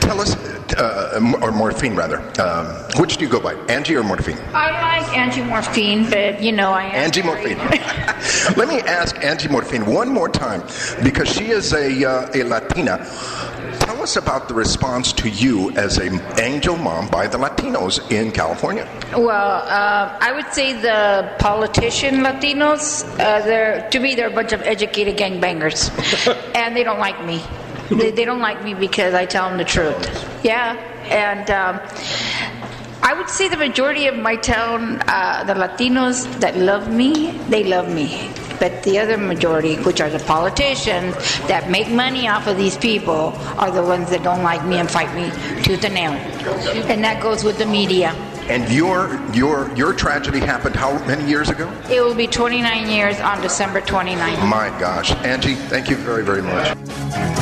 tell 0.00 0.20
us, 0.20 0.36
uh, 0.76 1.18
or 1.40 1.50
Morfin 1.50 1.96
rather. 1.96 2.18
Um, 2.38 2.66
which 3.00 3.16
do 3.16 3.24
you 3.24 3.30
go 3.30 3.40
by, 3.40 3.54
Angie 3.72 3.96
or 3.96 4.02
Morfin? 4.02 4.38
I 4.52 4.70
like 4.82 5.16
Angie 5.16 5.40
Morfin, 5.40 6.10
but 6.10 6.42
you 6.42 6.52
know 6.52 6.72
I 6.72 6.84
am. 6.84 6.94
Angie 6.94 7.22
Morfin. 7.22 7.56
Let 8.58 8.68
me 8.68 8.80
ask 8.80 9.16
Angie 9.24 9.48
Morfin 9.48 9.86
one 9.86 10.10
more 10.10 10.28
time 10.28 10.60
because 11.02 11.28
she 11.34 11.46
is 11.46 11.72
a 11.72 12.04
uh, 12.04 12.30
a 12.34 12.42
Latina 12.44 12.98
tell 13.92 14.02
us 14.02 14.16
about 14.16 14.48
the 14.48 14.54
response 14.54 15.12
to 15.12 15.28
you 15.28 15.70
as 15.72 15.98
an 15.98 16.18
angel 16.38 16.76
mom 16.76 17.08
by 17.08 17.26
the 17.26 17.36
Latinos 17.36 18.00
in 18.10 18.32
California. 18.32 18.88
Well, 19.14 19.28
uh, 19.28 20.16
I 20.18 20.32
would 20.32 20.50
say 20.52 20.72
the 20.72 21.30
politician 21.38 22.16
Latinos, 22.16 23.04
uh, 23.20 23.44
they're, 23.44 23.90
to 23.90 24.00
me, 24.00 24.14
they're 24.14 24.30
a 24.30 24.34
bunch 24.34 24.52
of 24.52 24.62
educated 24.62 25.18
gangbangers. 25.18 25.90
and 26.54 26.74
they 26.74 26.84
don't 26.84 27.00
like 27.00 27.22
me. 27.26 27.42
They, 27.90 28.10
they, 28.10 28.24
don't 28.24 28.40
like 28.40 28.64
me 28.64 28.72
because 28.72 29.12
I 29.12 29.26
tell 29.26 29.50
them 29.50 29.58
the 29.58 29.64
truth. 29.64 30.00
Yeah. 30.42 30.72
And. 31.10 31.50
Um, 31.50 32.51
I 33.04 33.14
would 33.14 33.28
say 33.28 33.48
the 33.48 33.56
majority 33.56 34.06
of 34.06 34.16
my 34.16 34.36
town, 34.36 35.02
uh, 35.08 35.42
the 35.42 35.54
Latinos 35.54 36.24
that 36.38 36.56
love 36.56 36.88
me, 36.88 37.32
they 37.48 37.64
love 37.64 37.92
me. 37.92 38.30
But 38.60 38.84
the 38.84 39.00
other 39.00 39.18
majority, 39.18 39.74
which 39.74 40.00
are 40.00 40.08
the 40.08 40.20
politicians 40.20 41.16
that 41.48 41.68
make 41.68 41.90
money 41.90 42.28
off 42.28 42.46
of 42.46 42.56
these 42.56 42.76
people, 42.76 43.34
are 43.58 43.72
the 43.72 43.82
ones 43.82 44.08
that 44.10 44.22
don't 44.22 44.44
like 44.44 44.64
me 44.64 44.76
and 44.76 44.88
fight 44.88 45.12
me 45.16 45.32
tooth 45.64 45.84
and 45.84 45.94
nail. 45.94 46.12
And 46.12 47.02
that 47.02 47.20
goes 47.20 47.42
with 47.42 47.58
the 47.58 47.66
media. 47.66 48.10
And 48.48 48.70
your 48.70 49.20
your 49.32 49.74
your 49.74 49.92
tragedy 49.92 50.38
happened 50.38 50.76
how 50.76 51.04
many 51.04 51.28
years 51.28 51.50
ago? 51.50 51.68
It 51.90 52.02
will 52.02 52.14
be 52.14 52.28
29 52.28 52.88
years 52.88 53.18
on 53.18 53.40
December 53.40 53.80
29th. 53.80 54.48
My 54.48 54.68
gosh, 54.78 55.10
Angie, 55.24 55.54
thank 55.54 55.90
you 55.90 55.96
very 55.96 56.22
very 56.22 56.42
much. 56.42 57.41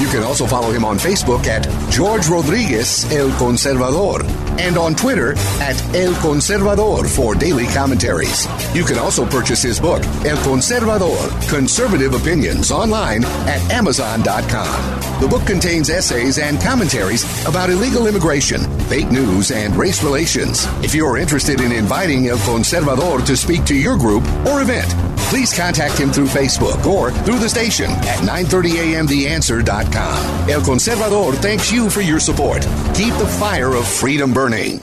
You 0.00 0.08
can 0.08 0.22
also 0.22 0.46
follow 0.46 0.70
him 0.70 0.82
on 0.82 0.96
Facebook 0.96 1.46
at 1.46 1.68
George 1.90 2.26
Rodriguez 2.28 3.04
El 3.12 3.28
Conservador 3.32 4.24
and 4.58 4.78
on 4.78 4.94
Twitter 4.94 5.32
at 5.60 5.76
El 5.94 6.14
Conservador 6.14 7.06
for 7.06 7.34
daily 7.34 7.66
commentaries. 7.66 8.46
You 8.74 8.84
can 8.84 8.98
also 8.98 9.26
purchase 9.26 9.62
his 9.62 9.78
book, 9.78 10.02
El 10.24 10.38
Conservador 10.38 11.28
Conservative 11.50 12.14
Opinions, 12.14 12.70
online 12.70 13.24
at 13.24 13.60
Amazon.com. 13.70 15.20
The 15.20 15.28
book 15.28 15.46
contains 15.46 15.90
essays 15.90 16.38
and 16.38 16.58
commentaries 16.62 17.24
about 17.46 17.68
illegal 17.68 18.06
immigration, 18.06 18.62
fake 18.88 19.10
news, 19.10 19.50
and 19.50 19.76
race 19.76 20.02
relations. 20.02 20.66
If 20.82 20.94
you 20.94 21.04
are 21.04 21.18
interested 21.18 21.60
in 21.60 21.72
inviting 21.72 22.26
El 22.26 22.38
Conservador 22.38 23.24
to 23.26 23.36
speak 23.36 23.66
to 23.66 23.76
your 23.76 23.98
group 23.98 24.24
or 24.46 24.62
event, 24.62 24.88
please 25.28 25.52
contact 25.54 25.98
him 25.98 26.10
through 26.10 26.26
Facebook 26.26 26.86
or 26.86 27.10
through 27.10 27.38
the 27.38 27.48
station 27.48 27.90
at 27.90 28.18
930amtheanswer.com. 28.20 29.89
El 29.96 30.60
Conservador 30.62 31.34
thanks 31.36 31.70
you 31.70 31.90
for 31.90 32.00
your 32.00 32.20
support. 32.20 32.62
Keep 32.94 33.14
the 33.14 33.26
fire 33.38 33.74
of 33.74 33.86
freedom 33.86 34.32
burning. 34.32 34.80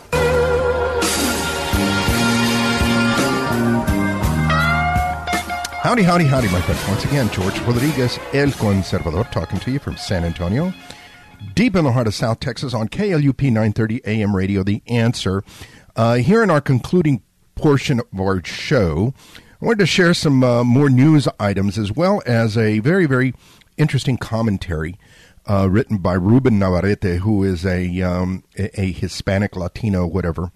Howdy, 5.87 6.03
howdy, 6.03 6.25
howdy, 6.25 6.49
my 6.49 6.59
friends. 6.61 6.85
Once 6.89 7.05
again, 7.05 7.29
George 7.29 7.57
Rodriguez, 7.61 8.19
El 8.33 8.49
Conservador, 8.49 9.31
talking 9.31 9.57
to 9.59 9.71
you 9.71 9.79
from 9.79 9.95
San 9.95 10.25
Antonio, 10.25 10.73
deep 11.53 11.77
in 11.77 11.85
the 11.85 11.93
heart 11.93 12.07
of 12.07 12.13
South 12.13 12.41
Texas 12.41 12.73
on 12.73 12.89
KLUP 12.89 13.41
930 13.43 14.01
AM 14.05 14.35
radio, 14.35 14.63
The 14.63 14.81
Answer. 14.87 15.45
Uh, 15.95 16.15
here 16.15 16.43
in 16.43 16.49
our 16.49 16.59
concluding 16.59 17.21
portion 17.55 18.01
of 18.01 18.19
our 18.19 18.43
show, 18.43 19.13
I 19.61 19.65
wanted 19.65 19.79
to 19.79 19.85
share 19.85 20.13
some 20.13 20.43
uh, 20.43 20.65
more 20.65 20.89
news 20.89 21.27
items 21.39 21.77
as 21.77 21.91
well 21.91 22.21
as 22.25 22.57
a 22.57 22.79
very, 22.79 23.05
very 23.05 23.33
interesting 23.77 24.17
commentary 24.17 24.97
uh, 25.45 25.67
written 25.69 25.97
by 25.97 26.13
Ruben 26.13 26.59
Navarrete, 26.59 27.19
who 27.19 27.43
is 27.43 27.65
a, 27.65 28.01
um, 28.01 28.43
a, 28.57 28.81
a, 28.81 28.91
Hispanic, 28.91 29.55
Latino, 29.55 30.05
whatever, 30.05 30.51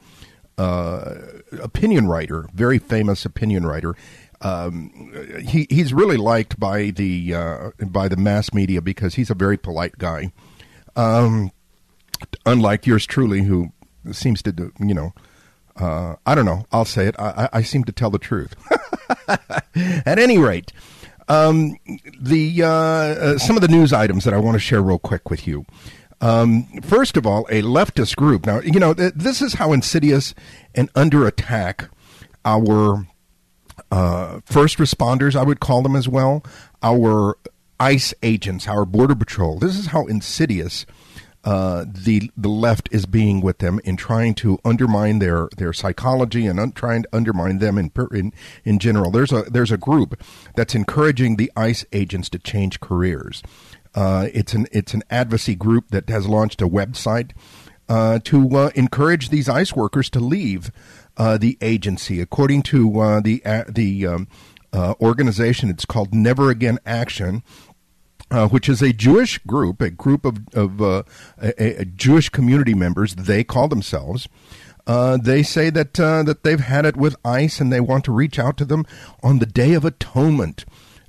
uh, 0.58 1.16
opinion 1.62 2.08
writer, 2.08 2.48
very 2.54 2.78
famous 2.78 3.26
opinion 3.26 3.66
writer. 3.66 3.96
Um, 4.42 5.14
he 5.46 5.68
he's 5.70 5.94
really 5.94 6.18
liked 6.18 6.60
by 6.60 6.90
the 6.90 7.36
uh, 7.36 7.70
by 7.86 8.08
the 8.08 8.18
mass 8.18 8.54
media 8.54 8.82
because 8.82 9.14
he's 9.14 9.30
a 9.30 9.36
very 9.36 9.56
polite 9.56 10.00
guy. 10.00 10.32
Um, 10.96 11.52
unlike 12.46 12.88
yours 12.88 13.06
truly, 13.06 13.44
who 13.44 13.72
seems 14.12 14.42
to 14.42 14.52
do, 14.52 14.74
you 14.80 14.96
know, 14.96 15.14
uh, 15.78 16.16
I 16.26 16.36
don't 16.36 16.46
know. 16.46 16.66
I'll 16.72 16.86
say 16.86 17.08
it. 17.08 17.16
I, 17.20 17.50
I 17.54 17.62
seem 17.62 17.84
to 17.86 17.92
tell 17.92 18.10
the 18.10 18.20
truth. 18.20 18.56
At 20.06 20.20
any 20.20 20.38
rate, 20.38 20.74
um, 21.28 21.78
the 22.20 22.64
uh, 22.64 22.68
uh, 22.68 23.38
some 23.38 23.56
of 23.56 23.62
the 23.62 23.68
news 23.68 23.94
items 23.94 24.24
that 24.24 24.34
I 24.34 24.38
want 24.38 24.56
to 24.56 24.60
share 24.60 24.82
real 24.82 25.00
quick 25.00 25.30
with 25.30 25.48
you. 25.48 25.66
Um, 26.20 26.68
first 26.84 27.18
of 27.18 27.26
all, 27.26 27.48
a 27.50 27.62
leftist 27.64 28.16
group. 28.16 28.46
Now, 28.46 28.60
you 28.60 28.80
know, 28.80 28.94
th- 28.94 29.14
this 29.16 29.42
is 29.42 29.56
how 29.56 29.74
insidious 29.74 30.36
and 30.76 30.90
under 30.96 31.26
attack 31.26 31.90
our 32.46 33.08
uh, 33.92 34.40
first 34.46 34.78
responders, 34.78 35.36
I 35.36 35.44
would 35.44 35.60
call 35.60 35.82
them 35.82 35.96
as 35.96 36.08
well, 36.08 36.44
our 36.84 37.38
ICE 37.80 38.14
agents, 38.22 38.68
our 38.68 38.86
Border 38.86 39.16
Patrol. 39.16 39.58
This 39.58 39.78
is 39.78 39.88
how 39.88 40.06
insidious 40.06 40.86
uh, 41.44 41.86
the 41.88 42.32
the 42.38 42.50
left 42.50 42.88
is 42.92 43.06
being 43.06 43.42
with 43.42 43.58
them 43.58 43.80
in 43.84 43.98
trying 43.98 44.36
to 44.36 44.60
undermine 44.64 45.20
their 45.20 45.50
their 45.58 45.74
psychology 45.74 46.46
and 46.46 46.60
un- 46.60 46.72
trying 46.72 47.04
to 47.04 47.10
undermine 47.12 47.58
them 47.58 47.78
in, 47.78 47.92
in 48.12 48.34
in 48.64 48.80
general. 48.80 49.10
There's 49.10 49.32
a 49.32 49.44
there's 49.44 49.72
a 49.72 49.78
group 49.78 50.22
that's 50.56 50.76
encouraging 50.76 51.38
the 51.38 51.52
ICE 51.56 51.84
agents 51.94 52.30
to 52.30 52.40
change 52.40 52.80
careers. 52.80 53.42
Uh, 53.96 54.28
it's 54.34 54.54
an 54.54 54.68
it's 54.72 54.94
an 54.94 55.04
advocacy 55.10 55.56
group 55.56 55.90
that 55.90 56.10
has 56.10 56.28
launched 56.28 56.62
a 56.62 56.68
website 56.68 57.32
uh, 57.90 58.20
to 58.24 58.50
uh, 58.56 58.72
encourage 58.76 59.30
these 59.30 59.50
ICE 59.50 59.76
workers 59.76 60.10
to 60.12 60.20
leave 60.20 60.72
uh, 61.18 61.38
the 61.38 61.58
agency. 61.62 62.22
According 62.22 62.62
to 62.64 63.00
uh, 63.00 63.20
the 63.20 63.42
the 63.68 64.06
um, 64.06 64.28
organization, 64.74 65.70
it's 65.70 65.86
called 65.86 66.14
Never 66.14 66.52
Again 66.52 66.78
Action 66.86 67.44
uh, 68.32 68.48
which 68.48 68.70
is 68.70 68.82
a 68.82 68.94
Jewish 68.94 69.38
group, 69.40 69.82
a 69.82 69.90
group 69.90 70.26
of, 70.26 70.40
of 70.54 70.82
uh, 70.82 71.04
a, 71.42 71.82
a, 71.82 71.86
Jewish 71.86 72.30
community 72.30 72.74
members. 72.74 73.14
They 73.16 73.44
call 73.44 73.68
themselves. 73.68 74.28
Uh, 74.88 75.18
they 75.18 75.44
say 75.44 75.70
that 75.70 76.00
uh, 76.00 76.24
that 76.24 76.44
they've 76.44 76.60
had 76.60 76.86
it 76.86 76.96
with 76.96 77.16
ICE, 77.24 77.60
and 77.60 77.72
they 77.72 77.82
want 77.82 78.06
to 78.06 78.12
reach 78.12 78.40
out 78.40 78.58
to 78.58 78.66
them 78.66 78.86
on 79.22 79.40
the 79.40 79.46
Day 79.46 79.74
of 79.74 79.86
Atonement, 79.86 80.66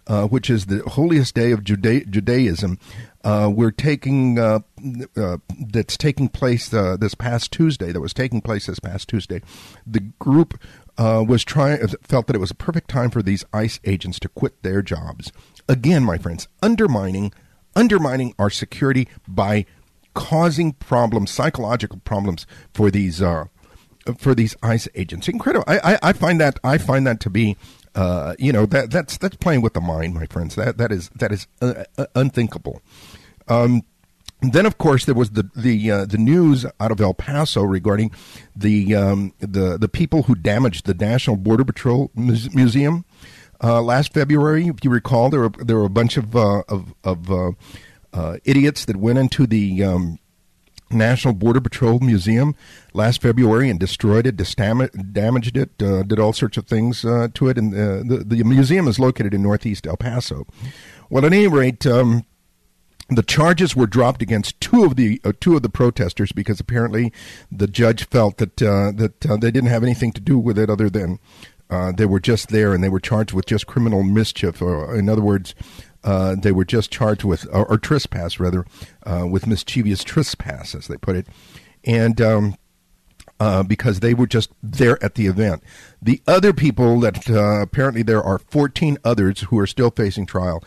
uh, 0.06 0.26
which 0.26 0.50
is 0.50 0.66
the 0.66 0.82
holiest 0.82 1.34
day 1.34 1.52
of 1.52 1.60
Juda- 1.60 2.08
Judaism. 2.10 2.78
We're 3.24 3.70
taking 3.70 4.34
that's 4.34 5.96
taking 5.96 6.28
place 6.28 6.68
this 6.68 7.14
past 7.14 7.52
Tuesday. 7.52 7.92
That 7.92 8.00
was 8.00 8.12
taking 8.12 8.42
place 8.42 8.66
this 8.66 8.80
past 8.80 9.08
Tuesday. 9.08 9.40
The 9.86 10.00
group 10.18 10.60
was 10.98 11.44
trying 11.44 11.86
felt 12.02 12.26
that 12.26 12.36
it 12.36 12.40
was 12.40 12.50
a 12.50 12.56
perfect 12.56 12.90
time 12.90 13.10
for 13.10 13.22
these 13.22 13.44
ICE 13.54 13.80
agents 13.84 14.18
to 14.20 14.28
quit 14.28 14.62
their 14.62 14.82
jobs 14.82 15.32
again, 15.68 16.04
my 16.04 16.18
friends, 16.18 16.48
undermining 16.62 17.32
undermining 17.74 18.34
our 18.38 18.50
security 18.50 19.08
by 19.26 19.64
causing 20.14 20.72
problems, 20.74 21.30
psychological 21.30 22.00
problems 22.04 22.46
for 22.74 22.90
these 22.90 23.22
uh, 23.22 23.44
for 24.18 24.34
these 24.34 24.56
ICE 24.62 24.88
agents. 24.94 25.28
Incredible. 25.28 25.64
I, 25.66 25.94
I, 25.94 25.98
I, 26.02 26.12
find 26.12 26.40
that 26.40 26.58
I 26.64 26.78
find 26.78 27.06
that 27.06 27.20
to 27.20 27.30
be. 27.30 27.56
Uh, 27.94 28.34
you 28.38 28.52
know 28.52 28.64
that 28.64 28.90
that's 28.90 29.18
that's 29.18 29.36
playing 29.36 29.60
with 29.60 29.74
the 29.74 29.80
mind, 29.80 30.14
my 30.14 30.24
friends. 30.24 30.54
That 30.54 30.78
that 30.78 30.90
is 30.90 31.10
that 31.14 31.30
is 31.30 31.46
uh, 31.60 31.84
uh 31.98 32.06
unthinkable. 32.14 32.80
Um, 33.48 33.82
then, 34.40 34.64
of 34.64 34.78
course, 34.78 35.04
there 35.04 35.14
was 35.14 35.30
the 35.30 35.50
the 35.54 35.90
uh, 35.90 36.04
the 36.06 36.16
news 36.16 36.64
out 36.80 36.90
of 36.90 37.02
El 37.02 37.12
Paso 37.12 37.62
regarding 37.62 38.10
the 38.56 38.94
um, 38.94 39.34
the 39.40 39.76
the 39.76 39.88
people 39.88 40.22
who 40.22 40.34
damaged 40.34 40.86
the 40.86 40.94
National 40.94 41.36
Border 41.36 41.64
Patrol 41.64 42.10
Museum 42.14 43.04
uh, 43.62 43.82
last 43.82 44.12
February. 44.12 44.66
If 44.66 44.84
you 44.84 44.90
recall, 44.90 45.30
there 45.30 45.40
were 45.40 45.50
there 45.58 45.76
were 45.76 45.84
a 45.84 45.90
bunch 45.90 46.16
of 46.16 46.34
uh, 46.34 46.62
of, 46.68 46.94
of 47.04 47.30
uh, 47.30 47.52
uh 48.12 48.36
idiots 48.44 48.84
that 48.86 48.96
went 48.96 49.18
into 49.18 49.46
the 49.46 49.84
um, 49.84 50.18
National 50.90 51.32
Border 51.32 51.60
Patrol 51.60 52.00
Museum 52.00 52.54
last 52.92 53.22
February 53.22 53.70
and 53.70 53.78
destroyed 53.78 54.26
it, 54.26 54.36
damaged 55.12 55.56
it, 55.56 55.70
uh, 55.82 56.02
did 56.02 56.18
all 56.18 56.32
sorts 56.32 56.56
of 56.56 56.66
things 56.66 57.04
uh, 57.04 57.28
to 57.34 57.48
it. 57.48 57.56
And 57.56 57.72
the 57.72 58.24
the 58.24 58.42
museum 58.44 58.88
is 58.88 58.98
located 58.98 59.32
in 59.34 59.42
Northeast 59.42 59.86
El 59.86 59.96
Paso. 59.96 60.46
Well, 61.08 61.24
at 61.24 61.32
any 61.32 61.46
rate. 61.46 61.86
Um, 61.86 62.24
the 63.16 63.22
charges 63.22 63.76
were 63.76 63.86
dropped 63.86 64.22
against 64.22 64.60
two 64.60 64.84
of 64.84 64.96
the 64.96 65.20
uh, 65.24 65.32
two 65.40 65.56
of 65.56 65.62
the 65.62 65.68
protesters 65.68 66.32
because 66.32 66.60
apparently 66.60 67.12
the 67.50 67.66
judge 67.66 68.06
felt 68.08 68.38
that 68.38 68.62
uh, 68.62 68.92
that 68.92 69.26
uh, 69.26 69.36
they 69.36 69.50
didn't 69.50 69.70
have 69.70 69.82
anything 69.82 70.12
to 70.12 70.20
do 70.20 70.38
with 70.38 70.58
it 70.58 70.70
other 70.70 70.88
than 70.88 71.18
uh, 71.72 71.90
they 71.90 72.04
were 72.04 72.20
just 72.20 72.50
there 72.50 72.74
and 72.74 72.84
they 72.84 72.90
were 72.90 73.00
charged 73.00 73.32
with 73.32 73.46
just 73.46 73.66
criminal 73.66 74.02
mischief, 74.02 74.60
or 74.60 74.94
in 74.94 75.08
other 75.08 75.22
words, 75.22 75.54
uh, 76.04 76.34
they 76.34 76.52
were 76.52 76.66
just 76.66 76.90
charged 76.90 77.24
with, 77.24 77.46
or, 77.50 77.64
or 77.64 77.78
trespass 77.78 78.38
rather, 78.38 78.66
uh, 79.06 79.26
with 79.26 79.46
mischievous 79.46 80.04
trespass, 80.04 80.74
as 80.74 80.86
they 80.86 80.98
put 80.98 81.16
it. 81.16 81.26
And 81.82 82.20
um, 82.20 82.56
uh, 83.40 83.62
because 83.62 84.00
they 84.00 84.12
were 84.12 84.26
just 84.26 84.52
there 84.62 85.02
at 85.02 85.14
the 85.14 85.26
event. 85.26 85.64
The 86.00 86.22
other 86.28 86.52
people 86.52 87.00
that 87.00 87.28
uh, 87.28 87.62
apparently 87.62 88.02
there 88.02 88.22
are 88.22 88.38
14 88.38 88.98
others 89.02 89.40
who 89.40 89.58
are 89.58 89.66
still 89.66 89.90
facing 89.90 90.26
trial, 90.26 90.62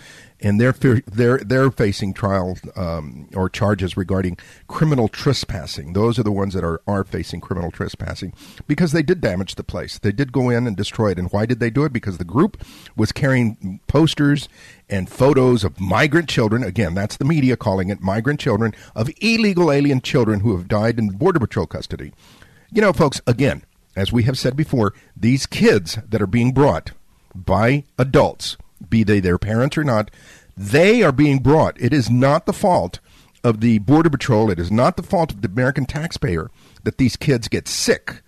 and 0.46 0.62
they're 0.62 0.74
they're 1.08 1.40
they're 1.40 1.72
facing 1.72 2.14
trial 2.14 2.56
um, 2.76 3.28
or 3.34 3.50
charges 3.50 3.98
regarding 3.98 4.38
criminal 4.68 5.08
trespassing. 5.08 5.94
Those 5.94 6.20
are 6.20 6.24
the 6.24 6.32
ones 6.32 6.54
that 6.54 6.64
are 6.64 6.82
are 6.86 7.04
facing 7.04 7.42
criminal 7.42 7.72
trespassing 7.72 8.32
because 8.68 8.92
they 8.92 9.02
did 9.02 9.22
damage 9.22 9.56
the 9.56 9.64
place. 9.64 9.98
They 9.98 10.12
did 10.12 10.32
go 10.32 10.52
in 10.52 10.68
and 10.68 10.78
destroy 10.78 11.10
it. 11.10 11.18
And 11.18 11.32
why 11.32 11.48
did 11.48 11.60
they 11.60 11.72
do 11.72 11.84
it? 11.84 11.92
Because 11.92 12.20
the 12.20 12.24
group 12.24 12.64
was 12.96 13.12
carrying 13.12 13.80
posters 13.88 14.48
and 14.88 15.10
photos 15.10 15.64
of 15.64 15.80
migrant 15.80 16.30
children. 16.30 16.64
Again, 16.64 16.94
that's 16.94 17.18
the 17.18 17.26
media 17.26 17.58
calling 17.58 17.90
it 17.90 18.00
migrant 18.00 18.40
children 18.40 18.76
of 18.96 19.10
illegal 19.22 19.72
alien 19.72 20.00
children 20.00 20.42
who 20.42 20.56
have 20.56 20.68
died 20.68 21.00
in 21.00 21.10
border 21.10 21.40
patrol 21.40 21.66
custody. 21.66 22.14
You 22.72 22.82
know, 22.82 22.94
folks. 22.94 23.20
Again, 23.26 23.64
as 23.96 24.14
we 24.14 24.24
have 24.24 24.38
said 24.38 24.56
before, 24.56 24.94
these 25.18 25.48
kids 25.48 25.98
that 26.08 26.22
are 26.22 26.28
being 26.28 26.54
brought 26.54 26.92
by 27.34 27.84
adults 27.98 28.58
be 28.90 29.04
they 29.04 29.20
their 29.20 29.38
parents 29.38 29.78
or 29.78 29.84
not, 29.84 30.12
they 30.58 31.04
are 31.04 31.12
being 31.12 31.40
brought. 31.40 31.80
It 31.80 31.94
is 31.94 32.10
not 32.10 32.46
the 32.46 32.54
fault 32.54 33.00
of 33.44 33.62
the 33.62 33.80
Border 33.80 34.10
Patrol. 34.10 34.50
It 34.50 34.60
is 34.60 34.72
not 34.72 34.98
the 34.98 35.04
fault 35.04 35.32
of 35.32 35.42
the 35.42 35.50
American 35.50 35.86
taxpayer 35.86 36.50
that 36.84 36.98
these 36.98 37.16
kids 37.16 37.48
get 37.48 37.68
sick. 37.68 38.22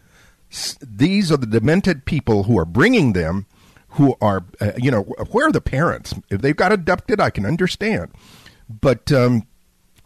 These 0.82 1.32
are 1.32 1.38
the 1.38 1.48
demented 1.48 2.06
people 2.06 2.44
who 2.44 2.58
are 2.58 2.66
bringing 2.66 3.14
them, 3.14 3.46
who 3.90 4.16
are, 4.22 4.46
uh, 4.62 4.72
you 4.78 4.92
know, 4.92 5.04
where 5.32 5.48
are 5.48 5.52
the 5.52 5.62
parents? 5.62 6.14
If 6.30 6.42
they've 6.42 6.56
got 6.56 6.72
abducted, 6.72 7.20
I 7.20 7.30
can 7.30 7.46
understand. 7.46 8.12
But, 8.70 9.12
um, 9.12 9.48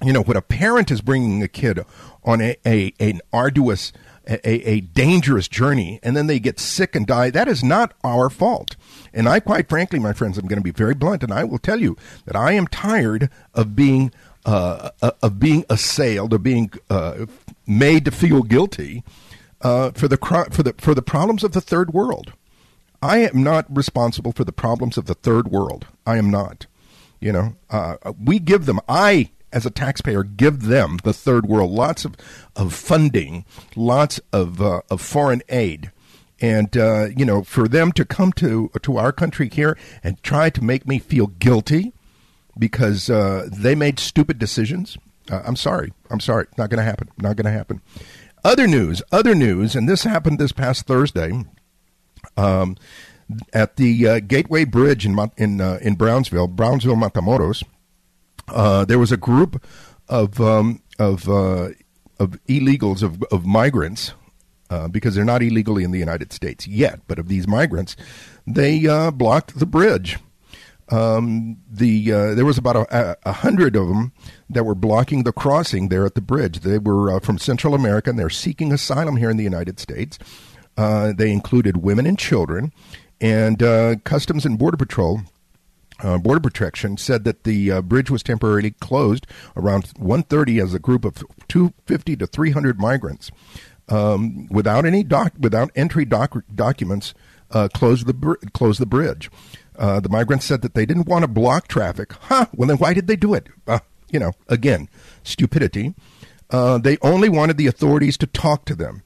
you 0.04 0.14
know, 0.14 0.24
when 0.24 0.38
a 0.38 0.42
parent 0.42 0.89
is 0.92 1.02
bringing 1.02 1.44
a 1.44 1.48
kid 1.48 1.84
on 2.24 2.42
a, 2.42 2.56
a 2.66 2.94
an 3.00 3.22
arduous 3.32 3.92
a, 4.28 4.70
a 4.70 4.82
dangerous 4.82 5.48
journey 5.48 6.00
and 6.04 6.16
then 6.16 6.28
they 6.28 6.39
get 6.39 6.60
sick 6.60 6.96
and 6.96 7.08
die. 7.08 7.30
That 7.30 7.48
is 7.48 7.64
not 7.64 7.94
our 8.04 8.30
fault. 8.30 8.76
And 9.14 9.28
I, 9.28 9.39
quite 9.39 9.68
frankly, 9.68 9.99
my 9.99 10.14
friends, 10.14 10.38
I'm 10.38 10.47
going 10.47 10.59
to 10.59 10.64
be 10.64 10.72
very 10.72 10.93
blunt, 10.93 11.24
and 11.24 11.34
I 11.34 11.43
will 11.43 11.59
tell 11.59 11.80
you 11.80 11.97
that 12.26 12.36
I 12.36 12.53
am 12.53 12.68
tired 12.68 13.30
of 13.53 13.76
being 13.76 14.12
uh, 14.43 14.89
uh 15.01 15.12
of 15.22 15.39
being 15.39 15.66
assailed, 15.70 16.34
of 16.34 16.41
being 16.41 16.72
uh, 16.89 17.26
made 17.68 18.05
to 18.05 18.12
feel 18.12 18.41
guilty 18.41 19.03
uh, 19.62 19.91
for 19.91 20.07
the 20.07 20.18
for 20.51 20.64
the 20.64 20.74
for 20.78 20.95
the 20.95 21.01
problems 21.01 21.43
of 21.43 21.51
the 21.51 21.62
third 21.62 21.93
world. 21.93 22.34
I 23.01 23.20
am 23.20 23.43
not 23.43 23.66
responsible 23.76 24.32
for 24.32 24.43
the 24.43 24.51
problems 24.51 24.97
of 24.97 25.05
the 25.05 25.16
third 25.16 25.47
world. 25.47 25.88
I 26.05 26.18
am 26.18 26.30
not. 26.30 26.68
You 27.20 27.32
know, 27.32 27.55
uh, 27.70 27.97
we 28.24 28.39
give 28.39 28.66
them. 28.66 28.80
I 28.88 29.30
as 29.53 29.66
a 29.66 29.72
taxpayer 29.72 30.24
give 30.24 30.64
them 30.64 30.97
the 31.03 31.14
third 31.14 31.45
world 31.45 31.72
lots 31.72 32.05
of, 32.05 32.16
of 32.55 32.74
funding, 32.74 33.45
lots 33.76 34.20
of 34.32 34.62
uh, 34.62 34.82
of 34.89 35.01
foreign 35.01 35.41
aid, 35.49 35.91
and 36.42 36.76
uh, 36.76 37.08
you 37.16 37.24
know 37.24 37.44
for 37.44 37.68
them 37.68 37.92
to 37.94 38.04
come 38.04 38.34
to 38.34 38.70
to 38.82 38.98
our 38.98 39.12
country 39.12 39.50
here 39.50 39.78
and 40.04 40.22
try 40.24 40.50
to 40.50 40.64
make 40.64 40.88
me 40.88 41.00
feel 41.00 41.28
guilty 41.28 41.94
because 42.58 43.10
uh, 43.10 43.48
they 43.52 43.76
made 43.76 44.00
stupid 44.00 44.38
decisions. 44.39 44.98
Uh, 45.30 45.42
I'm 45.46 45.56
sorry. 45.56 45.94
I'm 46.10 46.20
sorry. 46.20 46.48
Not 46.58 46.70
going 46.70 46.80
to 46.80 46.84
happen. 46.84 47.10
Not 47.18 47.38
going 47.38 47.46
to 47.46 47.52
happen. 47.52 47.82
Other 48.44 48.68
news. 48.68 49.02
Other 49.12 49.36
news, 49.36 49.76
and 49.76 49.88
this 49.88 50.04
happened 50.04 50.39
this 50.39 50.52
past 50.52 50.86
Thursday. 50.86 51.46
Um, 52.36 52.76
at 53.54 53.78
the 53.78 54.08
uh, 54.08 54.20
Gateway 54.20 54.66
Bridge 54.66 55.06
in 55.06 55.18
in 55.38 55.62
uh, 55.62 55.80
in 55.82 55.96
Brownsville, 55.96 56.48
Brownsville, 56.48 56.96
Matamoros, 56.96 57.64
uh, 58.50 58.84
there 58.86 59.00
was 59.00 59.12
a 59.12 59.18
group 59.18 59.64
of 60.10 60.42
um, 60.42 60.82
of 61.00 61.30
uh, 61.30 61.70
of 62.20 62.32
illegals 62.48 63.04
of 63.04 63.24
of 63.32 63.46
migrants 63.46 64.14
uh, 64.72 64.88
because 64.88 65.13
they're 65.13 65.26
not 65.26 65.43
illegally 65.43 65.84
in 65.84 65.91
the 65.91 65.99
United 65.99 66.32
States 66.32 66.65
yet, 66.65 67.01
but 67.07 67.19
of 67.19 67.28
these 67.28 67.47
migrants, 67.47 67.97
they 68.47 68.88
uh, 68.88 69.11
blocked 69.11 69.59
the 69.59 69.65
bridge. 69.65 70.17
Um, 70.89 71.57
the 71.69 72.11
uh, 72.11 72.34
there 72.36 72.45
was 72.45 72.57
about 72.57 72.76
a, 72.76 73.17
a, 73.24 73.32
hundred 73.32 73.76
of 73.76 73.88
them 73.88 74.13
that 74.49 74.65
were 74.65 74.76
blocking 74.76 75.24
the 75.24 75.32
crossing 75.32 75.89
there 75.89 76.05
at 76.05 76.15
the 76.15 76.22
bridge. 76.22 76.61
They 76.61 76.80
were 76.80 77.15
uh, 77.15 77.19
from 77.19 77.38
Central 77.38 77.74
America 77.74 78.09
and 78.09 78.19
they're 78.19 78.30
seeking 78.30 78.74
asylum 78.74 79.15
here 79.17 79.30
in 79.30 79.38
the 79.38 79.43
United 79.43 79.80
States. 79.80 80.17
they 80.76 81.32
included 81.32 81.78
women 81.78 82.05
and 82.05 82.17
children, 82.17 82.74
and 83.22 83.59
Customs 84.03 84.45
and 84.45 84.57
Border 84.57 84.78
Patrol 84.78 85.22
uh, 86.03 86.17
Border 86.17 86.39
Protection 86.39 86.97
said 86.97 87.24
that 87.26 87.43
the 87.43 87.72
uh, 87.72 87.82
bridge 87.82 88.09
was 88.09 88.24
temporarily 88.24 88.72
closed 88.72 89.28
around 89.55 89.86
1:30 89.95 90.61
as 90.63 90.74
a 90.74 90.80
group 90.80 91.05
of 91.05 91.24
250 91.47 92.15
to 92.17 92.28
300 92.28 92.80
migrants, 92.80 93.32
um, 93.90 94.48
without 94.50 94.86
any 94.86 95.04
doc, 95.04 95.34
without 95.40 95.72
entry 95.76 96.06
doc, 96.06 96.36
documents, 96.54 97.14
uh, 97.52 97.68
closed 97.74 98.06
the 98.06 98.14
br- 98.14 98.36
closed 98.54 98.80
the 98.80 98.86
bridge. 98.86 99.30
Uh, 99.78 100.00
the 100.00 100.10
migrants 100.10 100.46
said 100.46 100.62
that 100.62 100.74
they 100.74 100.86
didn't 100.86 101.08
want 101.08 101.24
to 101.24 101.28
block 101.28 101.68
traffic. 101.68 102.14
Huh? 102.14 102.46
Well, 102.56 102.68
then 102.68 102.78
why 102.78 102.94
did 102.94 103.08
they 103.08 103.16
do 103.16 103.34
it? 103.34 103.48
Uh, 103.68 103.80
you 104.12 104.20
know, 104.20 104.34
again, 104.48 104.90
stupidity. 105.24 105.96
Uh, 106.50 106.78
they 106.78 106.98
only 107.02 107.30
wanted 107.30 107.58
the 107.58 107.68
authorities 107.68 108.18
to 108.18 108.28
talk 108.28 108.66
to 108.66 108.76
them. 108.76 109.04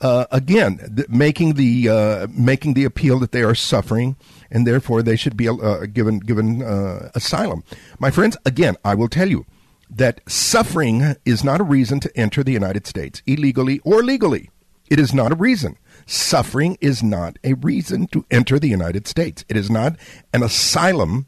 again, 0.00 0.78
th- 0.96 1.08
making 1.08 1.54
the 1.54 2.26
making 2.30 2.74
the 2.74 2.84
appeal 2.84 3.18
that 3.18 3.32
they 3.32 3.42
are 3.42 3.54
suffering 3.54 4.16
and 4.54 4.66
therefore 4.66 5.02
they 5.02 5.16
should 5.16 5.36
be 5.36 5.48
uh, 5.48 5.84
given 5.86 6.20
given 6.20 6.62
uh, 6.62 7.10
asylum. 7.14 7.64
My 7.98 8.10
friends, 8.10 8.36
again, 8.46 8.76
I 8.84 8.94
will 8.94 9.08
tell 9.08 9.28
you 9.28 9.44
that 9.90 10.20
suffering 10.28 11.16
is 11.24 11.44
not 11.44 11.60
a 11.60 11.64
reason 11.64 12.00
to 12.00 12.16
enter 12.16 12.42
the 12.42 12.52
United 12.52 12.86
States 12.86 13.22
illegally 13.26 13.80
or 13.80 14.02
legally. 14.02 14.50
It 14.90 14.98
is 15.00 15.14
not 15.14 15.32
a 15.32 15.36
reason. 15.36 15.76
Suffering 16.06 16.76
is 16.80 17.02
not 17.02 17.38
a 17.42 17.54
reason 17.54 18.06
to 18.08 18.24
enter 18.30 18.58
the 18.58 18.68
United 18.68 19.06
States. 19.06 19.44
It 19.48 19.56
is 19.56 19.70
not 19.70 19.96
an 20.32 20.42
asylum. 20.42 21.26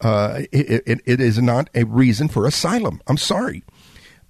Uh, 0.00 0.42
it, 0.52 0.82
it, 0.86 1.00
it 1.04 1.20
is 1.20 1.40
not 1.40 1.68
a 1.74 1.84
reason 1.84 2.28
for 2.28 2.46
asylum. 2.46 3.00
I'm 3.06 3.16
sorry. 3.16 3.64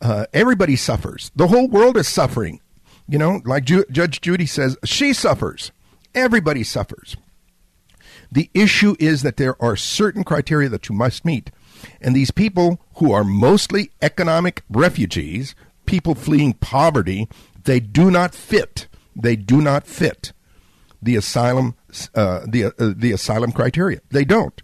Uh, 0.01 0.27
everybody 0.33 0.77
suffers. 0.77 1.31
The 1.37 1.49
whole 1.49 1.69
world 1.69 1.97
is 1.97 2.09
suffering. 2.09 2.61
You 3.09 3.19
know, 3.19 3.41
like 3.45 3.65
Ju- 3.65 3.85
Judge 3.91 4.21
Judy 4.21 4.47
says, 4.47 4.77
she 4.85 5.13
suffers. 5.13 5.73
Everybody 6.15 6.65
suffers. 6.65 7.17
The 8.31 8.51
issue 8.55 8.97
is 8.99 9.23
that 9.23 9.37
there 9.37 9.61
are 9.63 9.77
certain 9.77 10.25
criteria 10.25 10.69
that 10.69 10.89
you 10.89 10.95
must 10.95 11.25
meet. 11.25 11.51
And 12.01 12.15
these 12.15 12.31
people 12.31 12.81
who 12.97 13.13
are 13.13 13.25
mostly 13.25 13.91
economic 14.03 14.63
refugees, 14.69 15.55
people 15.87 16.15
fleeing 16.15 16.55
poverty, 16.55 17.29
they 17.65 17.81
do 17.81 18.11
not 18.11 18.35
fit. 18.35 18.89
They 19.15 19.37
do 19.37 19.61
not 19.61 19.87
fit 19.87 20.33
the 21.03 21.17
asylum 21.17 21.75
uh, 22.15 22.41
the 22.47 22.67
uh, 22.67 22.71
the 22.97 23.13
asylum 23.13 23.53
criteria. 23.53 24.01
They 24.11 24.25
don't. 24.25 24.61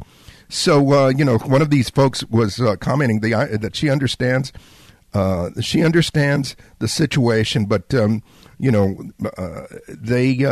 So 0.49 0.93
uh, 0.93 1.09
you 1.09 1.25
know, 1.25 1.39
one 1.39 1.63
of 1.63 1.71
these 1.71 1.91
folks 1.91 2.25
was 2.25 2.61
uh, 2.61 2.77
commenting 2.77 3.21
the, 3.21 3.35
uh, 3.35 3.57
that 3.59 3.75
she 3.75 3.89
understands 3.91 4.53
uh, 5.13 5.51
she 5.61 5.83
understands 5.85 6.57
the 6.81 6.89
situation, 6.89 7.67
but 7.67 7.95
um, 7.95 8.23
you 8.59 8.71
know 8.71 8.97
they 9.89 10.45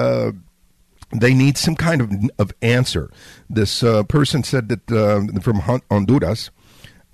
they 1.13 1.35
need 1.35 1.59
some 1.59 1.77
kind 1.77 2.01
of, 2.01 2.11
of 2.39 2.53
answer. 2.63 3.11
This 3.49 3.83
uh, 3.83 4.03
person 4.05 4.43
said 4.43 4.69
that 4.69 4.91
uh, 4.91 5.41
from 5.41 5.61
Honduras, 5.91 6.51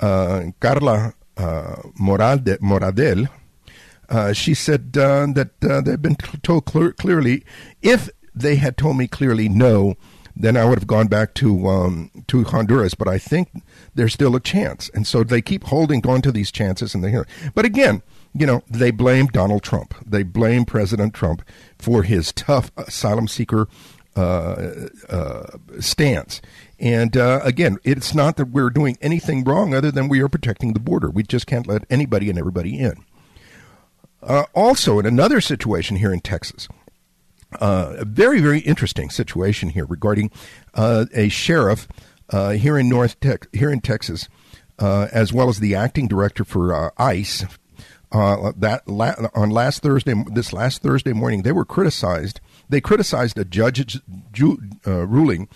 uh, 0.01 0.45
Carla 0.61 1.15
uh, 1.37 1.77
Morade, 2.01 2.59
Moradel, 2.61 3.29
uh, 4.09 4.33
she 4.33 4.55
said 4.55 4.97
uh, 4.97 5.27
that 5.35 5.61
they've 5.61 6.01
been 6.01 6.17
told 6.43 6.65
clear, 6.65 6.93
clearly, 6.93 7.45
if 7.83 8.09
they 8.35 8.57
had 8.57 8.77
told 8.77 8.97
me 8.97 9.07
clearly 9.07 9.49
no, 9.49 9.97
then 10.35 10.57
I 10.57 10.65
would 10.65 10.79
have 10.79 10.87
gone 10.87 11.09
back 11.09 11.35
to 11.35 11.67
um, 11.67 12.11
to 12.29 12.45
Honduras. 12.45 12.95
But 12.95 13.09
I 13.09 13.19
think 13.19 13.51
there's 13.95 14.15
still 14.15 14.37
a 14.37 14.41
chance, 14.41 14.89
and 14.95 15.07
so 15.07 15.25
they 15.25 15.43
keep 15.43 15.65
holding 15.65 16.07
on 16.07 16.23
to 16.23 16.33
these 16.33 16.53
chances. 16.53 16.95
And 16.95 17.03
they 17.03 17.11
hear, 17.11 17.27
but 17.55 17.65
again, 17.65 18.03
you 18.35 18.47
know, 18.47 18.63
they 18.69 18.91
blame 18.91 19.27
Donald 19.27 19.63
Trump. 19.63 19.95
They 20.05 20.23
blame 20.23 20.65
President 20.65 21.15
Trump 21.15 21.43
for 21.79 22.03
his 22.03 22.33
tough 22.33 22.71
asylum 22.77 23.29
seeker 23.29 23.69
uh, 24.19 24.89
uh, 25.09 25.47
stance. 25.79 26.41
And 26.81 27.17
uh, 27.17 27.41
again, 27.45 27.79
it's 27.85 28.15
not 28.15 28.37
that 28.37 28.47
we're 28.47 28.71
doing 28.71 28.99
anything 29.01 29.45
wrong 29.45 29.75
other 29.75 29.93
than 29.93 30.09
we 30.09 30.21
are 30.21 30.29
protecting 30.29 30.73
the 30.73 30.81
border. 30.81 31.09
We 31.09 31.23
just 31.23 31.47
can't 31.47 31.69
let 31.69 31.85
anybody 31.89 32.29
and 32.29 32.37
everybody 32.37 32.79
in. 32.81 33.05
Uh, 34.21 34.45
also, 34.55 34.99
in 34.99 35.07
another 35.07 35.41
situation 35.41 35.99
here 35.99 36.13
in 36.13 36.19
Texas, 36.19 36.67
uh, 37.61 37.95
a 37.99 38.05
very, 38.05 38.41
very 38.41 38.59
interesting 38.61 39.09
situation 39.09 39.69
here 39.69 39.87
regarding 39.87 40.33
uh, 40.75 41.07
a 41.15 41.29
sheriff 41.29 41.87
here 42.33 42.77
in 42.77 42.89
North 42.89 43.21
Tex- 43.21 43.47
here 43.53 43.71
in 43.71 43.81
Texas, 43.81 44.29
as 44.81 45.33
well 45.33 45.49
as 45.49 45.61
the 45.61 45.77
acting 45.77 46.09
director 46.09 46.45
for 46.45 46.93
ICE, 47.01 47.45
uh, 48.13 48.53
that 48.57 48.87
la- 48.89 49.15
on 49.35 49.51
last 49.51 49.83
Thursday, 49.83 50.15
this 50.33 50.53
last 50.53 50.83
Thursday 50.83 51.13
morning, 51.13 51.43
they 51.43 51.53
were 51.53 51.65
criticized. 51.65 52.41
They 52.69 52.81
criticized 52.81 53.39
a 53.39 53.45
judge's 53.45 54.01
ju- 54.33 54.59
uh, 54.87 55.07
ruling 55.07 55.49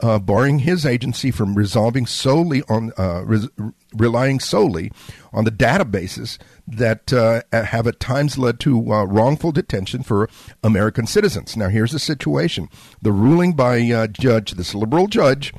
uh, 0.00 0.18
barring 0.18 0.60
his 0.60 0.84
agency 0.84 1.30
from 1.30 1.54
resolving 1.54 2.04
solely 2.04 2.62
on 2.68 2.92
uh, 2.98 3.22
res- 3.24 3.48
relying 3.94 4.40
solely 4.40 4.90
on 5.32 5.44
the 5.44 5.50
databases 5.50 6.36
that 6.66 7.12
uh, 7.12 7.42
have 7.52 7.86
at 7.86 8.00
times 8.00 8.36
led 8.36 8.58
to 8.60 8.92
uh, 8.92 9.04
wrongful 9.04 9.52
detention 9.52 10.02
for 10.02 10.28
American 10.62 11.06
citizens. 11.06 11.56
Now, 11.56 11.68
here's 11.68 11.92
the 11.92 11.98
situation: 11.98 12.68
the 13.00 13.12
ruling 13.12 13.54
by 13.54 14.06
judge, 14.08 14.52
this 14.52 14.74
liberal 14.74 15.06
judge, 15.06 15.54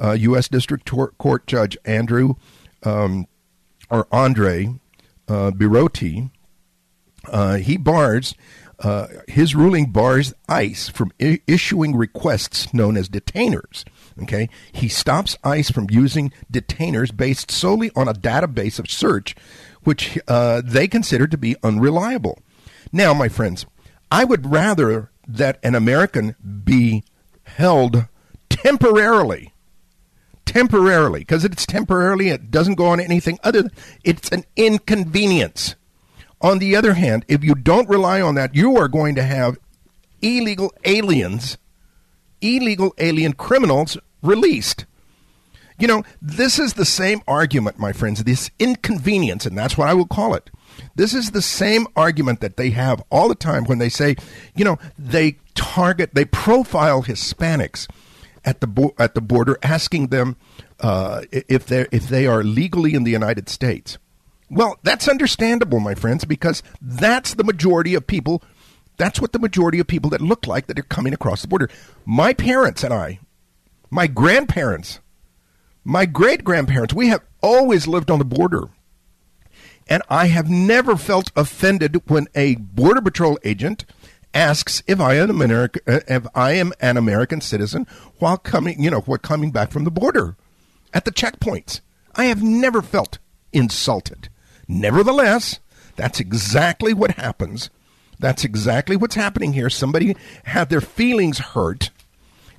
U.S. 0.00 0.48
District 0.48 0.90
Court 1.18 1.46
Judge 1.46 1.76
Andrew 1.84 2.34
um, 2.84 3.26
or 3.90 4.08
Andre 4.10 4.74
uh, 5.28 5.50
Birotte, 5.50 6.30
uh, 7.28 7.56
he 7.56 7.76
bars 7.76 8.34
uh, 8.80 9.06
his 9.28 9.54
ruling 9.54 9.90
bars 9.90 10.34
ICE 10.48 10.88
from 10.88 11.12
I- 11.20 11.40
issuing 11.46 11.96
requests 11.96 12.74
known 12.74 12.96
as 12.96 13.08
detainers. 13.08 13.84
Okay, 14.22 14.48
he 14.72 14.88
stops 14.88 15.36
ICE 15.42 15.70
from 15.70 15.88
using 15.90 16.32
detainers 16.52 17.16
based 17.16 17.50
solely 17.50 17.90
on 17.96 18.08
a 18.08 18.14
database 18.14 18.78
of 18.78 18.90
search, 18.90 19.34
which 19.82 20.18
uh, 20.28 20.62
they 20.64 20.86
consider 20.86 21.26
to 21.26 21.38
be 21.38 21.56
unreliable. 21.62 22.38
Now, 22.92 23.12
my 23.14 23.28
friends, 23.28 23.66
I 24.10 24.24
would 24.24 24.52
rather 24.52 25.10
that 25.26 25.58
an 25.62 25.74
American 25.74 26.36
be 26.64 27.04
held 27.44 28.06
temporarily 28.50 29.53
temporarily 30.44 31.20
because 31.20 31.44
it's 31.44 31.66
temporarily 31.66 32.28
it 32.28 32.50
doesn't 32.50 32.74
go 32.74 32.86
on 32.86 33.00
anything 33.00 33.38
other 33.42 33.62
than 33.62 33.72
it's 34.02 34.28
an 34.30 34.44
inconvenience. 34.56 35.74
On 36.40 36.58
the 36.58 36.76
other 36.76 36.94
hand 36.94 37.24
if 37.28 37.42
you 37.42 37.54
don't 37.54 37.88
rely 37.88 38.20
on 38.20 38.34
that 38.34 38.54
you 38.54 38.76
are 38.76 38.88
going 38.88 39.14
to 39.14 39.22
have 39.22 39.58
illegal 40.22 40.72
aliens 40.84 41.58
illegal 42.40 42.94
alien 42.98 43.32
criminals 43.32 43.96
released. 44.22 44.84
You 45.78 45.88
know 45.88 46.04
this 46.20 46.58
is 46.58 46.74
the 46.74 46.84
same 46.84 47.22
argument 47.26 47.78
my 47.78 47.92
friends 47.92 48.22
this 48.24 48.50
inconvenience 48.58 49.46
and 49.46 49.56
that's 49.56 49.76
what 49.76 49.88
i 49.88 49.94
will 49.94 50.06
call 50.06 50.34
it. 50.34 50.50
This 50.94 51.14
is 51.14 51.30
the 51.30 51.42
same 51.42 51.86
argument 51.96 52.40
that 52.40 52.56
they 52.56 52.70
have 52.70 53.02
all 53.10 53.28
the 53.28 53.34
time 53.34 53.64
when 53.64 53.78
they 53.78 53.88
say, 53.88 54.16
you 54.54 54.64
know, 54.64 54.78
they 54.98 55.38
target, 55.54 56.14
they 56.14 56.24
profile 56.24 57.02
Hispanics 57.02 57.88
at 58.44 58.60
the 58.60 58.66
bo- 58.66 58.94
at 58.98 59.14
the 59.14 59.20
border, 59.20 59.58
asking 59.62 60.08
them 60.08 60.36
uh, 60.80 61.22
if 61.30 61.66
they 61.66 61.86
if 61.90 62.08
they 62.08 62.26
are 62.26 62.42
legally 62.42 62.94
in 62.94 63.04
the 63.04 63.10
United 63.10 63.48
States. 63.48 63.98
Well, 64.50 64.78
that's 64.82 65.08
understandable, 65.08 65.80
my 65.80 65.94
friends, 65.94 66.24
because 66.24 66.62
that's 66.80 67.34
the 67.34 67.44
majority 67.44 67.94
of 67.94 68.06
people. 68.06 68.42
That's 68.96 69.20
what 69.20 69.32
the 69.32 69.38
majority 69.38 69.80
of 69.80 69.86
people 69.86 70.10
that 70.10 70.20
look 70.20 70.46
like 70.46 70.66
that 70.66 70.78
are 70.78 70.82
coming 70.84 71.12
across 71.12 71.42
the 71.42 71.48
border. 71.48 71.68
My 72.04 72.32
parents 72.32 72.84
and 72.84 72.94
I, 72.94 73.18
my 73.90 74.06
grandparents, 74.06 75.00
my 75.82 76.06
great 76.06 76.44
grandparents, 76.44 76.94
we 76.94 77.08
have 77.08 77.22
always 77.40 77.88
lived 77.88 78.10
on 78.10 78.18
the 78.18 78.24
border. 78.24 78.68
And 79.88 80.02
I 80.08 80.28
have 80.28 80.48
never 80.48 80.96
felt 80.96 81.30
offended 81.36 82.00
when 82.08 82.28
a 82.34 82.54
Border 82.54 83.02
Patrol 83.02 83.38
agent 83.44 83.84
asks 84.34 84.82
if 84.86 85.00
I 85.00 85.14
am 85.14 85.30
America, 85.30 85.80
uh, 85.86 86.00
if 86.08 86.26
I 86.34 86.52
am 86.52 86.72
an 86.80 86.96
American 86.96 87.40
citizen 87.40 87.86
while 88.18 88.36
coming, 88.36 88.82
you 88.82 88.90
know, 88.90 89.00
while 89.00 89.18
coming 89.18 89.50
back 89.50 89.70
from 89.70 89.84
the 89.84 89.90
border 89.90 90.36
at 90.92 91.04
the 91.04 91.12
checkpoints. 91.12 91.80
I 92.16 92.26
have 92.26 92.42
never 92.42 92.82
felt 92.82 93.18
insulted. 93.52 94.28
Nevertheless, 94.68 95.60
that's 95.96 96.20
exactly 96.20 96.92
what 96.92 97.12
happens. 97.12 97.70
That's 98.18 98.44
exactly 98.44 98.96
what's 98.96 99.16
happening 99.16 99.52
here. 99.52 99.70
Somebody 99.70 100.16
had 100.44 100.70
their 100.70 100.80
feelings 100.80 101.38
hurt, 101.38 101.90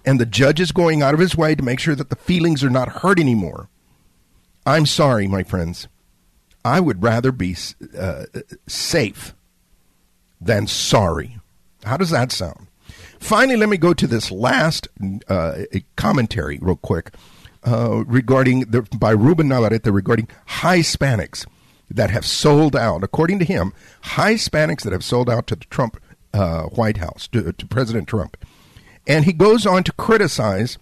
and 0.06 0.20
the 0.20 0.26
judge 0.26 0.60
is 0.60 0.72
going 0.72 1.02
out 1.02 1.14
of 1.14 1.20
his 1.20 1.36
way 1.36 1.56
to 1.56 1.64
make 1.64 1.80
sure 1.80 1.96
that 1.96 2.10
the 2.10 2.16
feelings 2.16 2.64
are 2.64 2.70
not 2.70 3.02
hurt 3.02 3.20
anymore. 3.20 3.70
I'm 4.66 4.86
sorry, 4.86 5.28
my 5.28 5.44
friends. 5.44 5.88
I 6.64 6.80
would 6.80 7.04
rather 7.04 7.32
be 7.32 7.56
uh, 7.98 8.26
safe 8.68 9.34
than 10.42 10.68
sorry. 10.68 11.38
How 11.86 11.98
does 11.98 12.10
that 12.10 12.32
sound? 12.32 12.68
Finally, 13.20 13.58
let 13.58 13.70
me 13.70 13.78
go 13.78 13.94
to 13.94 14.08
this 14.08 14.32
last 14.32 14.88
uh, 15.28 15.64
commentary 15.96 16.60
real 16.62 16.76
quick 16.76 17.12
uh, 17.64 18.04
regarding 18.06 18.62
the, 18.62 18.82
by 18.98 19.12
Ruben 19.12 19.48
Navarrete 19.48 19.88
regarding 19.88 20.28
Hispanics 20.48 21.46
that 21.90 22.10
have 22.10 22.26
sold 22.26 22.76
out. 22.76 23.04
According 23.04 23.40
to 23.40 23.46
him, 23.46 23.74
Hispanics 24.04 24.84
that 24.84 24.94
have 24.94 25.04
sold 25.04 25.30
out 25.30 25.48
to 25.48 25.56
the 25.56 25.66
Trump 25.66 26.02
uh, 26.34 26.64
White 26.64 26.98
House, 26.98 27.28
to, 27.30 27.54
to 27.54 27.66
President 27.68 28.08
Trump. 28.08 28.38
And 29.08 29.26
he 29.26 29.34
goes 29.34 29.66
on 29.66 29.84
to 29.84 29.92
criticize 29.94 30.78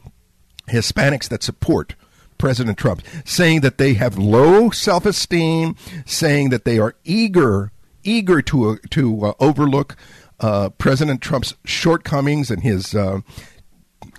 Hispanics 0.69 1.29
that 1.29 1.43
support 1.43 1.95
President 2.37 2.77
Trump, 2.77 3.03
saying 3.25 3.61
that 3.61 3.77
they 3.77 3.93
have 3.93 4.17
low 4.17 4.69
self 4.69 5.05
esteem, 5.05 5.75
saying 6.05 6.49
that 6.49 6.65
they 6.65 6.79
are 6.79 6.95
eager, 7.03 7.71
eager 8.03 8.41
to, 8.41 8.69
uh, 8.69 8.75
to 8.89 9.25
uh, 9.25 9.33
overlook 9.39 9.95
uh, 10.39 10.69
President 10.69 11.21
Trump's 11.21 11.55
shortcomings 11.65 12.51
and 12.51 12.63
his 12.63 12.93
uh, 12.95 13.21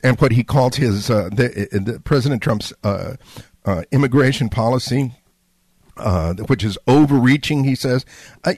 and 0.03 0.21
what 0.21 0.33
he 0.33 0.45
calls 0.45 0.77
his 0.77 1.11
uh, 1.11 1.29
the, 1.31 1.69
the 1.73 2.01
President 2.01 2.43
Trump's 2.43 2.73
uh, 2.85 3.17
uh, 3.65 3.83
immigration 3.91 4.49
policy, 4.49 5.15
uh, 5.97 6.35
which 6.35 6.62
is 6.65 6.79
overreaching. 6.87 7.65
He 7.65 7.75
says, 7.75 8.05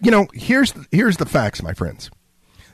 you 0.02 0.11
know, 0.11 0.26
here's 0.34 0.74
here's 0.90 1.16
the 1.16 1.26
facts, 1.26 1.62
my 1.62 1.72
friends. 1.72 2.11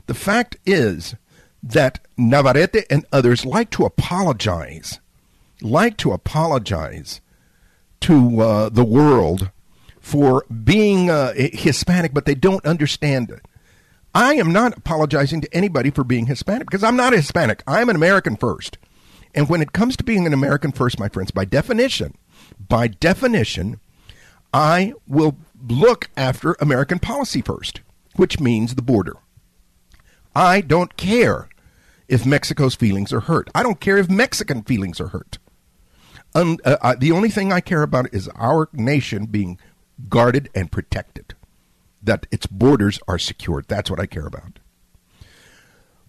The 0.07 0.15
fact 0.15 0.57
is 0.67 1.15
that 1.63 2.01
Navarrete 2.17 2.87
and 2.91 3.07
others 3.13 3.47
like 3.47 3.71
to 3.71 3.85
apologize, 3.85 5.01
like 5.61 5.97
to 5.99 6.13
apologize 6.13 7.21
to 8.01 8.71
the 8.73 8.85
world 8.85 9.51
for 10.01 10.45
being 10.47 11.07
Hispanic, 11.37 12.13
but 12.13 12.25
they 12.25 12.35
don't 12.35 12.65
understand 12.67 13.31
it. 13.31 13.47
I 14.15 14.35
am 14.35 14.53
not 14.53 14.77
apologizing 14.77 15.41
to 15.41 15.55
anybody 15.55 15.91
for 15.91 16.05
being 16.05 16.27
Hispanic 16.27 16.67
because 16.67 16.85
I'm 16.85 16.97
not 16.97 17.15
Hispanic. 17.15 17.63
I'm 17.67 17.89
an 17.89 17.97
American 17.97 18.37
first. 18.37 18.77
And 19.35 19.49
when 19.49 19.63
it 19.63 19.73
comes 19.73 19.97
to 19.97 20.05
being 20.05 20.27
an 20.27 20.35
American 20.35 20.73
first, 20.73 20.99
my 20.99 21.09
friends, 21.09 21.31
by 21.31 21.47
definition, 21.47 22.17
by 22.69 22.89
definition, 22.89 23.81
I 24.53 24.93
will 25.07 25.39
look 25.67 26.11
after 26.17 26.57
American 26.61 26.99
policy 26.99 27.41
first, 27.41 27.81
which 28.17 28.39
means 28.39 28.75
the 28.75 28.83
border. 28.83 29.17
I 30.37 30.61
don't 30.61 30.97
care 30.99 31.49
if 32.07 32.27
Mexico's 32.27 32.75
feelings 32.75 33.13
are 33.13 33.21
hurt. 33.21 33.49
I 33.55 33.63
don't 33.63 33.81
care 33.81 33.97
if 33.97 34.11
Mexican 34.11 34.63
feelings 34.63 35.01
are 35.01 35.09
hurt. 35.09 35.39
Um, 36.35 36.59
uh, 36.65 36.97
the 36.99 37.13
only 37.13 37.31
thing 37.31 37.53
I 37.53 37.61
care 37.61 37.83
about 37.83 38.13
is 38.13 38.29
our 38.37 38.69
nation 38.73 39.27
being 39.27 39.59
guarded 40.09 40.51
and 40.55 40.71
protected 40.71 41.35
that 42.03 42.27
its 42.31 42.47
borders 42.47 42.99
are 43.07 43.19
secured. 43.19 43.67
That's 43.69 43.91
what 43.91 44.01
I 44.01 44.07
care 44.07 44.27
about. 44.27 44.59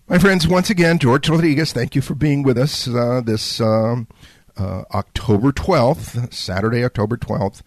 My 0.08 0.20
friends, 0.20 0.48
once 0.48 0.70
again, 0.70 1.00
George 1.00 1.30
Rodriguez, 1.30 1.72
thank 1.72 1.96
you 1.96 2.02
for 2.02 2.14
being 2.14 2.44
with 2.44 2.58
us 2.58 2.88
uh, 2.88 3.22
this 3.24 3.62
um, 3.62 4.08
uh, 4.58 4.84
October 4.94 5.52
12th, 5.52 6.34
Saturday, 6.34 6.84
October 6.84 7.16
12th. 7.18 7.62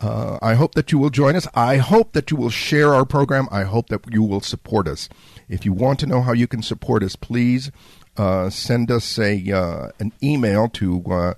Uh, 0.00 0.38
I 0.40 0.54
hope 0.54 0.74
that 0.74 0.92
you 0.92 0.98
will 0.98 1.10
join 1.10 1.34
us. 1.36 1.46
I 1.54 1.76
hope 1.76 2.12
that 2.12 2.30
you 2.30 2.36
will 2.36 2.50
share 2.50 2.94
our 2.94 3.04
program. 3.04 3.48
I 3.50 3.64
hope 3.64 3.88
that 3.88 4.12
you 4.12 4.22
will 4.22 4.40
support 4.40 4.86
us. 4.86 5.08
If 5.48 5.64
you 5.64 5.72
want 5.72 5.98
to 6.00 6.06
know 6.06 6.22
how 6.22 6.32
you 6.32 6.46
can 6.46 6.62
support 6.62 7.02
us, 7.02 7.16
please 7.16 7.70
uh, 8.16 8.50
send 8.50 8.90
us 8.90 9.18
a 9.18 9.50
uh, 9.50 9.90
an 9.98 10.12
email 10.22 10.68
to 10.70 11.34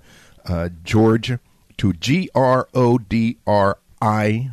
uh, 0.47 0.69
George 0.83 1.39
to 1.79 1.93
G 1.95 2.29
R 2.35 2.69
O 2.75 2.99
D 2.99 3.39
R 3.47 3.79
I 4.03 4.51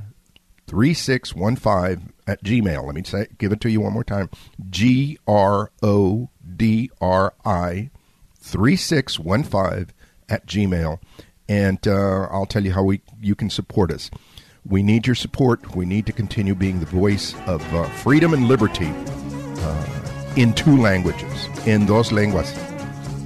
3615 0.68 2.13
at 2.28 2.43
Gmail. 2.43 2.86
Let 2.86 2.95
me 2.95 3.03
say, 3.03 3.28
give 3.38 3.51
it 3.51 3.61
to 3.61 3.70
you 3.70 3.82
one 3.82 3.93
more 3.93 4.03
time. 4.03 4.30
G 4.70 5.18
R 5.28 5.72
O 5.82 6.30
D 6.55 6.91
R 7.01 7.34
I 7.45 7.89
3615 8.39 9.93
at 10.30 10.45
Gmail. 10.45 10.99
And 11.49 11.88
uh, 11.88 12.28
I'll 12.30 12.45
tell 12.45 12.63
you 12.63 12.74
how 12.74 12.84
we 12.84 13.01
you 13.22 13.34
can 13.36 13.49
support 13.49 13.91
us. 13.91 14.11
We 14.65 14.84
need 14.84 15.07
your 15.07 15.15
support. 15.15 15.76
We 15.76 15.86
need 15.86 16.05
to 16.07 16.11
continue 16.11 16.53
being 16.53 16.82
the 16.82 16.86
voice 16.86 17.34
of 17.45 17.61
uh, 17.74 17.86
freedom 17.86 18.34
and 18.34 18.49
liberty 18.49 18.91
uh, 18.91 20.34
in 20.36 20.53
two 20.53 20.78
languages, 20.78 21.47
in 21.65 21.86
dos 21.86 22.11
lenguas. 22.11 22.53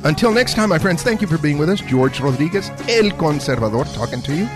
Until 0.03 0.31
next 0.31 0.55
time, 0.55 0.69
my 0.69 0.79
friends, 0.79 1.01
thank 1.01 1.21
you 1.21 1.27
for 1.27 1.39
being 1.39 1.57
with 1.57 1.69
us. 1.69 1.81
George 1.81 2.19
Rodriguez, 2.19 2.69
El 2.87 3.09
Conservador, 3.17 3.91
talking 3.95 4.21
to 4.21 4.35
you 4.35 4.47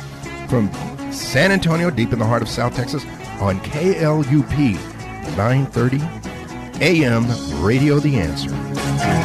from 0.47 0.69
San 1.15 1.51
Antonio, 1.51 1.89
deep 1.89 2.13
in 2.13 2.19
the 2.19 2.25
heart 2.25 2.41
of 2.41 2.49
South 2.49 2.75
Texas, 2.75 3.05
on 3.39 3.59
KLUP 3.61 4.75
930 5.35 6.01
AM 6.81 7.25
Radio 7.63 7.99
The 7.99 8.17
Answer. 8.19 9.24